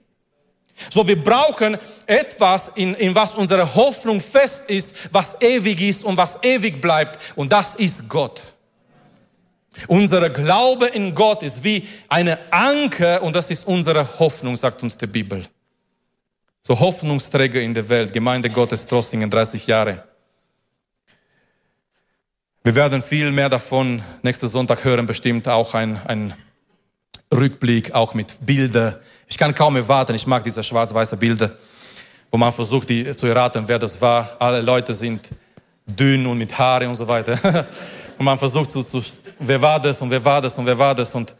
So, 0.90 1.06
wir 1.06 1.22
brauchen 1.22 1.76
etwas, 2.06 2.72
in, 2.76 2.94
in 2.94 3.14
was 3.14 3.34
unsere 3.34 3.74
Hoffnung 3.74 4.22
fest 4.22 4.64
ist, 4.68 5.12
was 5.12 5.36
ewig 5.42 5.82
ist 5.82 6.02
und 6.02 6.16
was 6.16 6.38
ewig 6.42 6.80
bleibt. 6.80 7.18
Und 7.36 7.52
das 7.52 7.74
ist 7.74 8.08
Gott. 8.08 8.42
Unser 9.86 10.30
Glaube 10.30 10.86
in 10.86 11.14
Gott 11.14 11.42
ist 11.42 11.62
wie 11.62 11.86
eine 12.08 12.38
Anker 12.50 13.22
und 13.22 13.36
das 13.36 13.50
ist 13.50 13.66
unsere 13.66 14.02
Hoffnung, 14.18 14.56
sagt 14.56 14.82
uns 14.82 14.96
die 14.96 15.06
Bibel 15.06 15.44
so 16.66 16.78
Hoffnungsträger 16.80 17.60
in 17.60 17.74
der 17.74 17.86
Welt, 17.88 18.12
Gemeinde 18.12 18.48
Gottes 18.48 18.86
Trossingen, 18.86 19.28
30 19.28 19.66
Jahre. 19.66 20.02
Wir 22.62 22.74
werden 22.74 23.02
viel 23.02 23.30
mehr 23.30 23.50
davon 23.50 24.02
nächsten 24.22 24.48
Sonntag 24.48 24.82
hören, 24.82 25.04
bestimmt 25.04 25.46
auch 25.46 25.74
ein, 25.74 26.00
ein 26.06 26.32
Rückblick, 27.30 27.92
auch 27.92 28.14
mit 28.14 28.38
Bilder. 28.40 28.98
Ich 29.28 29.36
kann 29.36 29.54
kaum 29.54 29.76
erwarten, 29.76 30.14
ich 30.14 30.26
mag 30.26 30.42
diese 30.42 30.64
schwarz-weiße 30.64 31.18
Bilder, 31.18 31.52
wo 32.30 32.38
man 32.38 32.50
versucht, 32.50 32.88
die 32.88 33.14
zu 33.14 33.26
erraten, 33.26 33.64
wer 33.66 33.78
das 33.78 34.00
war. 34.00 34.34
Alle 34.38 34.62
Leute 34.62 34.94
sind 34.94 35.28
dünn 35.84 36.26
und 36.26 36.38
mit 36.38 36.56
Haare 36.58 36.88
und 36.88 36.94
so 36.94 37.06
weiter. 37.06 37.66
Und 38.16 38.26
man 38.26 38.38
versucht 38.38 38.70
zu, 38.70 38.84
zu, 38.84 39.02
wer 39.40 39.60
war 39.60 39.80
das 39.80 40.00
und 40.00 40.08
wer 40.08 40.24
war 40.24 40.40
das 40.40 40.56
und 40.56 40.64
wer 40.64 40.78
war 40.78 40.94
das 40.94 41.12
und 41.16 41.34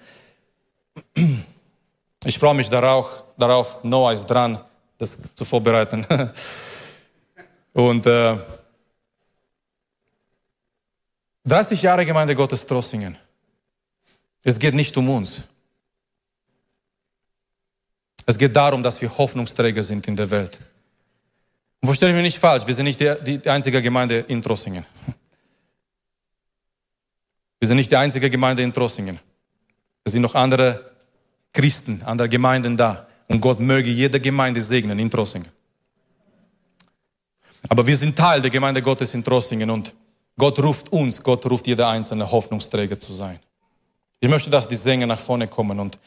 ich 2.25 2.37
freue 2.37 2.55
mich 2.55 2.68
darauf, 2.68 3.22
darauf, 3.39 3.85
Noah 3.85 4.12
ist 4.12 4.27
dran, 4.27 4.59
das 4.99 5.19
zu 5.35 5.45
vorbereiten. 5.45 6.07
Und 7.73 8.07
äh, 8.07 8.37
30 11.45 11.83
Jahre 11.83 12.07
Gemeinde 12.07 12.35
Gottes 12.35 12.65
Trossingen. 12.67 13.19
Es 14.43 14.59
geht 14.59 14.75
nicht 14.75 14.97
um 14.97 15.09
uns. 15.11 15.43
Es 18.27 18.39
geht 18.39 18.55
darum, 18.57 18.83
dass 18.83 19.01
wir 19.01 19.17
Hoffnungsträger 19.17 19.83
sind 19.83 20.07
in 20.09 20.17
der 20.17 20.31
Welt. 20.31 20.59
Und 21.81 21.89
verstehe 21.89 22.13
mich 22.13 22.23
nicht 22.23 22.39
falsch, 22.39 22.67
wir 22.67 22.75
sind 22.75 22.85
nicht 22.85 23.01
die, 23.01 23.39
die 23.39 23.49
einzige 23.51 23.83
Gemeinde 23.83 24.21
in 24.21 24.41
Trossingen. 24.41 24.87
Wir 27.61 27.69
sind 27.69 27.79
nicht 27.79 27.91
die 27.91 27.97
einzige 27.97 28.29
Gemeinde 28.29 28.63
in 28.63 28.75
Trossingen. 28.75 29.19
Es 30.05 30.13
sind 30.13 30.21
noch 30.21 30.35
andere 30.35 30.93
Christen, 31.51 32.03
andere 32.05 32.29
Gemeinden 32.29 32.77
da. 32.77 33.07
Und 33.29 33.41
Gott 33.41 33.61
möge 33.61 33.91
jede 33.91 34.20
Gemeinde 34.20 34.61
segnen 34.61 34.99
in 34.99 35.11
Trossingen. 35.11 35.49
Aber 37.68 37.87
wir 37.87 37.97
sind 37.97 38.16
Teil 38.16 38.43
der 38.43 38.51
Gemeinde 38.51 38.83
Gottes 38.83 39.14
in 39.14 39.25
Trossingen 39.25 39.70
und 39.70 39.95
Gott 40.37 40.62
ruft 40.62 40.93
uns, 40.93 41.22
Gott 41.22 41.49
ruft 41.51 41.66
jeder 41.66 41.89
einzelne 41.89 42.31
Hoffnungsträger 42.31 42.99
zu 42.99 43.12
sein. 43.12 43.39
Ich 44.20 44.29
möchte, 44.29 44.51
dass 44.51 44.68
die 44.68 44.77
Sänger 44.77 45.07
nach 45.07 45.18
vorne 45.18 45.49
kommen 45.49 45.79
und 45.81 45.99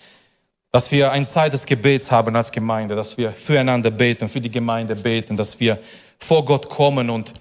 dass 0.71 0.91
wir 0.91 1.11
eine 1.11 1.25
Zeit 1.25 1.53
des 1.53 1.65
Gebets 1.65 2.11
haben 2.11 2.35
als 2.35 2.51
Gemeinde, 2.51 2.95
dass 2.95 3.17
wir 3.17 3.31
füreinander 3.31 3.89
beten, 3.89 4.27
für 4.27 4.41
die 4.41 4.51
Gemeinde 4.51 4.95
beten, 4.95 5.35
dass 5.35 5.59
wir 5.59 5.79
vor 6.19 6.43
Gott 6.45 6.67
kommen 6.67 7.09
und 7.09 7.33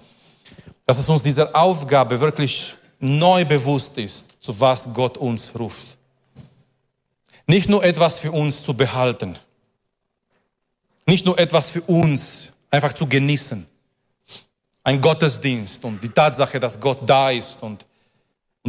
dass 0.85 0.97
es 0.97 1.09
uns 1.09 1.23
diese 1.23 1.53
Aufgabe 1.53 2.19
wirklich 2.19 2.73
neu 2.99 3.43
bewusst 3.45 3.97
ist, 3.97 4.41
zu 4.41 4.57
was 4.59 4.91
Gott 4.93 5.17
uns 5.17 5.51
ruft. 5.59 5.97
Nicht 7.45 7.69
nur 7.69 7.83
etwas 7.83 8.19
für 8.19 8.31
uns 8.31 8.63
zu 8.63 8.73
behalten, 8.73 9.37
nicht 11.07 11.25
nur 11.25 11.39
etwas 11.39 11.69
für 11.69 11.81
uns 11.81 12.53
einfach 12.69 12.93
zu 12.93 13.07
genießen. 13.07 13.65
Ein 14.83 15.01
Gottesdienst 15.01 15.83
und 15.83 16.03
die 16.03 16.09
Tatsache, 16.09 16.59
dass 16.59 16.79
Gott 16.79 16.99
da 17.05 17.31
ist 17.31 17.61
und, 17.63 17.85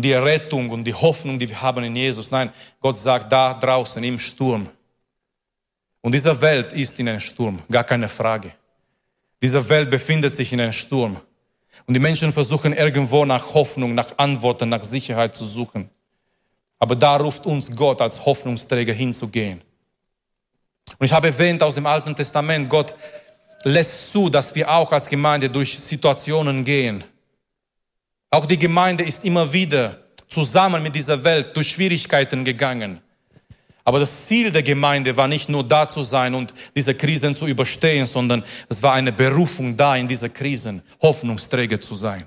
die 0.02 0.12
Errettung 0.12 0.70
und 0.70 0.84
die 0.84 0.94
Hoffnung, 0.94 1.38
die 1.38 1.48
wir 1.48 1.60
haben 1.60 1.82
in 1.84 1.96
Jesus. 1.96 2.30
Nein, 2.30 2.52
Gott 2.80 2.98
sagt 2.98 3.32
da 3.32 3.54
draußen 3.54 4.02
im 4.04 4.18
Sturm. 4.18 4.68
Und 6.00 6.14
diese 6.14 6.40
Welt 6.40 6.72
ist 6.72 6.98
in 7.00 7.08
einem 7.08 7.20
Sturm, 7.20 7.58
gar 7.70 7.84
keine 7.84 8.08
Frage. 8.08 8.52
Diese 9.42 9.68
Welt 9.68 9.90
befindet 9.90 10.34
sich 10.34 10.52
in 10.52 10.60
einem 10.60 10.72
Sturm. 10.72 11.16
Und 11.86 11.94
die 11.94 12.00
Menschen 12.00 12.32
versuchen 12.32 12.72
irgendwo 12.72 13.24
nach 13.24 13.54
Hoffnung, 13.54 13.94
nach 13.94 14.16
Antworten, 14.16 14.68
nach 14.68 14.84
Sicherheit 14.84 15.34
zu 15.34 15.44
suchen. 15.44 15.90
Aber 16.78 16.94
da 16.94 17.16
ruft 17.16 17.46
uns 17.46 17.74
Gott 17.74 18.00
als 18.00 18.24
Hoffnungsträger 18.24 18.92
hinzugehen. 18.92 19.60
Und 20.98 21.06
ich 21.06 21.12
habe 21.12 21.28
erwähnt 21.28 21.62
aus 21.62 21.74
dem 21.74 21.86
Alten 21.86 22.14
Testament, 22.14 22.68
Gott 22.68 22.94
lässt 23.64 24.12
zu, 24.12 24.30
dass 24.30 24.54
wir 24.54 24.70
auch 24.70 24.90
als 24.92 25.08
Gemeinde 25.08 25.50
durch 25.50 25.78
Situationen 25.78 26.64
gehen. 26.64 27.04
Auch 28.30 28.46
die 28.46 28.58
Gemeinde 28.58 29.04
ist 29.04 29.24
immer 29.24 29.52
wieder 29.52 29.98
zusammen 30.28 30.82
mit 30.82 30.94
dieser 30.94 31.22
Welt 31.24 31.56
durch 31.56 31.72
Schwierigkeiten 31.72 32.44
gegangen. 32.44 33.00
Aber 33.84 34.00
das 34.00 34.26
Ziel 34.26 34.52
der 34.52 34.62
Gemeinde 34.62 35.16
war 35.16 35.28
nicht 35.28 35.48
nur 35.48 35.64
da 35.64 35.88
zu 35.88 36.02
sein 36.02 36.34
und 36.34 36.52
diese 36.76 36.94
Krisen 36.94 37.34
zu 37.34 37.46
überstehen, 37.46 38.04
sondern 38.04 38.44
es 38.68 38.82
war 38.82 38.92
eine 38.92 39.12
Berufung 39.12 39.74
da, 39.74 39.96
in 39.96 40.06
dieser 40.06 40.28
Krisen 40.28 40.82
Hoffnungsträger 41.00 41.80
zu 41.80 41.94
sein. 41.94 42.26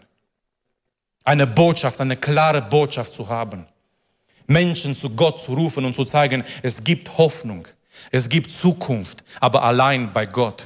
Eine 1.23 1.45
Botschaft, 1.45 2.01
eine 2.01 2.17
klare 2.17 2.63
Botschaft 2.63 3.13
zu 3.13 3.29
haben. 3.29 3.67
Menschen 4.47 4.95
zu 4.95 5.11
Gott 5.11 5.39
zu 5.39 5.53
rufen 5.53 5.85
und 5.85 5.95
zu 5.95 6.03
zeigen, 6.03 6.43
es 6.63 6.83
gibt 6.83 7.15
Hoffnung. 7.19 7.67
Es 8.09 8.27
gibt 8.29 8.51
Zukunft, 8.51 9.23
aber 9.39 9.63
allein 9.63 10.11
bei 10.11 10.25
Gott. 10.25 10.63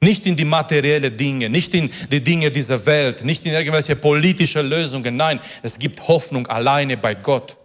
Nicht 0.00 0.26
in 0.26 0.36
die 0.36 0.44
materielle 0.44 1.10
Dinge, 1.10 1.48
nicht 1.48 1.72
in 1.74 1.90
die 2.10 2.22
Dinge 2.22 2.50
dieser 2.50 2.84
Welt, 2.86 3.24
nicht 3.24 3.46
in 3.46 3.52
irgendwelche 3.52 3.96
politische 3.96 4.60
Lösungen. 4.60 5.16
Nein, 5.16 5.40
es 5.62 5.78
gibt 5.78 6.06
Hoffnung 6.06 6.46
alleine 6.46 6.96
bei 6.96 7.14
Gott. 7.14 7.56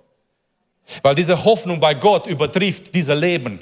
Weil 1.01 1.15
diese 1.15 1.43
Hoffnung 1.43 1.79
bei 1.79 1.93
Gott 1.93 2.27
übertrifft 2.27 2.93
dieses 2.95 3.19
Leben. 3.19 3.59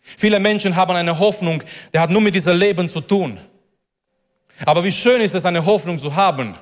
Viele 0.00 0.40
Menschen 0.40 0.74
haben 0.74 0.96
eine 0.96 1.18
Hoffnung, 1.18 1.62
die 1.92 1.98
hat 1.98 2.10
nur 2.10 2.20
mit 2.20 2.34
diesem 2.34 2.58
Leben 2.58 2.88
zu 2.88 3.00
tun. 3.00 3.38
Aber 4.64 4.82
wie 4.82 4.92
schön 4.92 5.20
ist 5.20 5.34
es, 5.34 5.44
eine 5.44 5.64
Hoffnung 5.64 5.98
zu 5.98 6.14
haben, 6.14 6.54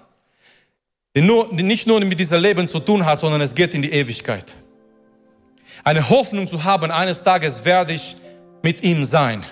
die, 1.15 1.23
nur, 1.23 1.49
die 1.53 1.63
nicht 1.63 1.87
nur 1.87 2.01
mit 2.01 2.19
diesem 2.19 2.43
Leben 2.43 2.69
zu 2.69 2.81
tun 2.81 3.05
hat, 3.05 3.19
sondern 3.19 3.41
es 3.41 3.55
geht 3.55 3.75
in 3.75 3.83
die 3.83 3.93
Ewigkeit 3.93 4.55
eine 5.85 6.09
Hoffnung 6.09 6.49
zu 6.49 6.65
haben, 6.65 6.91
eines 6.91 7.23
Tages 7.23 7.65
werde 7.65 7.93
ich 7.93 8.17
mit 8.63 8.83
ihm 8.83 9.05
sein. 9.05 9.45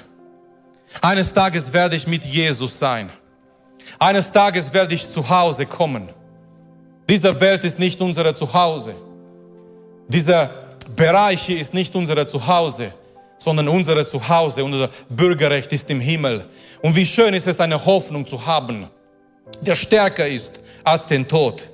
Eines 1.00 1.32
Tages 1.32 1.72
werde 1.72 1.96
ich 1.96 2.06
mit 2.06 2.24
Jesus 2.24 2.78
sein. 2.78 3.10
Eines 3.98 4.30
Tages 4.32 4.72
werde 4.72 4.94
ich 4.94 5.08
zu 5.08 5.28
Hause 5.28 5.66
kommen. 5.66 6.08
Diese 7.08 7.40
Welt 7.40 7.64
ist 7.64 7.78
nicht 7.78 8.00
unser 8.00 8.34
Zuhause. 8.34 8.94
Dieser 10.08 10.50
Bereich 10.94 11.42
hier 11.42 11.58
ist 11.58 11.74
nicht 11.74 11.94
unser 11.94 12.26
Zuhause, 12.26 12.92
sondern 13.38 13.68
unser 13.68 14.04
Zuhause, 14.04 14.64
unser 14.64 14.90
Bürgerrecht 15.08 15.72
ist 15.72 15.90
im 15.90 16.00
Himmel. 16.00 16.46
Und 16.82 16.94
wie 16.94 17.06
schön 17.06 17.34
ist 17.34 17.46
es, 17.46 17.60
eine 17.60 17.84
Hoffnung 17.84 18.26
zu 18.26 18.44
haben, 18.44 18.88
der 19.60 19.74
stärker 19.74 20.26
ist 20.26 20.60
als 20.84 21.06
den 21.06 21.26
Tod. 21.26 21.70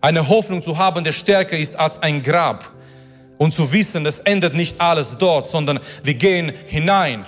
Eine 0.00 0.26
Hoffnung 0.28 0.62
zu 0.62 0.76
haben, 0.76 1.04
der 1.04 1.12
stärker 1.12 1.56
ist 1.56 1.78
als 1.78 2.02
ein 2.02 2.22
Grab. 2.22 2.72
Und 3.42 3.52
zu 3.52 3.72
wissen, 3.72 4.06
es 4.06 4.20
endet 4.20 4.54
nicht 4.54 4.80
alles 4.80 5.16
dort, 5.18 5.48
sondern 5.48 5.80
wir 6.04 6.14
gehen 6.14 6.52
hinein. 6.66 7.26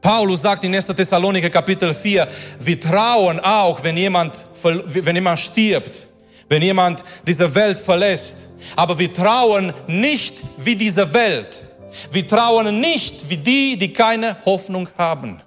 Paulus 0.00 0.42
sagt 0.42 0.64
in 0.64 0.74
1. 0.74 0.86
Thessaloniker 0.86 1.48
Kapitel 1.48 1.94
4, 1.94 2.26
wir 2.58 2.80
trauen 2.80 3.38
auch, 3.38 3.84
wenn 3.84 3.96
jemand, 3.96 4.34
wenn 4.64 5.14
jemand 5.14 5.38
stirbt, 5.38 6.08
wenn 6.48 6.60
jemand 6.60 7.04
diese 7.24 7.54
Welt 7.54 7.78
verlässt. 7.78 8.48
Aber 8.74 8.98
wir 8.98 9.14
trauen 9.14 9.72
nicht 9.86 10.42
wie 10.56 10.74
diese 10.74 11.14
Welt. 11.14 11.66
Wir 12.10 12.26
trauen 12.26 12.80
nicht 12.80 13.30
wie 13.30 13.36
die, 13.36 13.76
die 13.76 13.92
keine 13.92 14.44
Hoffnung 14.44 14.88
haben. 14.98 15.40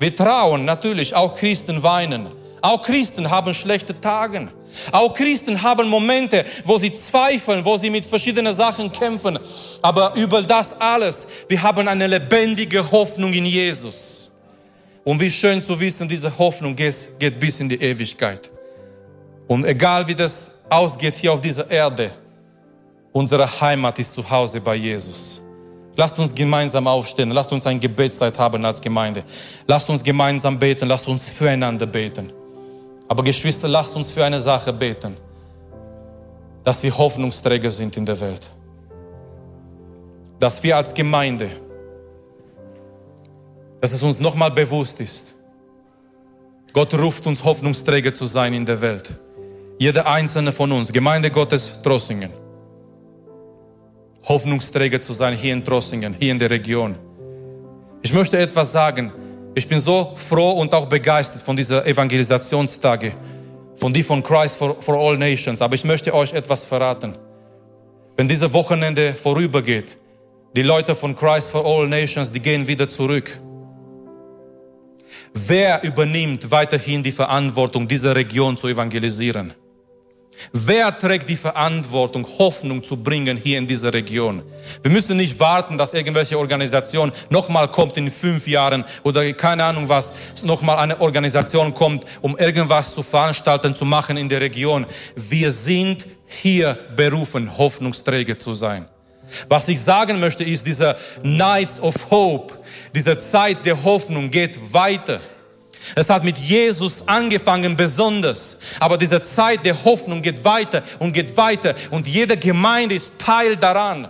Wir 0.00 0.16
trauen 0.16 0.64
natürlich, 0.64 1.14
auch 1.14 1.36
Christen 1.36 1.84
weinen. 1.84 2.26
Auch 2.60 2.82
Christen 2.82 3.30
haben 3.30 3.54
schlechte 3.54 4.00
Tage. 4.00 4.48
Auch 4.92 5.14
Christen 5.14 5.62
haben 5.62 5.88
Momente, 5.88 6.44
wo 6.64 6.78
sie 6.78 6.92
zweifeln, 6.92 7.64
wo 7.64 7.76
sie 7.76 7.90
mit 7.90 8.04
verschiedenen 8.04 8.54
Sachen 8.54 8.90
kämpfen. 8.90 9.38
Aber 9.82 10.14
über 10.14 10.42
das 10.42 10.80
alles, 10.80 11.26
wir 11.48 11.62
haben 11.62 11.88
eine 11.88 12.06
lebendige 12.06 12.90
Hoffnung 12.90 13.32
in 13.32 13.46
Jesus. 13.46 14.32
Und 15.04 15.20
wie 15.20 15.30
schön 15.30 15.62
zu 15.62 15.78
wissen, 15.78 16.08
diese 16.08 16.36
Hoffnung 16.38 16.76
geht, 16.76 17.18
geht 17.18 17.40
bis 17.40 17.60
in 17.60 17.68
die 17.68 17.80
Ewigkeit. 17.80 18.52
Und 19.46 19.64
egal 19.64 20.06
wie 20.06 20.14
das 20.14 20.50
ausgeht 20.68 21.14
hier 21.14 21.32
auf 21.32 21.40
dieser 21.40 21.70
Erde, 21.70 22.10
unsere 23.12 23.60
Heimat 23.60 23.98
ist 23.98 24.14
zu 24.14 24.28
Hause 24.28 24.60
bei 24.60 24.74
Jesus. 24.74 25.40
Lasst 25.98 26.16
uns 26.20 26.32
gemeinsam 26.32 26.86
aufstehen. 26.86 27.32
Lasst 27.32 27.52
uns 27.52 27.66
eine 27.66 27.80
Gebetszeit 27.80 28.38
haben 28.38 28.64
als 28.64 28.80
Gemeinde. 28.80 29.24
Lasst 29.66 29.90
uns 29.90 30.04
gemeinsam 30.04 30.56
beten. 30.56 30.86
Lasst 30.88 31.08
uns 31.08 31.28
füreinander 31.28 31.86
beten. 31.86 32.32
Aber 33.08 33.22
Geschwister, 33.22 33.66
lasst 33.68 33.96
uns 33.96 34.10
für 34.10 34.24
eine 34.24 34.38
Sache 34.38 34.72
beten, 34.72 35.16
dass 36.62 36.82
wir 36.82 36.96
Hoffnungsträger 36.96 37.70
sind 37.70 37.96
in 37.96 38.04
der 38.04 38.20
Welt. 38.20 38.50
Dass 40.38 40.62
wir 40.62 40.76
als 40.76 40.92
Gemeinde, 40.92 41.48
dass 43.80 43.92
es 43.92 44.02
uns 44.02 44.20
nochmal 44.20 44.50
bewusst 44.50 45.00
ist, 45.00 45.34
Gott 46.72 46.92
ruft 46.94 47.26
uns 47.26 47.42
Hoffnungsträger 47.42 48.12
zu 48.12 48.26
sein 48.26 48.52
in 48.52 48.66
der 48.66 48.80
Welt. 48.80 49.10
Jeder 49.78 50.06
einzelne 50.06 50.52
von 50.52 50.70
uns, 50.70 50.92
Gemeinde 50.92 51.30
Gottes 51.30 51.80
Trossingen, 51.82 52.30
Hoffnungsträger 54.24 55.00
zu 55.00 55.14
sein 55.14 55.34
hier 55.34 55.54
in 55.54 55.64
Trossingen, 55.64 56.14
hier 56.18 56.32
in 56.32 56.38
der 56.38 56.50
Region. 56.50 56.96
Ich 58.02 58.12
möchte 58.12 58.38
etwas 58.38 58.70
sagen, 58.72 59.12
ich 59.58 59.68
bin 59.68 59.80
so 59.80 60.12
froh 60.14 60.52
und 60.52 60.72
auch 60.72 60.86
begeistert 60.86 61.42
von 61.42 61.56
dieser 61.56 61.84
Evangelisationstage, 61.84 63.12
von 63.76 63.92
die 63.92 64.02
von 64.02 64.22
Christ 64.22 64.56
for, 64.56 64.80
for 64.80 64.94
All 64.94 65.18
Nations. 65.18 65.60
Aber 65.60 65.74
ich 65.74 65.84
möchte 65.84 66.14
euch 66.14 66.32
etwas 66.32 66.64
verraten. 66.64 67.16
Wenn 68.16 68.28
diese 68.28 68.52
Wochenende 68.52 69.14
vorübergeht, 69.14 69.98
die 70.56 70.62
Leute 70.62 70.94
von 70.94 71.14
Christ 71.14 71.50
for 71.50 71.64
All 71.64 71.88
Nations, 71.88 72.30
die 72.30 72.40
gehen 72.40 72.66
wieder 72.66 72.88
zurück. 72.88 73.40
Wer 75.34 75.82
übernimmt 75.82 76.50
weiterhin 76.50 77.02
die 77.02 77.12
Verantwortung, 77.12 77.86
diese 77.86 78.14
Region 78.14 78.56
zu 78.56 78.68
evangelisieren? 78.68 79.54
Wer 80.52 80.96
trägt 80.96 81.28
die 81.28 81.36
Verantwortung, 81.36 82.26
Hoffnung 82.38 82.82
zu 82.84 82.96
bringen 82.96 83.36
hier 83.36 83.58
in 83.58 83.66
dieser 83.66 83.92
Region? 83.92 84.42
Wir 84.82 84.90
müssen 84.90 85.16
nicht 85.16 85.38
warten, 85.38 85.76
dass 85.76 85.94
irgendwelche 85.94 86.38
Organisation 86.38 87.12
nochmal 87.30 87.70
kommt 87.70 87.96
in 87.96 88.10
fünf 88.10 88.46
Jahren 88.46 88.84
oder 89.02 89.32
keine 89.32 89.64
Ahnung 89.64 89.88
was, 89.88 90.12
nochmal 90.42 90.78
eine 90.78 91.00
Organisation 91.00 91.74
kommt, 91.74 92.04
um 92.20 92.36
irgendwas 92.38 92.94
zu 92.94 93.02
veranstalten, 93.02 93.74
zu 93.74 93.84
machen 93.84 94.16
in 94.16 94.28
der 94.28 94.40
Region. 94.40 94.86
Wir 95.16 95.50
sind 95.50 96.06
hier 96.26 96.78
berufen, 96.94 97.56
Hoffnungsträger 97.56 98.38
zu 98.38 98.52
sein. 98.52 98.86
Was 99.48 99.68
ich 99.68 99.80
sagen 99.80 100.20
möchte, 100.20 100.44
ist, 100.44 100.66
dieser 100.66 100.96
Nights 101.22 101.80
of 101.80 101.94
Hope, 102.10 102.54
diese 102.94 103.18
Zeit 103.18 103.66
der 103.66 103.82
Hoffnung 103.82 104.30
geht 104.30 104.72
weiter. 104.72 105.20
Es 105.94 106.08
hat 106.08 106.24
mit 106.24 106.38
Jesus 106.38 107.02
angefangen 107.06 107.76
besonders, 107.76 108.56
aber 108.80 108.98
diese 108.98 109.22
Zeit 109.22 109.64
der 109.64 109.84
Hoffnung 109.84 110.22
geht 110.22 110.44
weiter 110.44 110.82
und 110.98 111.12
geht 111.12 111.36
weiter 111.36 111.74
und 111.90 112.06
jede 112.06 112.36
Gemeinde 112.36 112.94
ist 112.94 113.18
Teil 113.18 113.56
daran. 113.56 114.08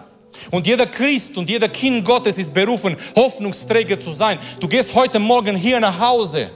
Und 0.51 0.66
jeder 0.66 0.87
Christ 0.87 1.37
und 1.37 1.51
jeder 1.51 1.69
Kind 1.69 2.05
Gottes 2.05 2.39
ist 2.39 2.55
berufen, 2.55 2.97
Hoffnungsträger 3.16 3.99
zu 3.99 4.12
sein. 4.12 4.39
Du 4.61 4.69
gehst 4.69 4.95
heute 4.95 5.19
Morgen 5.19 5.57
hier 5.57 5.81
nach 5.81 5.99
Hause 5.99 6.51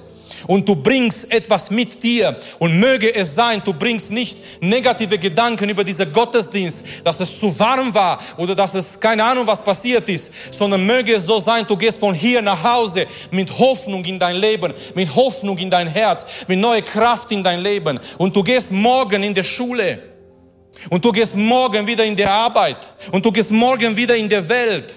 und 0.47 0.68
du 0.68 0.76
bringst 0.76 1.30
etwas 1.32 1.70
mit 1.70 2.03
dir. 2.03 2.36
Und 2.59 2.78
möge 2.78 3.14
es 3.14 3.34
sein, 3.34 3.62
du 3.64 3.72
bringst 3.72 4.11
nicht 4.11 4.38
negative 4.61 5.18
Gedanken 5.18 5.68
über 5.68 5.84
diesen 5.84 6.12
Gottesdienst, 6.12 6.84
dass 7.05 7.20
es 7.20 7.38
zu 7.38 7.59
warm 7.59 7.93
war 7.95 8.18
oder 8.36 8.55
dass 8.55 8.74
es 8.74 8.99
keine 8.99 9.24
Ahnung 9.24 9.47
was 9.47 9.62
passiert 9.62 10.09
ist, 10.09 10.30
sondern 10.53 10.84
möge 10.84 11.14
es 11.14 11.26
so 11.26 11.38
sein, 11.38 11.66
du 11.66 11.76
gehst 11.76 12.01
von 12.01 12.14
hier 12.14 12.43
nach 12.43 12.62
Hause 12.62 13.07
mit 13.30 13.59
Hoffnung 13.59 14.05
in 14.05 14.18
dein 14.18 14.36
Leben, 14.36 14.72
mit 14.95 15.14
Hoffnung 15.14 15.59
in 15.59 15.70
dein 15.70 15.88
Herz, 15.88 16.26
mit 16.47 16.59
neuer 16.59 16.82
Kraft 16.82 17.30
in 17.32 17.43
dein 17.43 17.61
Leben. 17.61 17.99
Und 18.18 18.34
du 18.34 18.43
gehst 18.43 18.72
morgen 18.72 19.22
in 19.22 19.34
der 19.34 19.45
Schule. 19.45 20.12
Und 20.90 21.05
du 21.05 21.12
gehst 21.12 21.36
morgen 21.36 21.86
wieder 21.86 22.05
in 22.05 22.16
der 22.16 22.30
Arbeit. 22.30 22.95
Und 23.12 23.24
du 23.24 23.30
gehst 23.30 23.51
morgen 23.51 23.97
wieder 23.97 24.16
in 24.16 24.28
der 24.28 24.49
Welt, 24.49 24.95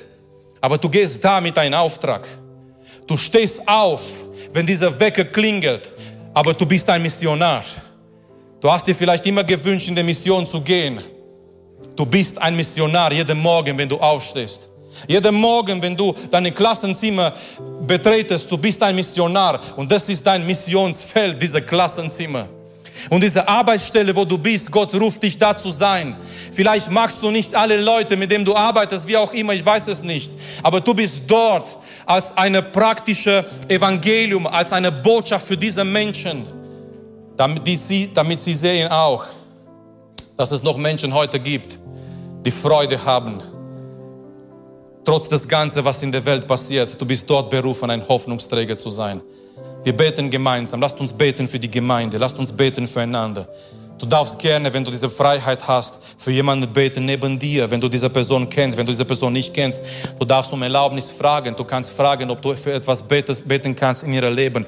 aber 0.61 0.77
du 0.77 0.89
gehst 0.89 1.23
da 1.23 1.41
mit 1.41 1.57
einem 1.57 1.75
Auftrag. 1.75 2.27
Du 3.05 3.17
stehst 3.17 3.67
auf 3.67 4.25
wenn 4.55 4.65
dieser 4.65 4.97
Wecker 4.97 5.25
klingelt, 5.25 5.91
aber 6.33 6.53
du 6.53 6.65
bist 6.65 6.89
ein 6.89 7.01
Missionar. 7.01 7.63
Du 8.61 8.71
hast 8.71 8.87
dir 8.87 8.95
vielleicht 8.95 9.25
immer 9.25 9.43
gewünscht, 9.43 9.89
in 9.89 9.95
der 9.95 10.03
Mission 10.03 10.47
zu 10.47 10.61
gehen. 10.61 11.01
Du 11.93 12.05
bist 12.05 12.41
ein 12.41 12.55
Missionar 12.55 13.11
jeden 13.11 13.37
Morgen, 13.37 13.77
wenn 13.77 13.89
du 13.89 13.97
aufstehst. 13.97 14.69
Jeden 15.09 15.35
Morgen, 15.35 15.81
wenn 15.81 15.95
du 15.95 16.15
deine 16.31 16.53
Klassenzimmer 16.53 17.33
betretest, 17.85 18.49
du 18.49 18.57
bist 18.57 18.81
ein 18.81 18.95
Missionar. 18.95 19.59
Und 19.75 19.91
das 19.91 20.07
ist 20.07 20.25
dein 20.25 20.45
Missionsfeld, 20.45 21.41
diese 21.41 21.61
Klassenzimmer. 21.61 22.47
Und 23.09 23.21
diese 23.21 23.47
Arbeitsstelle, 23.47 24.15
wo 24.15 24.25
du 24.25 24.37
bist, 24.37 24.71
Gott 24.71 24.93
ruft 24.93 25.23
dich 25.23 25.37
da 25.37 25.57
zu 25.57 25.71
sein. 25.71 26.15
Vielleicht 26.51 26.89
magst 26.89 27.21
du 27.21 27.31
nicht 27.31 27.55
alle 27.55 27.79
Leute, 27.81 28.17
mit 28.17 28.31
denen 28.31 28.45
du 28.45 28.55
arbeitest, 28.55 29.07
wie 29.07 29.17
auch 29.17 29.33
immer, 29.33 29.53
ich 29.53 29.65
weiß 29.65 29.87
es 29.87 30.03
nicht. 30.03 30.33
Aber 30.63 30.81
du 30.81 30.93
bist 30.93 31.23
dort 31.27 31.77
als 32.05 32.35
eine 32.37 32.61
praktische 32.61 33.45
Evangelium, 33.67 34.47
als 34.47 34.73
eine 34.73 34.91
Botschaft 34.91 35.47
für 35.47 35.57
diese 35.57 35.83
Menschen, 35.83 36.45
damit, 37.37 37.67
sie, 37.67 38.11
damit 38.13 38.39
sie 38.39 38.53
sehen 38.53 38.89
auch, 38.89 39.25
dass 40.37 40.51
es 40.51 40.63
noch 40.63 40.77
Menschen 40.77 41.13
heute 41.13 41.39
gibt, 41.39 41.79
die 42.45 42.51
Freude 42.51 43.03
haben. 43.03 43.41
Trotz 45.03 45.29
des 45.29 45.47
Ganzen, 45.47 45.85
was 45.85 46.01
in 46.01 46.11
der 46.11 46.25
Welt 46.25 46.47
passiert, 46.47 46.99
du 46.99 47.05
bist 47.05 47.29
dort 47.29 47.49
berufen, 47.49 47.89
ein 47.89 48.07
Hoffnungsträger 48.07 48.77
zu 48.77 48.89
sein. 48.89 49.21
Wir 49.83 49.93
beten 49.93 50.29
gemeinsam. 50.29 50.81
Lasst 50.81 50.99
uns 50.99 51.13
beten 51.13 51.47
für 51.47 51.59
die 51.59 51.69
Gemeinde. 51.69 52.17
Lasst 52.17 52.39
uns 52.39 52.51
beten 52.51 52.87
füreinander. 52.87 53.47
Du 53.97 54.05
darfst 54.05 54.37
gerne, 54.39 54.73
wenn 54.73 54.83
du 54.83 54.91
diese 54.91 55.09
Freiheit 55.09 55.65
hast, 55.67 55.99
für 56.17 56.31
jemanden 56.31 56.71
beten 56.73 57.05
neben 57.05 57.39
dir, 57.39 57.71
wenn 57.71 57.79
du 57.79 57.87
diese 57.87 58.09
Person 58.09 58.49
kennst, 58.49 58.77
wenn 58.77 58.85
du 58.85 58.91
diese 58.91 59.05
Person 59.05 59.31
nicht 59.31 59.53
kennst. 59.53 59.81
Du 60.19 60.25
darfst 60.25 60.51
um 60.51 60.61
Erlaubnis 60.63 61.09
fragen. 61.11 61.55
Du 61.55 61.63
kannst 61.63 61.91
fragen, 61.91 62.29
ob 62.29 62.41
du 62.41 62.53
für 62.55 62.73
etwas 62.73 63.01
beten 63.03 63.75
kannst 63.75 64.03
in 64.03 64.11
ihrem 64.11 64.35
Leben. 64.35 64.65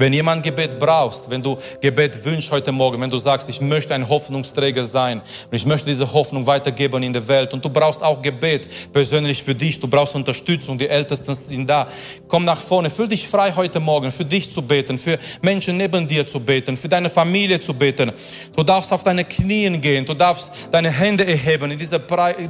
Wenn 0.00 0.12
jemand 0.12 0.44
Gebet 0.44 0.78
brauchst, 0.78 1.28
wenn 1.28 1.42
du 1.42 1.58
Gebet 1.80 2.24
wünschst 2.24 2.52
heute 2.52 2.70
Morgen, 2.70 3.00
wenn 3.00 3.10
du 3.10 3.18
sagst, 3.18 3.48
ich 3.48 3.60
möchte 3.60 3.92
ein 3.96 4.08
Hoffnungsträger 4.08 4.84
sein 4.84 5.20
und 5.50 5.56
ich 5.56 5.66
möchte 5.66 5.88
diese 5.88 6.12
Hoffnung 6.12 6.46
weitergeben 6.46 7.02
in 7.02 7.12
der 7.12 7.26
Welt 7.26 7.52
und 7.52 7.64
du 7.64 7.68
brauchst 7.68 8.00
auch 8.04 8.22
Gebet 8.22 8.68
persönlich 8.92 9.42
für 9.42 9.56
dich, 9.56 9.80
du 9.80 9.88
brauchst 9.88 10.14
Unterstützung, 10.14 10.78
die 10.78 10.88
Ältesten 10.88 11.34
sind 11.34 11.68
da. 11.68 11.88
Komm 12.28 12.44
nach 12.44 12.60
vorne, 12.60 12.90
fühl 12.90 13.08
dich 13.08 13.26
frei 13.26 13.52
heute 13.56 13.80
Morgen, 13.80 14.12
für 14.12 14.24
dich 14.24 14.52
zu 14.52 14.62
beten, 14.62 14.96
für 14.96 15.18
Menschen 15.42 15.76
neben 15.76 16.06
dir 16.06 16.24
zu 16.24 16.38
beten, 16.38 16.76
für 16.76 16.88
deine 16.88 17.08
Familie 17.08 17.58
zu 17.58 17.74
beten. 17.74 18.12
Du 18.54 18.62
darfst 18.62 18.92
auf 18.92 19.02
deine 19.02 19.24
Knien 19.24 19.80
gehen, 19.80 20.04
du 20.04 20.14
darfst 20.14 20.52
deine 20.70 20.92
Hände 20.92 21.26
erheben 21.26 21.72
in 21.72 21.78
dieser, 21.78 21.98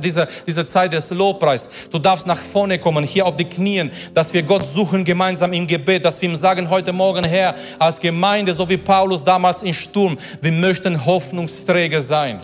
dieser, 0.02 0.28
dieser 0.46 0.66
Zeit 0.66 0.92
des 0.92 1.08
Lobpreis. 1.08 1.66
Du 1.90 1.98
darfst 1.98 2.26
nach 2.26 2.36
vorne 2.36 2.78
kommen, 2.78 3.04
hier 3.04 3.24
auf 3.24 3.36
die 3.36 3.46
Knien, 3.46 3.90
dass 4.12 4.34
wir 4.34 4.42
Gott 4.42 4.66
suchen 4.66 5.02
gemeinsam 5.02 5.54
im 5.54 5.66
Gebet, 5.66 6.04
dass 6.04 6.20
wir 6.20 6.28
ihm 6.28 6.36
sagen 6.36 6.68
heute 6.68 6.92
Morgen, 6.92 7.24
Herr, 7.24 7.37
Herr, 7.38 7.54
als 7.78 8.00
Gemeinde, 8.00 8.52
so 8.52 8.68
wie 8.68 8.76
Paulus 8.76 9.22
damals 9.22 9.62
im 9.62 9.72
Sturm, 9.72 10.18
wir 10.40 10.52
möchten 10.52 11.04
Hoffnungsträger 11.04 12.00
sein. 12.00 12.40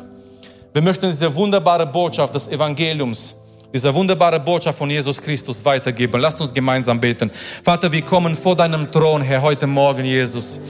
Wir 0.72 0.82
möchten 0.82 1.10
diese 1.10 1.34
wunderbare 1.34 1.86
Botschaft 1.86 2.34
des 2.34 2.48
Evangeliums 2.48 3.34
diese 3.74 3.92
wunderbare 3.92 4.38
Botschaft 4.38 4.78
von 4.78 4.88
Jesus 4.88 5.20
Christus 5.20 5.64
weitergeben. 5.64 6.20
Lasst 6.20 6.40
uns 6.40 6.54
gemeinsam 6.54 7.00
beten. 7.00 7.28
Vater, 7.64 7.90
wir 7.90 8.02
kommen 8.02 8.36
vor 8.36 8.54
deinem 8.54 8.88
Thron, 8.88 9.20
Herr, 9.20 9.42
heute 9.42 9.66
Morgen, 9.66 10.04
Jesus. 10.04 10.60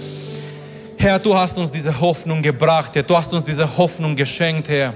Herr, 0.96 1.18
du 1.18 1.36
hast 1.36 1.58
uns 1.58 1.70
diese 1.70 2.00
Hoffnung 2.00 2.40
gebracht, 2.40 2.92
Herr. 2.94 3.02
Du 3.02 3.14
hast 3.14 3.30
uns 3.34 3.44
diese 3.44 3.76
Hoffnung 3.76 4.16
geschenkt, 4.16 4.70
Herr. 4.70 4.94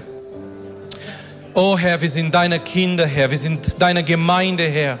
Oh 1.53 1.77
Herr, 1.77 2.01
wir 2.01 2.09
sind 2.09 2.33
deine 2.33 2.59
Kinder, 2.59 3.05
Herr. 3.05 3.29
Wir 3.29 3.37
sind 3.37 3.75
deine 3.77 4.03
Gemeinde, 4.03 4.63
Herr. 4.63 4.97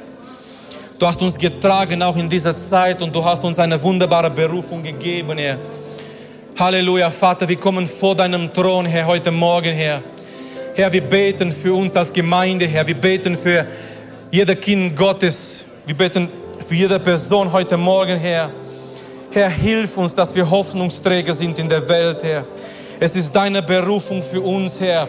Du 0.99 1.07
hast 1.07 1.21
uns 1.21 1.37
getragen, 1.37 2.03
auch 2.03 2.17
in 2.17 2.27
dieser 2.27 2.53
Zeit, 2.57 3.01
und 3.01 3.15
du 3.15 3.23
hast 3.23 3.41
uns 3.45 3.57
eine 3.57 3.81
wunderbare 3.81 4.29
Berufung 4.29 4.83
gegeben, 4.83 5.37
Herr. 5.37 5.57
Halleluja, 6.59 7.09
Vater, 7.09 7.47
wir 7.47 7.55
kommen 7.55 7.87
vor 7.87 8.17
deinem 8.17 8.51
Thron, 8.51 8.85
Herr, 8.85 9.07
heute 9.07 9.31
Morgen, 9.31 9.73
Herr. 9.73 10.01
Herr, 10.75 10.91
wir 10.91 10.99
beten 10.99 11.53
für 11.53 11.73
uns 11.73 11.95
als 11.95 12.11
Gemeinde, 12.11 12.67
Herr. 12.67 12.85
Wir 12.85 12.95
beten 12.95 13.37
für 13.37 13.65
jeder 14.29 14.57
Kind 14.57 14.93
Gottes. 14.93 15.63
Wir 15.85 15.95
beten 15.95 16.27
für 16.67 16.75
jede 16.75 16.99
Person 16.99 17.49
heute 17.49 17.77
Morgen, 17.77 18.17
Herr. 18.17 18.49
Herr, 19.31 19.49
hilf 19.49 19.97
uns, 19.97 20.13
dass 20.13 20.35
wir 20.35 20.49
Hoffnungsträger 20.49 21.33
sind 21.33 21.57
in 21.59 21.69
der 21.69 21.87
Welt, 21.87 22.21
Herr. 22.23 22.43
Es 22.99 23.15
ist 23.15 23.33
deine 23.33 23.61
Berufung 23.61 24.21
für 24.21 24.41
uns, 24.41 24.81
Herr. 24.81 25.07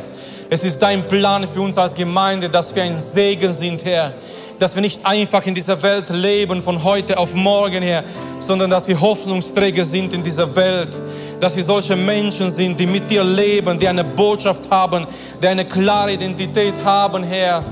Es 0.49 0.63
ist 0.63 0.81
dein 0.81 1.03
Plan 1.09 1.49
für 1.49 1.63
uns 1.63 1.77
als 1.77 1.95
Gemeinde, 1.95 2.49
dass 2.49 2.73
wir 2.77 2.85
ein 2.85 3.01
Segen 3.01 3.53
sind, 3.53 3.85
Herr. 3.85 4.15
Dass 4.61 4.77
wir 4.77 4.83
nicht 4.83 5.05
einfach 5.05 5.45
in 5.47 5.57
dieser 5.57 5.83
Welt 5.83 6.09
leben 6.11 6.63
von 6.63 6.85
heute 6.85 7.19
auf 7.19 7.35
morgen, 7.35 7.83
Herr, 7.83 8.05
sondern 8.39 8.71
dass 8.71 8.87
wir 8.87 9.01
Hoffnungsträger 9.01 9.85
sind 9.85 10.13
in 10.13 10.23
dieser 10.23 10.55
Welt 10.55 11.01
dass 11.41 11.57
wir 11.57 11.65
solche 11.65 11.97
Menschen 11.97 12.51
sind, 12.53 12.79
die 12.79 12.87
mit 12.87 13.11
dir 13.11 13.25
leben, 13.25 13.79
die 13.79 13.89
eine 13.89 14.05
Botschaft 14.05 14.71
haben, 14.71 15.07
die 15.43 15.47
eine 15.47 15.65
klare 15.65 16.13
Identität 16.13 16.75
haben, 16.85 17.25
Herr. 17.25 17.65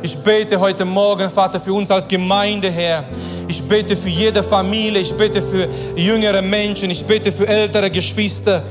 Ich 0.00 0.16
bete 0.16 0.58
heute 0.58 0.84
Morgen, 0.84 1.30
Vater, 1.30 1.60
für 1.60 1.74
uns 1.74 1.90
als 1.90 2.08
Gemeinde, 2.08 2.70
Herr. 2.70 3.04
Ich 3.46 3.62
bete 3.62 3.96
für 3.96 4.08
jede 4.08 4.42
Familie, 4.42 5.02
ich 5.02 5.12
bete 5.12 5.42
für 5.42 5.68
jüngere 5.94 6.40
Menschen, 6.40 6.90
ich 6.90 7.04
bete 7.04 7.30
für 7.30 7.46
ältere 7.46 7.90
Geschwister. 7.90 8.62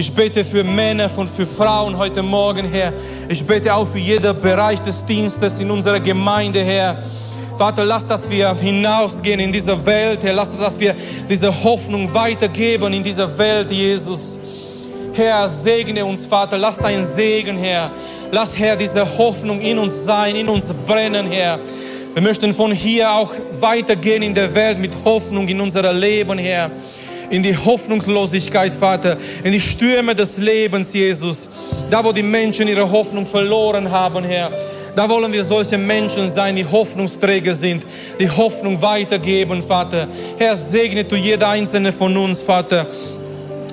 Ich 0.00 0.10
bete 0.10 0.46
für 0.46 0.64
Männer 0.64 1.10
und 1.14 1.28
für 1.28 1.44
Frauen 1.44 1.94
heute 1.98 2.22
Morgen, 2.22 2.64
Herr. 2.64 2.90
Ich 3.28 3.44
bete 3.44 3.74
auch 3.74 3.86
für 3.86 3.98
jeden 3.98 4.40
Bereich 4.40 4.80
des 4.80 5.04
Dienstes 5.04 5.58
in 5.58 5.70
unserer 5.70 6.00
Gemeinde, 6.00 6.64
Herr. 6.64 7.02
Vater, 7.58 7.84
lass, 7.84 8.06
dass 8.06 8.30
wir 8.30 8.54
hinausgehen 8.54 9.38
in 9.40 9.52
diese 9.52 9.76
Welt, 9.84 10.24
Herr. 10.24 10.32
Lass, 10.32 10.56
dass 10.56 10.80
wir 10.80 10.94
diese 11.28 11.52
Hoffnung 11.64 12.14
weitergeben 12.14 12.94
in 12.94 13.02
dieser 13.02 13.36
Welt, 13.36 13.70
Jesus. 13.70 14.38
Herr, 15.12 15.46
segne 15.46 16.02
uns, 16.02 16.24
Vater. 16.24 16.56
Lass 16.56 16.78
deinen 16.78 17.04
Segen, 17.04 17.58
Herr. 17.58 17.90
Lass, 18.32 18.56
Herr, 18.56 18.76
diese 18.76 19.06
Hoffnung 19.18 19.60
in 19.60 19.78
uns 19.78 20.06
sein, 20.06 20.34
in 20.34 20.48
uns 20.48 20.64
brennen, 20.86 21.26
Herr. 21.26 21.60
Wir 22.14 22.22
möchten 22.22 22.54
von 22.54 22.72
hier 22.72 23.12
auch 23.12 23.32
weitergehen 23.60 24.22
in 24.22 24.32
der 24.32 24.54
Welt 24.54 24.78
mit 24.78 24.92
Hoffnung 25.04 25.46
in 25.46 25.60
unser 25.60 25.92
Leben, 25.92 26.38
Herr. 26.38 26.70
In 27.30 27.42
die 27.42 27.56
Hoffnungslosigkeit, 27.56 28.72
Vater. 28.72 29.16
In 29.44 29.52
die 29.52 29.60
Stürme 29.60 30.14
des 30.14 30.36
Lebens, 30.36 30.92
Jesus. 30.92 31.48
Da, 31.88 32.04
wo 32.04 32.12
die 32.12 32.22
Menschen 32.22 32.68
ihre 32.68 32.90
Hoffnung 32.90 33.26
verloren 33.26 33.90
haben, 33.90 34.24
Herr. 34.24 34.50
Da 34.94 35.08
wollen 35.08 35.32
wir 35.32 35.44
solche 35.44 35.78
Menschen 35.78 36.28
sein, 36.30 36.56
die 36.56 36.66
Hoffnungsträger 36.66 37.54
sind, 37.54 37.84
die 38.18 38.28
Hoffnung 38.28 38.82
weitergeben, 38.82 39.62
Vater. 39.62 40.08
Herr, 40.36 40.56
segne 40.56 41.04
du 41.04 41.16
jeder 41.16 41.48
einzelne 41.48 41.92
von 41.92 42.16
uns, 42.16 42.42
Vater. 42.42 42.86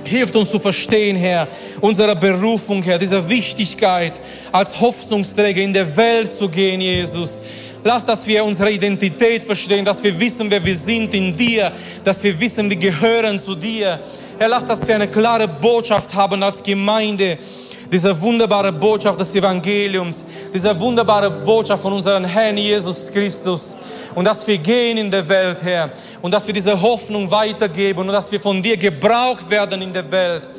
Hilft 0.03 0.35
uns 0.35 0.49
zu 0.51 0.59
verstehen, 0.59 1.17
Herr, 1.17 1.47
unsere 1.81 2.15
Berufung, 2.15 2.81
Herr, 2.83 2.97
diese 2.97 3.27
Wichtigkeit, 3.27 4.13
als 4.51 4.79
Hoffnungsträger 4.79 5.61
in 5.61 5.73
der 5.73 5.97
Welt 5.97 6.31
zu 6.31 6.47
gehen, 6.47 6.79
Jesus. 6.79 7.39
Lass, 7.83 8.05
dass 8.05 8.25
wir 8.25 8.43
unsere 8.43 8.71
Identität 8.71 9.43
verstehen, 9.43 9.85
dass 9.85 10.03
wir 10.03 10.19
wissen, 10.19 10.49
wer 10.49 10.63
wir 10.63 10.75
sind 10.75 11.13
in 11.13 11.35
dir, 11.35 11.71
dass 12.03 12.21
wir 12.23 12.37
wissen, 12.39 12.69
wir 12.69 12.77
gehören 12.77 13.39
zu 13.39 13.55
dir. 13.55 13.99
Herr, 14.37 14.49
lass, 14.49 14.65
dass 14.65 14.85
wir 14.87 14.95
eine 14.95 15.07
klare 15.07 15.47
Botschaft 15.47 16.13
haben 16.13 16.43
als 16.43 16.61
Gemeinde 16.61 17.37
diese 17.91 18.19
wunderbare 18.21 18.71
Botschaft 18.71 19.19
des 19.19 19.33
Evangeliums, 19.35 20.25
diese 20.53 20.77
wunderbare 20.79 21.29
Botschaft 21.29 21.81
von 21.81 21.93
unserem 21.93 22.25
Herrn 22.25 22.57
Jesus 22.57 23.09
Christus. 23.11 23.77
Und 24.13 24.25
dass 24.25 24.45
wir 24.47 24.57
gehen 24.57 24.97
in 24.97 25.11
der 25.11 25.27
Welt, 25.27 25.59
Herr. 25.63 25.89
Und 26.21 26.31
dass 26.31 26.45
wir 26.47 26.53
diese 26.53 26.79
Hoffnung 26.81 27.29
weitergeben 27.29 27.99
und 27.99 28.07
dass 28.07 28.31
wir 28.31 28.39
von 28.39 28.61
dir 28.61 28.75
gebraucht 28.75 29.49
werden 29.49 29.81
in 29.81 29.93
der 29.93 30.09
Welt. 30.11 30.49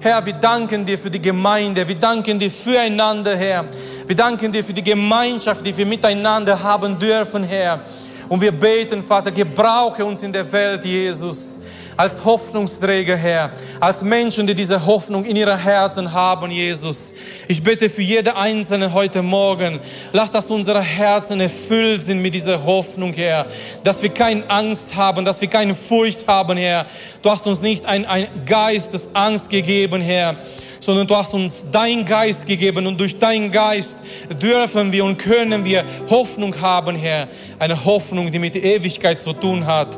Herr, 0.00 0.24
wir 0.24 0.32
danken 0.34 0.84
dir 0.84 0.98
für 0.98 1.10
die 1.10 1.20
Gemeinde. 1.20 1.86
Wir 1.86 1.96
danken 1.96 2.38
dir 2.38 2.50
füreinander, 2.50 3.36
Herr. 3.36 3.64
Wir 4.06 4.16
danken 4.16 4.50
dir 4.50 4.64
für 4.64 4.72
die 4.72 4.82
Gemeinschaft, 4.82 5.64
die 5.64 5.76
wir 5.76 5.86
miteinander 5.86 6.60
haben 6.60 6.98
dürfen, 6.98 7.44
Herr. 7.44 7.80
Und 8.28 8.40
wir 8.40 8.52
beten, 8.52 9.02
Vater, 9.02 9.30
gebrauche 9.30 10.04
uns 10.04 10.22
in 10.22 10.32
der 10.32 10.50
Welt, 10.50 10.84
Jesus 10.84 11.58
als 11.96 12.24
Hoffnungsträger, 12.24 13.16
Herr, 13.16 13.52
als 13.80 14.02
Menschen, 14.02 14.46
die 14.46 14.54
diese 14.54 14.84
Hoffnung 14.84 15.24
in 15.24 15.36
ihren 15.36 15.58
Herzen 15.58 16.12
haben, 16.12 16.50
Jesus. 16.50 17.12
Ich 17.48 17.62
bitte 17.62 17.88
für 17.90 18.02
jede 18.02 18.36
Einzelne 18.36 18.92
heute 18.92 19.22
Morgen, 19.22 19.78
lass, 20.12 20.30
dass 20.30 20.50
unsere 20.50 20.80
Herzen 20.80 21.40
erfüllt 21.40 22.02
sind 22.02 22.22
mit 22.22 22.34
dieser 22.34 22.64
Hoffnung, 22.64 23.12
Herr, 23.12 23.46
dass 23.84 24.02
wir 24.02 24.10
keine 24.10 24.48
Angst 24.48 24.94
haben, 24.94 25.24
dass 25.24 25.40
wir 25.40 25.48
keine 25.48 25.74
Furcht 25.74 26.26
haben, 26.26 26.56
Herr. 26.56 26.86
Du 27.20 27.30
hast 27.30 27.46
uns 27.46 27.60
nicht 27.60 27.86
ein, 27.86 28.06
Geist 28.46 28.92
des 28.94 29.10
Angst 29.14 29.50
gegeben, 29.50 30.00
Herr, 30.00 30.36
sondern 30.80 31.06
du 31.06 31.16
hast 31.16 31.32
uns 31.34 31.66
dein 31.70 32.04
Geist 32.04 32.46
gegeben 32.46 32.86
und 32.86 32.98
durch 32.98 33.18
deinen 33.18 33.50
Geist 33.50 33.98
dürfen 34.40 34.90
wir 34.90 35.04
und 35.04 35.18
können 35.18 35.64
wir 35.64 35.84
Hoffnung 36.10 36.60
haben, 36.60 36.96
Herr. 36.96 37.28
Eine 37.58 37.84
Hoffnung, 37.84 38.30
die 38.32 38.38
mit 38.38 38.56
Ewigkeit 38.56 39.20
zu 39.20 39.32
tun 39.32 39.66
hat. 39.66 39.96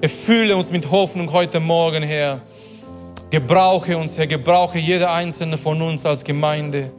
Erfülle 0.00 0.56
uns 0.56 0.70
mit 0.70 0.88
Hoffnung 0.92 1.32
heute 1.32 1.58
Morgen, 1.58 2.04
Herr. 2.04 2.40
Gebrauche 3.30 3.98
uns, 3.98 4.16
Herr, 4.16 4.28
gebrauche 4.28 4.78
jeder 4.78 5.12
einzelne 5.12 5.58
von 5.58 5.82
uns 5.82 6.06
als 6.06 6.22
Gemeinde. 6.22 6.92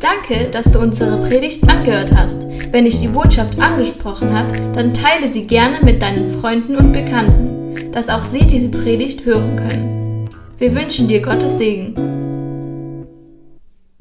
Danke, 0.00 0.48
dass 0.52 0.70
du 0.70 0.78
unsere 0.78 1.26
Predigt 1.28 1.68
angehört 1.68 2.12
hast. 2.14 2.36
Wenn 2.70 2.84
dich 2.84 3.00
die 3.00 3.08
Botschaft 3.08 3.58
angesprochen 3.58 4.32
hat, 4.32 4.56
dann 4.76 4.94
teile 4.94 5.30
sie 5.32 5.42
gerne 5.48 5.80
mit 5.82 6.00
deinen 6.00 6.38
Freunden 6.40 6.76
und 6.76 6.92
Bekannten, 6.92 7.90
dass 7.90 8.08
auch 8.08 8.22
sie 8.22 8.46
diese 8.46 8.68
Predigt 8.68 9.24
hören 9.24 9.56
können. 9.56 10.30
Wir 10.56 10.72
wünschen 10.72 11.08
dir 11.08 11.20
Gottes 11.20 11.58
Segen. 11.58 12.29